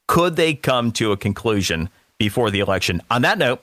[0.09, 3.03] Could they come to a conclusion before the election?
[3.11, 3.62] On that note,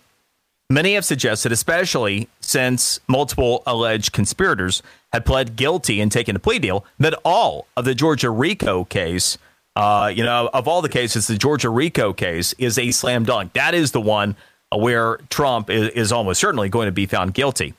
[0.70, 4.84] Many have suggested, especially since multiple alleged conspirators
[5.14, 9.38] had pled guilty and taken a plea deal, that all of the Georgia RICO case,
[9.78, 13.54] uh, you know, of all the cases, the Georgia RICO case is a slam dunk.
[13.54, 14.36] That is the one
[14.76, 17.74] where Trump is, is almost certainly going to be found guilty.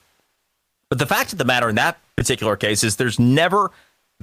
[0.88, 3.70] But the fact of the matter in that particular case is there's never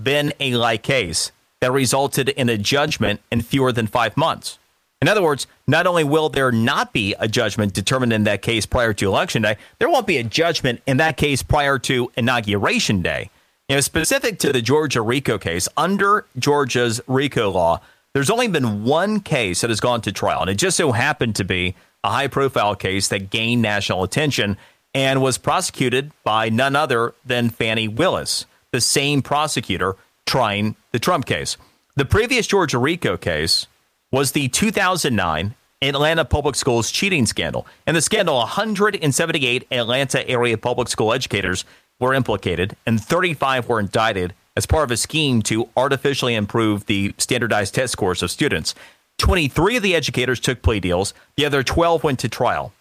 [0.01, 1.31] been a like case
[1.61, 4.57] that resulted in a judgment in fewer than five months.
[5.01, 8.65] In other words, not only will there not be a judgment determined in that case
[8.65, 13.01] prior to election day, there won't be a judgment in that case prior to inauguration
[13.01, 13.29] day.
[13.67, 17.81] You know, specific to the Georgia RICO case, under Georgia's RICO law,
[18.13, 21.35] there's only been one case that has gone to trial, and it just so happened
[21.35, 24.55] to be a high profile case that gained national attention
[24.93, 31.25] and was prosecuted by none other than Fani Willis, the same prosecutor trying the Trump
[31.25, 31.57] case.
[31.95, 33.67] The previous Georgia RICO case
[34.15, 37.67] was the 2009 Atlanta Public Schools cheating scandal.
[37.85, 41.65] In the scandal, 178 Atlanta area public school educators
[41.99, 47.13] were implicated and 35 were indicted as part of a scheme to artificially improve the
[47.17, 48.73] standardized test scores of students.
[49.17, 52.71] 23 of the educators took plea deals, the other 12 went to trial.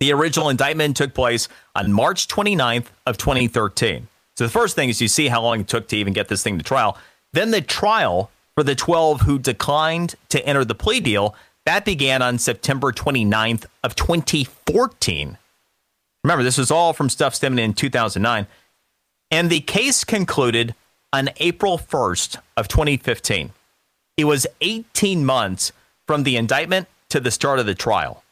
[0.00, 4.08] The original indictment took place on March 29th of 2013.
[4.38, 6.42] So the first thing is you see how long it took to even get this
[6.42, 6.96] thing to trial.
[7.34, 11.32] Then the trial for the 12 who declined to enter the plea deal,
[11.64, 15.38] that began on September 29th of 2014.
[16.24, 18.48] Remember, this was all from stuff stemming in 2009.
[19.30, 20.74] And the case concluded
[21.12, 23.52] on April 1st of 2015.
[24.16, 25.70] It was 18 months
[26.08, 28.24] from the indictment to the start of the trial.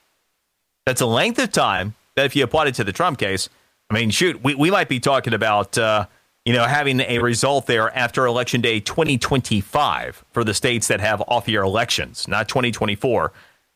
[0.86, 3.48] That's a length of time that if you apply it to the Trump case,
[3.88, 6.06] I mean, shoot, we, we might be talking about, uh,
[6.46, 11.20] you know, having a result there after Election Day 2025 for the states that have
[11.28, 13.32] off year elections, not 2024,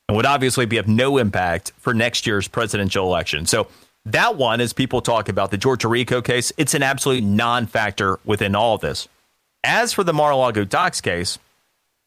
[0.08, 3.44] and would obviously be of no impact for next year's presidential election.
[3.44, 3.66] So
[4.06, 8.18] that one, as people talk about the Georgia RICO case, it's an absolute non factor
[8.24, 9.08] within all of this.
[9.62, 11.38] As for the Mar a Lago docs case,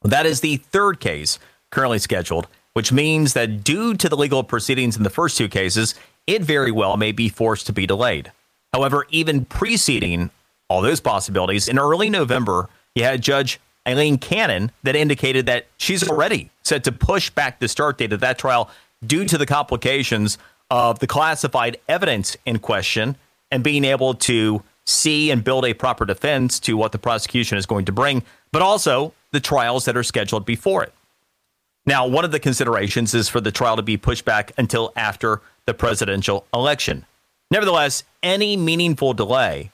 [0.01, 1.37] that is the third case
[1.69, 5.95] currently scheduled which means that due to the legal proceedings in the first two cases,
[6.27, 8.31] it very well may be forced to be delayed.
[8.73, 10.31] However, even preceding
[10.73, 16.07] all those possibilities, in early November, you had Judge Aileen Cannon that indicated that she's
[16.09, 18.71] already set to push back the start date of that trial
[19.05, 20.39] due to the complications
[20.71, 23.15] of the classified evidence in question
[23.51, 27.67] and being able to see and build a proper defense to what the prosecution is
[27.67, 30.93] going to bring, but also the trials that are scheduled before it.
[31.85, 35.41] Now, one of the considerations is for the trial to be pushed back until after
[35.67, 37.05] the presidential election.
[37.51, 39.69] Nevertheless, any meaningful delay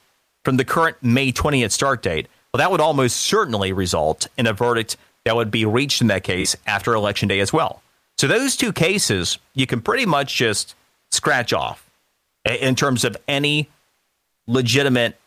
[0.50, 4.52] from the current May 20th start date, well, that would almost certainly result in a
[4.52, 7.84] verdict that would be reached in that case after Election Day as well.
[8.18, 10.74] So, those two cases, you can pretty much just
[11.12, 11.88] scratch off
[12.46, 13.70] in terms of any
[14.48, 15.20] legitimate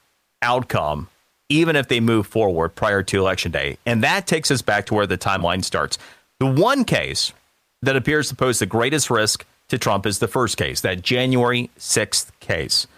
[0.42, 1.06] outcome,
[1.48, 3.78] even if they move forward prior to Election Day.
[3.86, 5.98] And that takes us back to where the timeline starts.
[6.40, 7.32] The one case
[7.80, 11.70] that appears to pose the greatest risk to Trump is the first case, that January
[11.78, 12.88] 6th case.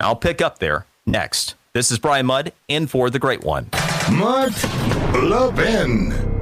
[0.00, 1.54] I'll pick up there next.
[1.72, 3.68] This is Brian Mudd in for the great one.
[4.10, 4.52] Mudd
[5.14, 6.41] Levin.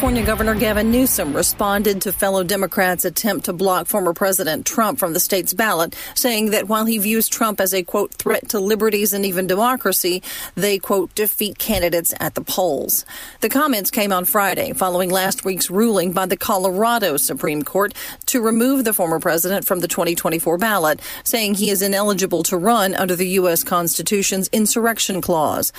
[0.00, 5.12] California Governor Gavin Newsom responded to fellow Democrats' attempt to block former President Trump from
[5.12, 9.12] the state's ballot, saying that while he views Trump as a, quote, threat to liberties
[9.12, 10.22] and even democracy,
[10.54, 13.04] they, quote, defeat candidates at the polls.
[13.42, 17.92] The comments came on Friday following last week's ruling by the Colorado Supreme Court
[18.24, 22.94] to remove the former president from the 2024 ballot, saying he is ineligible to run
[22.94, 23.62] under the U.S.
[23.62, 25.74] Constitution's insurrection clause.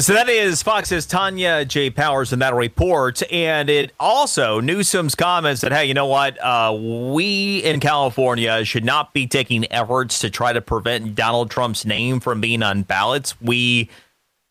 [0.00, 1.90] So that is Fox's Tonya J.
[1.90, 3.20] Powers in that report.
[3.32, 6.38] And it also, Newsom's comments that, hey, you know what?
[6.40, 11.84] Uh, we in California should not be taking efforts to try to prevent Donald Trump's
[11.84, 13.40] name from being on ballots.
[13.40, 13.90] We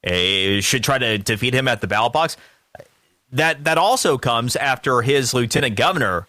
[0.06, 2.36] uh, should try to defeat him at the ballot box.
[3.32, 6.28] That, that also comes after his lieutenant governor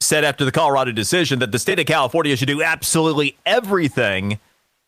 [0.00, 4.40] said after the Colorado decision that the state of California should do absolutely everything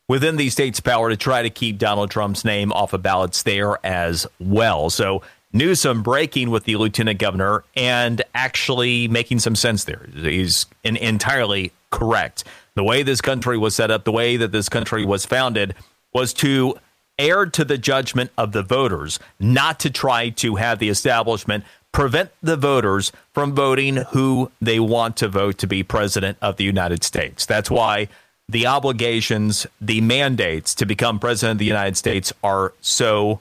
[0.09, 3.79] within the state's power to try to keep Donald Trump's name off of ballots there
[3.85, 4.91] as well.
[4.91, 5.23] So
[5.53, 10.07] Newsom breaking with the lieutenant governor and actually making some sense there.
[10.15, 12.45] He's entirely correct.
[12.75, 15.75] The way this country was set up, the way that this country was founded,
[16.15, 16.77] was to
[17.19, 22.31] err to the judgment of the voters, not to try to have the establishment prevent
[22.43, 27.05] the voters from voting who they want to vote to be president of the United
[27.05, 27.45] States.
[27.45, 28.09] That's why
[28.53, 33.41] the obligations, the mandates to become president of the United States are so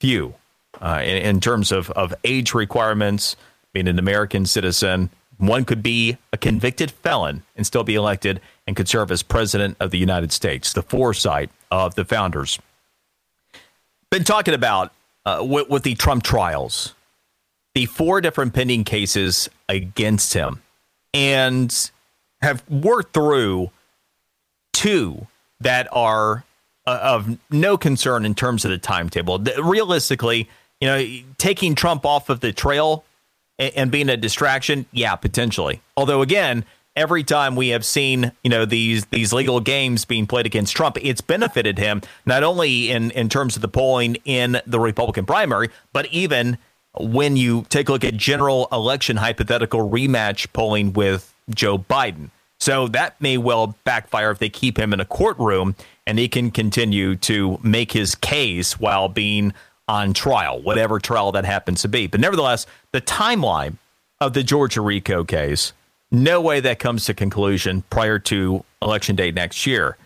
[0.00, 0.34] few
[0.80, 3.36] uh, in, in, terms of, of age requirements,
[3.72, 5.10] being an American citizen.
[5.38, 9.76] One could be a convicted felon and still be elected and could serve as president
[9.78, 10.72] of the United States.
[10.72, 12.58] The foresight of the founders.
[14.10, 14.92] Been talking about
[15.24, 16.94] uh, with, with the Trump trials,
[17.74, 20.62] the four different pending cases against him,
[21.14, 21.90] and
[22.40, 23.70] have worked through
[24.72, 25.26] two
[25.60, 26.44] that are
[26.86, 29.38] uh, of no concern in terms of the timetable.
[29.38, 30.48] Realistically,
[30.80, 31.06] you know,
[31.38, 33.04] taking Trump off of the trail
[33.58, 35.80] and, and being a distraction, yeah, potentially.
[35.96, 36.64] Although again,
[36.96, 40.98] every time we have seen you know these these legal games being played against Trump,
[41.00, 45.68] it's benefited him not only in in terms of the polling in the Republican primary,
[45.92, 46.58] but even
[46.98, 52.30] when you take a look at general election hypothetical rematch polling with Joe Biden.
[52.62, 55.74] So that may well backfire if they keep him in a courtroom
[56.06, 59.52] and he can continue to make his case while being
[59.88, 62.06] on trial, whatever trial that happens to be.
[62.06, 63.78] But nevertheless, the timeline
[64.20, 65.72] of the Georgia RICO case,
[66.12, 69.96] no way that comes to conclusion prior to election day next year.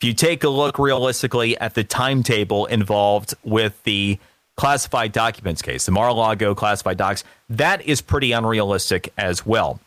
[0.00, 4.18] If you take a look realistically at the timetable involved with the
[4.56, 9.80] classified documents case, the Mar-a-Lago classified docs, that is pretty unrealistic as well.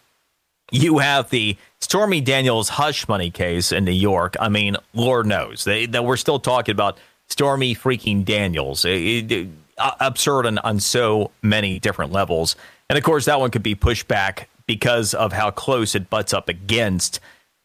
[0.71, 4.35] You have the Stormy Daniels hush money case in New York.
[4.39, 6.97] I mean, Lord knows they, that we're still talking about
[7.27, 8.85] Stormy freaking Daniels.
[8.85, 12.55] It, it, uh, absurd on, on so many different levels.
[12.89, 16.33] And of course, that one could be pushed back because of how close it butts
[16.33, 17.19] up against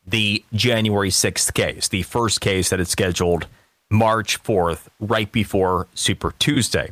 [0.06, 3.46] the January 6th case, the first case that is scheduled
[3.90, 6.90] March 4th, right before Super Tuesday.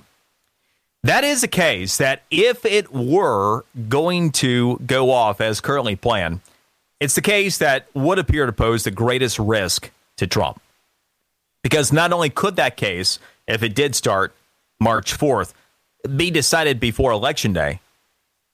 [1.05, 6.41] That is a case that, if it were going to go off as currently planned,
[7.01, 10.62] it's the case that would appear to pose the greatest risk to Trump.
[11.62, 13.19] Because not only could that case,
[13.49, 14.33] if it did start
[14.79, 15.53] March 4th,
[16.16, 17.81] be decided before Election Day,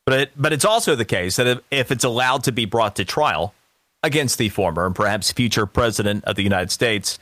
[0.07, 2.97] but, it, but it's also the case that if, if it's allowed to be brought
[2.97, 3.53] to trial
[4.03, 7.19] against the former and perhaps future president of the United States,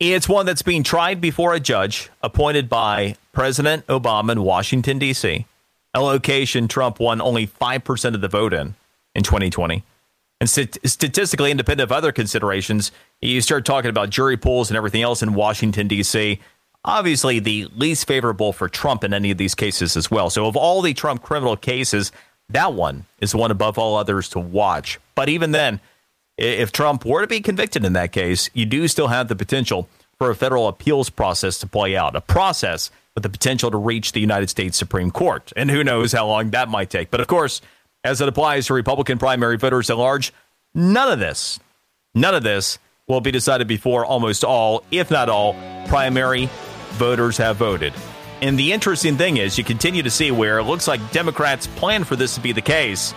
[0.00, 5.46] it's one that's being tried before a judge appointed by President Obama in Washington, D.C.,
[5.94, 8.74] a location Trump won only 5% of the vote in
[9.14, 9.82] in 2020.
[10.40, 15.02] And st- statistically independent of other considerations, you start talking about jury pools and everything
[15.02, 16.40] else in Washington, D.C.,
[16.84, 20.30] obviously the least favorable for Trump in any of these cases as well.
[20.30, 22.12] So, of all the Trump criminal cases,
[22.48, 24.98] that one is the one above all others to watch.
[25.14, 25.80] But even then,
[26.38, 29.88] if Trump were to be convicted in that case, you do still have the potential
[30.18, 34.12] for a federal appeals process to play out, a process with the potential to reach
[34.12, 35.52] the United States Supreme Court.
[35.56, 37.10] And who knows how long that might take.
[37.10, 37.60] But of course,
[38.04, 40.32] as it applies to Republican primary voters at large,
[40.74, 41.60] none of this,
[42.14, 45.54] none of this will be decided before almost all, if not all,
[45.88, 46.48] primary
[46.92, 47.92] voters have voted.
[48.40, 52.04] And the interesting thing is, you continue to see where it looks like Democrats plan
[52.04, 53.12] for this to be the case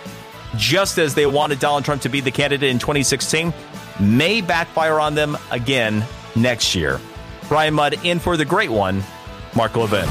[0.56, 3.54] just as they wanted Donald Trump to be the candidate in 2016,
[4.00, 6.04] may backfire on them again
[6.36, 7.00] next year.
[7.48, 9.04] Brian Mudd in for the great one,
[9.56, 10.08] Mark Levin.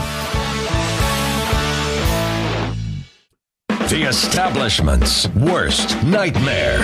[3.89, 6.79] The establishment's worst nightmare.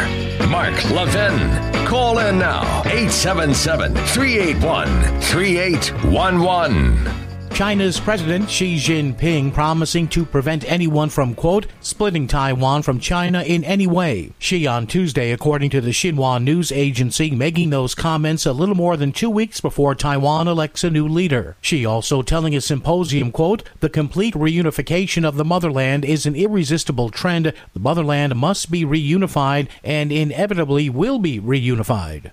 [0.48, 1.86] Mark Levin.
[1.86, 7.27] Call in now 877 381 3811.
[7.58, 13.64] China's President Xi Jinping promising to prevent anyone from, quote, splitting Taiwan from China in
[13.64, 14.30] any way.
[14.38, 18.96] Xi on Tuesday, according to the Xinhua news agency, making those comments a little more
[18.96, 21.56] than two weeks before Taiwan elects a new leader.
[21.60, 27.10] Xi also telling a symposium, quote, the complete reunification of the motherland is an irresistible
[27.10, 27.52] trend.
[27.72, 32.30] The motherland must be reunified and inevitably will be reunified.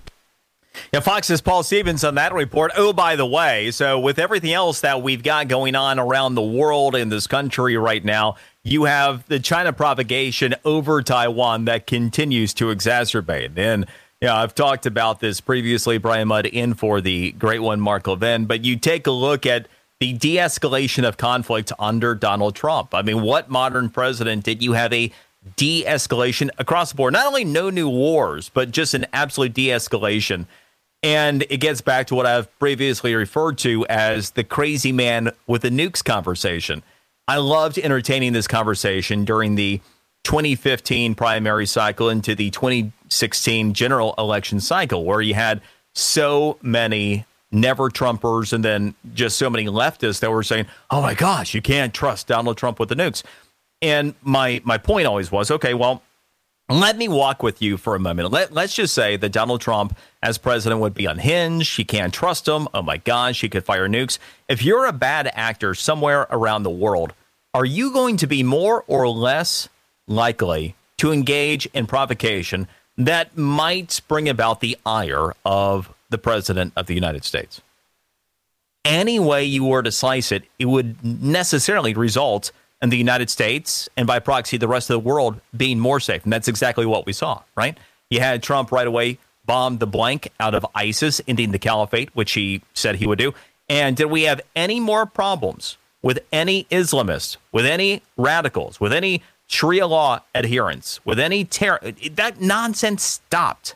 [0.92, 2.72] Yeah, Fox's Paul Stevens on that report.
[2.76, 6.42] Oh, by the way, so with everything else that we've got going on around the
[6.42, 12.52] world in this country right now, you have the China propagation over Taiwan that continues
[12.54, 13.56] to exacerbate.
[13.56, 13.86] And
[14.20, 18.46] yeah, I've talked about this previously, Brian Mudd in for the great one, Mark Levin.
[18.46, 19.68] But you take a look at
[20.00, 22.94] the de escalation of conflict under Donald Trump.
[22.94, 25.12] I mean, what modern president did you have a
[25.56, 27.12] de escalation across the board?
[27.12, 30.46] Not only no new wars, but just an absolute de escalation
[31.06, 35.62] and it gets back to what I've previously referred to as the crazy man with
[35.62, 36.82] the nukes conversation.
[37.28, 39.80] I loved entertaining this conversation during the
[40.24, 45.60] 2015 primary cycle into the 2016 general election cycle, where you had
[45.94, 51.14] so many never Trumpers and then just so many leftists that were saying, oh my
[51.14, 53.22] gosh, you can't trust Donald Trump with the nukes.
[53.80, 56.02] And my my point always was, okay, well,
[56.68, 58.32] let me walk with you for a moment.
[58.32, 61.78] Let, let's just say that Donald Trump as president would be unhinged.
[61.78, 62.66] You can't trust him.
[62.74, 64.18] Oh my gosh, he could fire nukes.
[64.48, 67.12] If you're a bad actor somewhere around the world,
[67.54, 69.68] are you going to be more or less
[70.08, 72.66] likely to engage in provocation
[72.98, 77.60] that might bring about the ire of the president of the United States?
[78.84, 82.50] Any way you were to slice it, it would necessarily result
[82.80, 86.24] and the United States and by proxy the rest of the world being more safe.
[86.24, 87.78] And that's exactly what we saw, right?
[88.10, 92.32] You had Trump right away bomb the blank out of ISIS, ending the caliphate, which
[92.32, 93.32] he said he would do.
[93.68, 99.22] And did we have any more problems with any Islamists, with any radicals, with any
[99.46, 101.80] Sharia law adherents, with any terror?
[102.12, 103.74] That nonsense stopped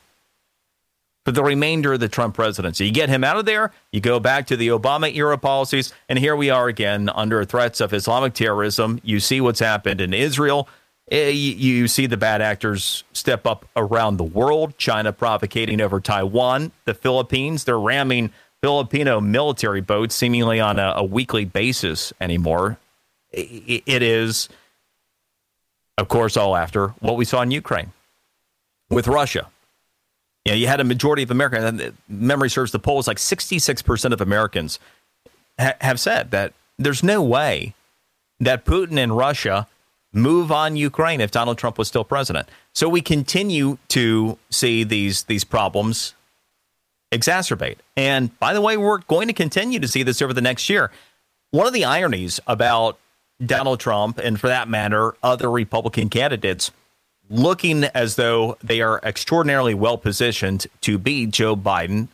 [1.24, 2.86] for the remainder of the Trump presidency.
[2.86, 6.18] You get him out of there, you go back to the Obama era policies, and
[6.18, 9.01] here we are again under threats of Islamic terrorism.
[9.02, 10.68] You see what's happened in Israel.
[11.10, 14.78] Eh, you see the bad actors step up around the world.
[14.78, 17.64] China provocating over Taiwan, the Philippines.
[17.64, 18.30] They're ramming
[18.62, 22.78] Filipino military boats seemingly on a, a weekly basis anymore.
[23.32, 24.48] it, it is,
[25.98, 27.92] of course, all after what we saw in Ukraine
[28.88, 29.48] with Russia.
[30.44, 34.12] You know, you had a majority of Americans, and memory serves the polls, like 66%
[34.12, 34.78] of Americans
[35.58, 37.74] ha- have said that there's no way
[38.40, 39.66] that Putin and Russia
[40.12, 42.48] move on Ukraine if Donald Trump was still president.
[42.72, 46.14] So we continue to see these these problems
[47.12, 47.76] exacerbate.
[47.96, 50.90] And by the way, we're going to continue to see this over the next year.
[51.50, 52.98] One of the ironies about
[53.44, 56.70] Donald Trump and for that matter other Republican candidates
[57.31, 62.09] looking as though they are extraordinarily well positioned to beat Joe Biden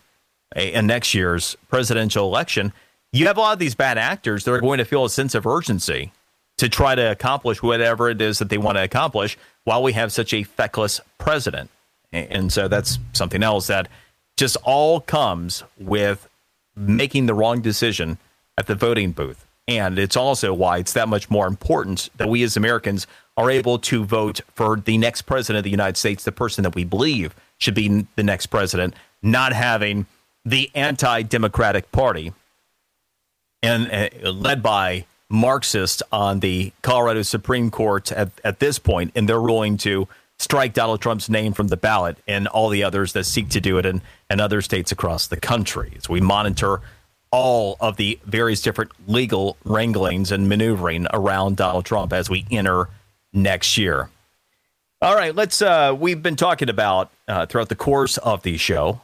[0.54, 2.72] in next year's presidential election,
[3.12, 5.34] you have a lot of these bad actors that are going to feel a sense
[5.34, 6.12] of urgency
[6.58, 10.12] to try to accomplish whatever it is that they want to accomplish while we have
[10.12, 11.70] such a feckless president.
[12.12, 13.88] And so that's something else that
[14.36, 16.28] just all comes with
[16.76, 18.18] making the wrong decision
[18.56, 19.46] at the voting booth.
[19.68, 23.06] And it's also why it's that much more important that we as Americans
[23.36, 26.74] are able to vote for the next president of the United States, the person that
[26.74, 30.06] we believe should be the next president, not having
[30.44, 32.32] the anti Democratic Party
[33.62, 39.28] and uh, led by Marxists on the Colorado Supreme Court at, at this point, and
[39.28, 40.08] their ruling to
[40.38, 43.78] strike Donald Trump's name from the ballot and all the others that seek to do
[43.78, 45.94] it in, in other states across the country.
[45.96, 46.80] As we monitor
[47.30, 52.88] all of the various different legal wranglings and maneuvering around Donald Trump as we enter
[53.32, 54.10] next year.
[55.02, 55.60] All right, let's.
[55.60, 59.00] Uh, we've been talking about uh, throughout the course of the show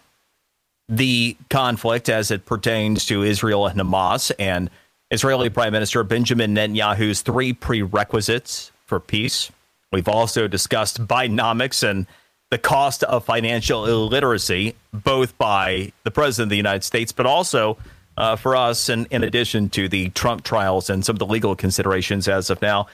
[0.88, 4.68] the conflict as it pertains to Israel and Hamas and
[5.10, 9.50] Israeli Prime Minister Benjamin Netanyahu's three prerequisites for peace.
[9.90, 12.06] We've also discussed Bidenomics and
[12.50, 17.78] the cost of financial illiteracy, both by the President of the United States, but also
[18.18, 21.56] uh, for us, and in addition to the Trump trials and some of the legal
[21.56, 22.86] considerations as of now.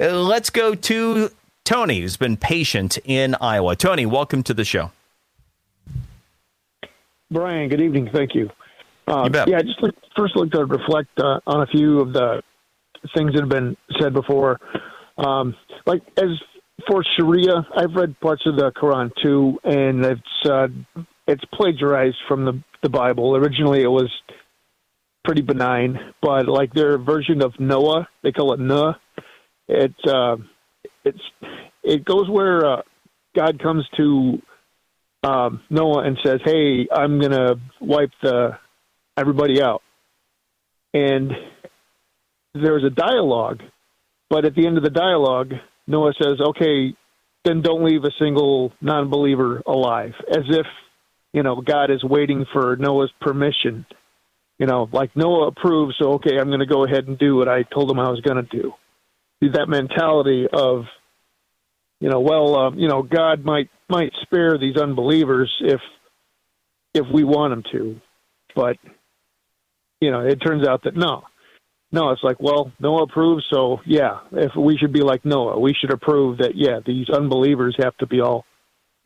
[0.00, 1.30] Uh, let's go to
[1.64, 3.76] Tony, who's been patient in Iowa.
[3.76, 4.90] Tony, welcome to the show.
[7.30, 8.10] Brian, good evening.
[8.12, 8.50] Thank you.
[9.08, 9.48] Uh, you bet.
[9.48, 12.42] Yeah, I just look, first look to reflect uh, on a few of the
[13.16, 14.60] things that have been said before.
[15.16, 15.56] Um,
[15.86, 16.28] like as
[16.86, 20.68] for Sharia, I've read parts of the Quran too, and it's uh,
[21.26, 23.34] it's plagiarized from the the Bible.
[23.34, 24.12] Originally, it was
[25.24, 29.00] pretty benign, but like their version of Noah, they call it Noah.
[29.68, 30.36] It uh,
[31.04, 31.20] it's
[31.82, 32.82] it goes where uh,
[33.34, 34.40] God comes to
[35.22, 38.58] um, Noah and says, "Hey, I'm gonna wipe the
[39.16, 39.82] everybody out,"
[40.94, 41.32] and
[42.54, 43.60] there's a dialogue,
[44.30, 45.52] but at the end of the dialogue,
[45.86, 46.94] Noah says, "Okay,
[47.44, 50.66] then don't leave a single non-believer alive," as if
[51.32, 53.84] you know God is waiting for Noah's permission.
[54.58, 57.48] You know, like Noah approves, so okay, I'm going to go ahead and do what
[57.48, 58.72] I told him I was going to do.
[59.40, 60.86] That mentality of
[62.00, 65.80] you know, well, uh, you know, God might might spare these unbelievers if
[66.94, 68.00] if we want him to,
[68.54, 68.76] but
[70.00, 71.22] you know, it turns out that no,
[71.92, 75.72] no, it's like, well, Noah approves, so yeah, if we should be like Noah, we
[75.72, 78.44] should approve that yeah, these unbelievers have to be all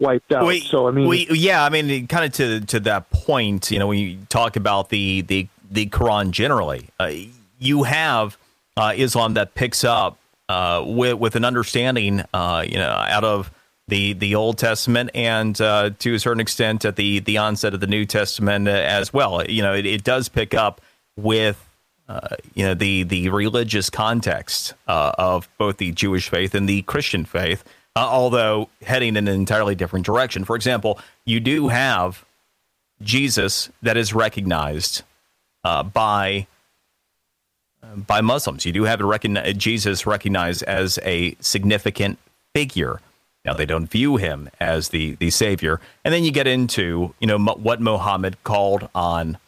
[0.01, 0.47] wiped out.
[0.47, 3.79] We, so I mean, we, yeah, I mean, kind of to to that point, you
[3.79, 7.13] know, when you talk about the the the Quran generally, uh,
[7.59, 8.37] you have
[8.77, 10.17] uh, Islam that picks up
[10.51, 13.53] uh, with with an understanding, uh, you know, out of
[13.87, 17.79] the the Old Testament and uh, to a certain extent at the the onset of
[17.79, 19.45] the New Testament as well.
[19.49, 20.81] You know, it, it does pick up
[21.17, 21.65] with
[22.09, 26.83] uh, you know the the religious context uh, of both the Jewish faith and the
[26.83, 27.63] Christian faith,
[27.95, 30.45] uh, although heading in an entirely different direction.
[30.45, 32.25] For example, you do have
[33.01, 35.05] Jesus that is recognized
[35.63, 36.49] uh, by
[37.97, 38.65] by Muslims.
[38.65, 42.19] You do have recognize, Jesus recognized as a significant
[42.55, 43.01] figure.
[43.45, 47.27] Now they don't view him as the the savior, and then you get into you
[47.27, 49.39] know what Muhammad called on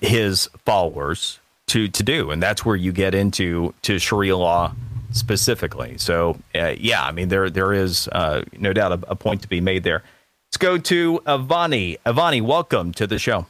[0.00, 1.38] his followers
[1.68, 4.72] to to do, and that's where you get into to Sharia law
[5.12, 5.96] specifically.
[5.98, 9.48] So uh, yeah, I mean there there is uh, no doubt a, a, point to
[9.48, 10.02] be made there.
[10.48, 11.98] Let's go to Avani.
[12.04, 13.46] Avani, welcome to the show.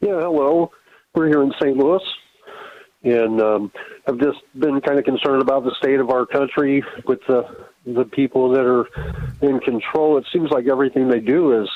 [0.00, 0.72] Yeah, hello.
[1.14, 1.76] We're here in St.
[1.76, 2.02] Louis,
[3.04, 3.72] and um,
[4.06, 8.04] I've just been kind of concerned about the state of our country with the the
[8.04, 8.86] people that are
[9.46, 10.16] in control.
[10.16, 11.68] It seems like everything they do is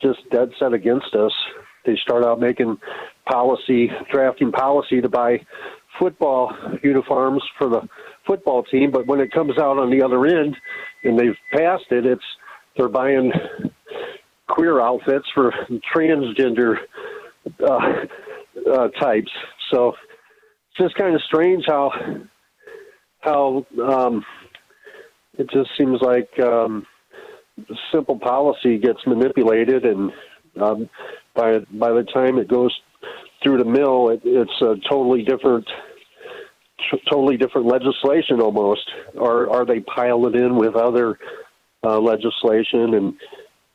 [0.00, 1.32] just dead set against us.
[1.84, 2.78] They start out making
[3.28, 5.44] policy, drafting policy to buy
[5.98, 6.52] football
[6.82, 7.88] uniforms for the
[8.24, 10.56] football team, but when it comes out on the other end
[11.02, 12.24] and they've passed it, it's
[12.76, 13.32] they're buying
[14.48, 15.52] queer outfits for
[15.94, 16.76] transgender
[17.60, 17.78] uh,
[18.70, 19.30] uh, types.
[19.72, 19.94] So
[20.78, 21.90] just kind of strange how
[23.20, 24.24] how um,
[25.38, 26.86] it just seems like um,
[27.92, 30.12] simple policy gets manipulated, and
[30.60, 30.88] um,
[31.34, 32.74] by by the time it goes
[33.42, 35.66] through the mill, it, it's a totally different
[37.10, 38.88] totally different legislation almost.
[39.14, 41.18] Or are they pile it in with other
[41.84, 43.14] uh, legislation and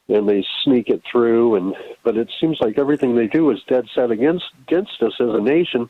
[0.07, 3.86] and they sneak it through and but it seems like everything they do is dead
[3.95, 5.88] set against against us as a nation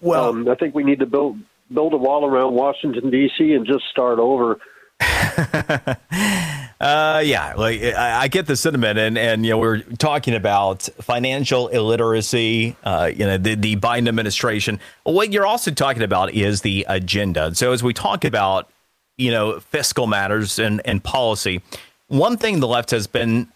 [0.00, 1.38] well um, i think we need to build
[1.72, 4.58] build a wall around washington d.c and just start over
[6.80, 10.82] Uh, yeah, like I, I, get the sentiment, and and you know we're talking about
[11.00, 12.76] financial illiteracy.
[12.84, 14.78] Uh, you know the the Biden administration.
[15.02, 17.52] What you're also talking about is the agenda.
[17.56, 18.70] So as we talk about
[19.16, 21.62] you know fiscal matters and and policy,
[22.06, 23.48] one thing the left has been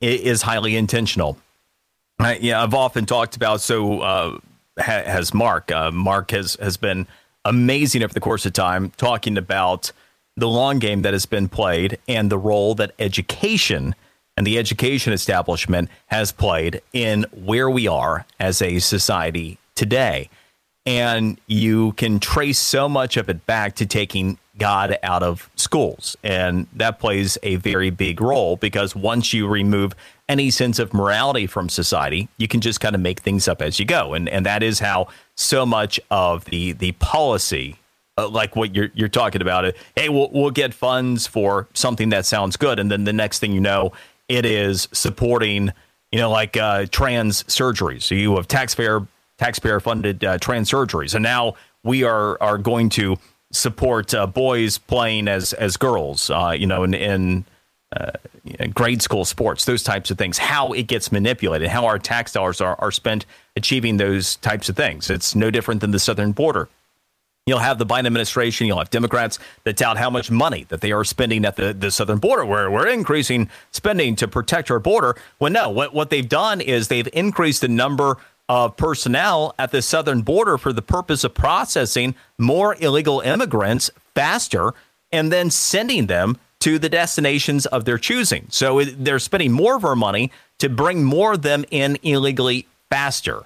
[0.00, 1.36] is highly intentional.
[2.18, 3.60] I, yeah, I've often talked about.
[3.60, 4.38] So uh,
[4.78, 5.70] has Mark.
[5.70, 7.06] Uh, Mark has has been
[7.44, 9.92] amazing over the course of time talking about
[10.36, 13.94] the long game that has been played and the role that education
[14.36, 20.30] and the education establishment has played in where we are as a society today.
[20.86, 26.16] And you can trace so much of it back to taking God out of schools.
[26.22, 29.94] And that plays a very big role because once you remove
[30.28, 33.78] any sense of morality from society, you can just kind of make things up as
[33.78, 34.14] you go.
[34.14, 37.76] And and that is how so much of the the policy
[38.18, 42.10] uh, like what you're you're talking about it hey we'll we'll get funds for something
[42.10, 43.90] that sounds good and then the next thing you know
[44.28, 45.72] it is supporting
[46.10, 49.06] you know like uh, trans surgeries so you have taxpayer
[49.38, 51.54] taxpayer funded uh, trans surgeries and now
[51.84, 53.16] we are are going to
[53.52, 57.44] support uh, boys playing as as girls uh, you know in in
[57.94, 58.10] uh,
[58.72, 62.60] grade school sports, those types of things, how it gets manipulated, how our tax dollars
[62.60, 63.26] are, are spent
[63.56, 65.10] achieving those types of things.
[65.10, 66.68] It's no different than the southern border.
[67.44, 70.92] You'll have the Biden administration, you'll have Democrats that tout how much money that they
[70.92, 75.16] are spending at the, the southern border, where we're increasing spending to protect our border.
[75.38, 78.16] When no, what, what they've done is they've increased the number
[78.52, 84.74] of personnel at the southern border for the purpose of processing more illegal immigrants faster
[85.10, 88.44] and then sending them to the destinations of their choosing.
[88.50, 93.40] So they're spending more of our money to bring more of them in illegally faster.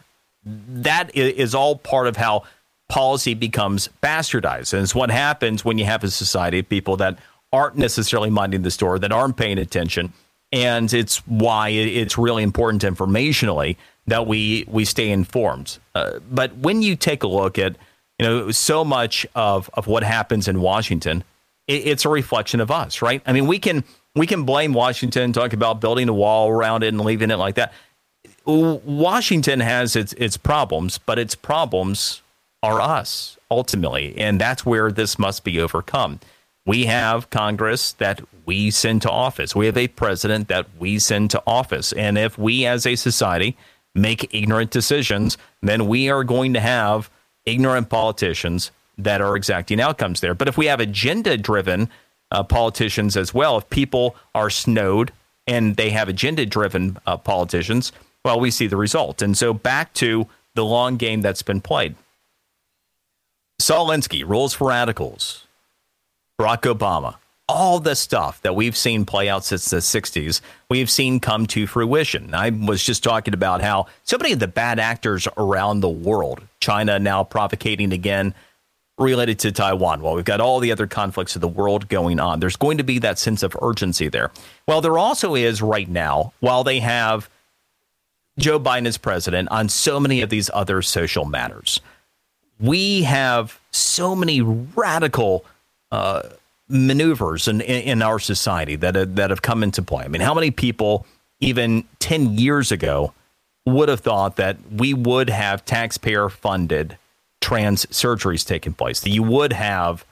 [0.45, 2.43] That is all part of how
[2.89, 4.73] policy becomes bastardized.
[4.73, 7.21] And it's what happens when you have a society of people that
[7.53, 10.13] aren't necessarily minding the store, that aren't paying attention.
[10.53, 13.77] And it's why it's really important informationally
[14.07, 15.79] that we we stay informed.
[15.95, 17.77] Uh, but when you take a look at
[18.19, 21.25] you know so much of of what happens in Washington,
[21.67, 23.23] it, it's a reflection of us, right?
[23.27, 23.85] I mean, we can
[24.15, 27.57] we can blame Washington, talk about building a wall around it and leaving it like
[27.57, 27.73] that.
[28.45, 32.23] Washington has its its problems, but its problems
[32.63, 34.15] are us ultimately.
[34.17, 36.21] And that's where this must be overcome.
[36.65, 39.55] We have Congress that we send to office.
[39.55, 41.93] We have a president that we send to office.
[41.93, 43.57] And if we as a society
[43.97, 47.11] make ignorant decisions, then we are going to have
[47.45, 50.35] ignorant politicians that are exacting outcomes there.
[50.35, 51.89] But if we have agenda driven
[52.31, 55.13] uh, politicians as well, if people are snowed
[55.47, 57.93] and they have agenda driven uh, politicians,
[58.25, 59.23] well, we see the result.
[59.23, 61.95] And so back to the long game that's been played.
[63.59, 65.47] Saul Alinsky, Rules for Radicals,
[66.39, 67.17] Barack Obama,
[67.49, 71.67] all the stuff that we've seen play out since the 60s, we've seen come to
[71.67, 72.35] fruition.
[72.35, 76.43] I was just talking about how so many of the bad actors around the world,
[76.61, 78.35] China now provocating again,
[78.99, 80.01] related to Taiwan.
[80.01, 82.41] Well, we've got all the other conflicts of the world going on.
[82.41, 84.33] There's going to be that sense of urgency there.
[84.67, 87.29] Well, there also is right now, while they have
[88.39, 91.81] Joe Biden as president on so many of these other social matters
[92.59, 95.45] we have so many radical
[95.93, 96.23] uh,
[96.69, 100.05] maneuvers in, in our society that have, that have come into play.
[100.05, 101.07] I mean, how many people
[101.41, 103.13] even 10 years ago
[103.65, 106.97] would have thought that we would have taxpayer funded
[107.41, 110.05] trans surgeries taking place, that you would have,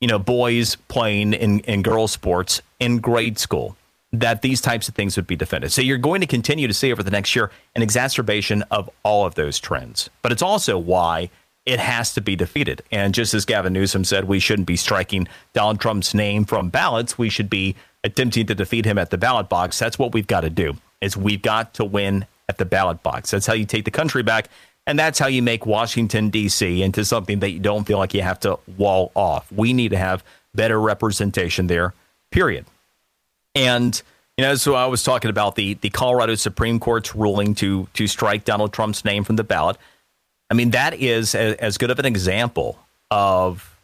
[0.00, 3.76] you know, boys playing in, in girls' sports in grade school,
[4.12, 5.70] that these types of things would be defended.
[5.70, 9.26] So you're going to continue to see over the next year an exacerbation of all
[9.26, 10.08] of those trends.
[10.22, 11.30] But it's also why
[11.68, 12.80] it has to be defeated.
[12.90, 17.18] And just as Gavin Newsom said, we shouldn't be striking Donald Trump's name from ballots.
[17.18, 19.78] We should be attempting to defeat him at the ballot box.
[19.78, 20.78] That's what we've got to do.
[21.02, 23.30] Is we've got to win at the ballot box.
[23.30, 24.48] That's how you take the country back.
[24.86, 26.82] And that's how you make Washington, D.C.
[26.82, 29.52] into something that you don't feel like you have to wall off.
[29.52, 30.24] We need to have
[30.54, 31.92] better representation there,
[32.30, 32.64] period.
[33.54, 34.00] And
[34.38, 38.06] You know, so I was talking about the the Colorado Supreme Court's ruling to to
[38.06, 39.76] strike Donald Trump's name from the ballot.
[40.50, 42.78] I mean, that is a, as good of an example
[43.10, 43.76] of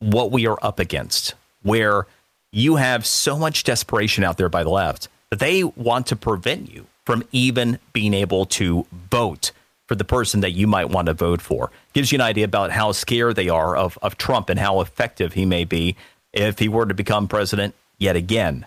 [0.00, 2.06] what we are up against, where
[2.52, 6.70] you have so much desperation out there by the left that they want to prevent
[6.72, 9.52] you from even being able to vote
[9.86, 11.70] for the person that you might want to vote for.
[11.92, 15.32] Gives you an idea about how scared they are of, of Trump and how effective
[15.32, 15.96] he may be
[16.32, 18.66] if he were to become president yet again.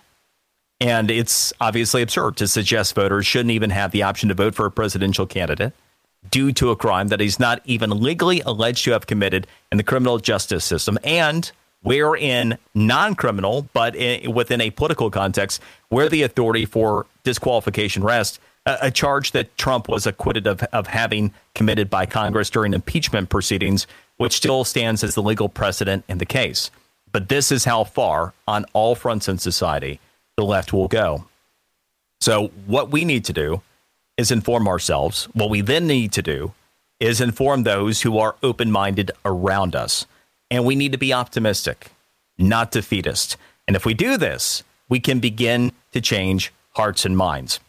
[0.80, 4.66] And it's obviously absurd to suggest voters shouldn't even have the option to vote for
[4.66, 5.72] a presidential candidate
[6.30, 9.84] due to a crime that he's not even legally alleged to have committed in the
[9.84, 10.98] criminal justice system.
[11.04, 11.50] And
[11.82, 18.02] we're in non criminal, but in, within a political context, where the authority for disqualification
[18.02, 22.74] rests, a, a charge that Trump was acquitted of, of having committed by Congress during
[22.74, 23.86] impeachment proceedings,
[24.16, 26.70] which still stands as the legal precedent in the case.
[27.12, 30.00] But this is how far, on all fronts in society,
[30.36, 31.26] the left will go.
[32.20, 33.60] So, what we need to do
[34.16, 35.24] is inform ourselves.
[35.32, 36.54] What we then need to do
[37.00, 40.06] is inform those who are open minded around us.
[40.50, 41.90] And we need to be optimistic,
[42.38, 43.36] not defeatist.
[43.66, 47.60] And if we do this, we can begin to change hearts and minds.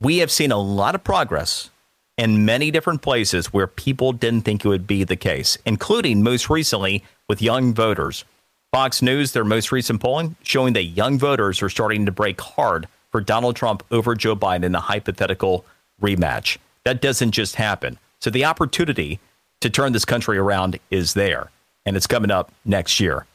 [0.00, 1.70] We have seen a lot of progress
[2.16, 6.50] in many different places where people didn't think it would be the case, including most
[6.50, 8.24] recently with young voters.
[8.72, 12.86] Fox News, their most recent polling, showing that young voters are starting to break hard
[13.10, 15.64] for Donald Trump over Joe Biden in a hypothetical
[16.00, 16.58] rematch.
[16.84, 17.98] That doesn't just happen.
[18.20, 19.20] So the opportunity
[19.60, 21.50] to turn this country around is there,
[21.84, 23.26] and it's coming up next year.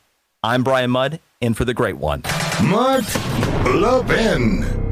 [0.44, 2.24] I'm Brian Mudd, in for the great one.
[2.64, 3.06] Mark
[3.66, 4.85] Levin.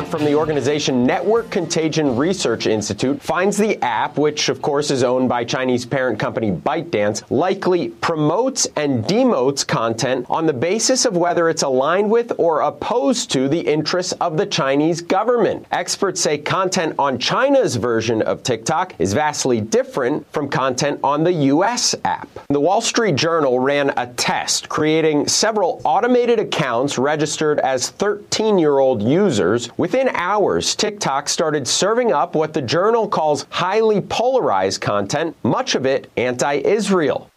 [0.00, 5.02] Report from the organization Network Contagion Research Institute finds the app, which of course is
[5.02, 11.16] owned by Chinese parent company ByteDance, likely promotes and demotes content on the basis of
[11.16, 15.66] whether it's aligned with or opposed to the interests of the Chinese government.
[15.70, 21.32] Experts say content on China's version of TikTok is vastly different from content on the
[21.32, 22.28] US app.
[22.48, 28.78] The Wall Street Journal ran a test creating several automated accounts registered as 13 year
[28.78, 29.68] old users.
[29.90, 35.84] Within hours, TikTok started serving up what the journal calls highly polarized content, much of
[35.84, 37.28] it anti Israel.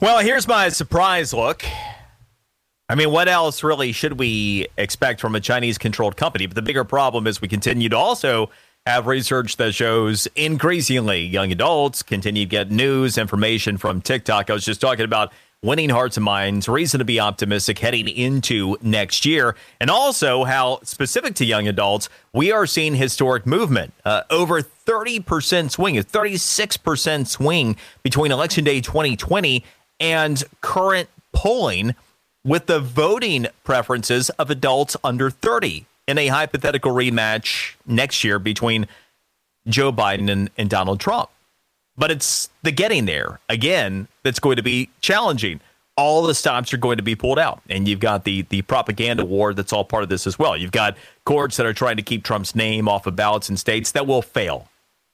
[0.00, 1.64] Well, here's my surprise look.
[2.88, 6.46] I mean, what else really should we expect from a Chinese controlled company?
[6.46, 8.50] But the bigger problem is we continue to also
[8.84, 14.50] have research that shows increasingly young adults continue to get news information from TikTok.
[14.50, 18.76] I was just talking about winning hearts and minds, reason to be optimistic heading into
[18.80, 23.92] next year, and also how specific to young adults, we are seeing historic movement.
[24.04, 29.62] Uh, over 30% swing, a 36% swing between Election Day 2020
[29.98, 31.94] and current polling
[32.42, 38.88] with the voting preferences of adults under 30 in a hypothetical rematch next year between
[39.68, 41.28] Joe Biden and, and Donald Trump
[42.00, 45.60] but it's the getting there again that's going to be challenging.
[45.98, 49.24] All the stops are going to be pulled out, and you've got the the propaganda
[49.24, 50.56] war that's all part of this as well.
[50.56, 53.92] You've got courts that are trying to keep Trump's name off of ballots in states
[53.92, 54.68] that will fail.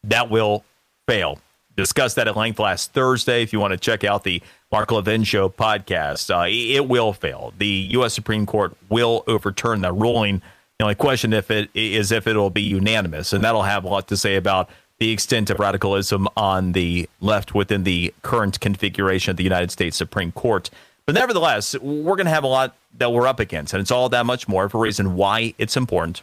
[0.05, 0.65] That will
[1.09, 1.41] fail.
[1.75, 3.43] Discussed that at length last Thursday.
[3.43, 4.41] If you want to check out the
[4.71, 7.53] Mark Levin Show podcast, uh, it will fail.
[7.59, 8.15] The U.S.
[8.15, 10.41] Supreme Court will overturn that ruling.
[10.79, 14.07] The only question if it is if it'll be unanimous, and that'll have a lot
[14.09, 19.37] to say about the extent of radicalism on the left within the current configuration of
[19.37, 20.71] the United States Supreme Court.
[21.05, 24.09] But nevertheless, we're going to have a lot that we're up against, and it's all
[24.09, 26.23] that much more for a reason why it's important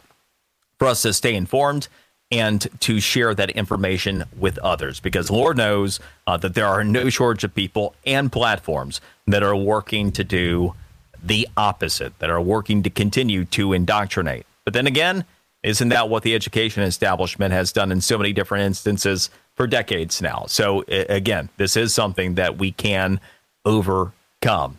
[0.78, 1.88] for us to stay informed
[2.30, 7.08] and to share that information with others because Lord knows uh, that there are no
[7.08, 10.74] shortage of people and platforms that are working to do
[11.22, 14.46] the opposite, that are working to continue to indoctrinate.
[14.64, 15.24] But then again,
[15.64, 20.20] isn't that what the education establishment has done in so many different instances for decades
[20.20, 20.44] now?
[20.46, 23.18] So, again, this is something that we can
[23.64, 24.78] overcome.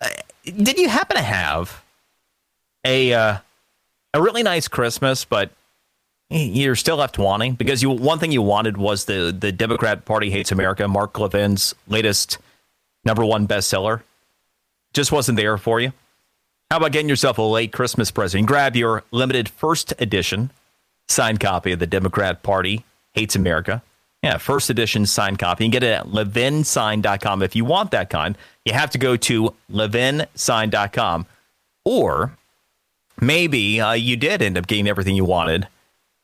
[0.00, 0.08] Uh,
[0.44, 1.84] did you happen to have
[2.86, 3.36] a uh,
[4.14, 5.50] a really nice Christmas, but
[6.30, 10.30] you're still left wanting because you one thing you wanted was the the Democrat Party
[10.30, 12.38] hates America, Mark Levin's latest
[13.04, 14.02] number one bestseller,
[14.94, 15.92] just wasn't there for you.
[16.70, 18.46] How about getting yourself a late Christmas present?
[18.46, 20.50] Grab your limited first edition
[21.08, 22.84] signed copy of the Democrat Party
[23.14, 23.82] Hates America.
[24.22, 25.64] Yeah, first edition signed copy.
[25.64, 27.42] You can get it at levinsign.com.
[27.42, 31.26] If you want that kind, you have to go to levinsign.com.
[31.84, 32.36] Or
[33.20, 35.68] maybe uh, you did end up getting everything you wanted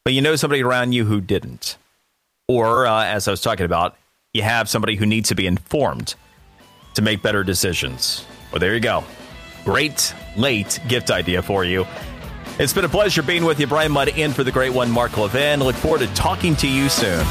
[0.05, 1.77] but you know somebody around you who didn't.
[2.47, 3.97] Or, uh, as I was talking about,
[4.35, 6.15] you have somebody who needs to be informed
[6.93, 8.27] to make better decisions.
[8.53, 9.03] Well, there you go.
[9.65, 11.87] Great late gift idea for you.
[12.59, 15.17] It's been a pleasure being with you, Brian Mudd, in for the great one, Mark
[15.17, 15.61] Levin.
[15.61, 17.27] Look forward to talking to you soon.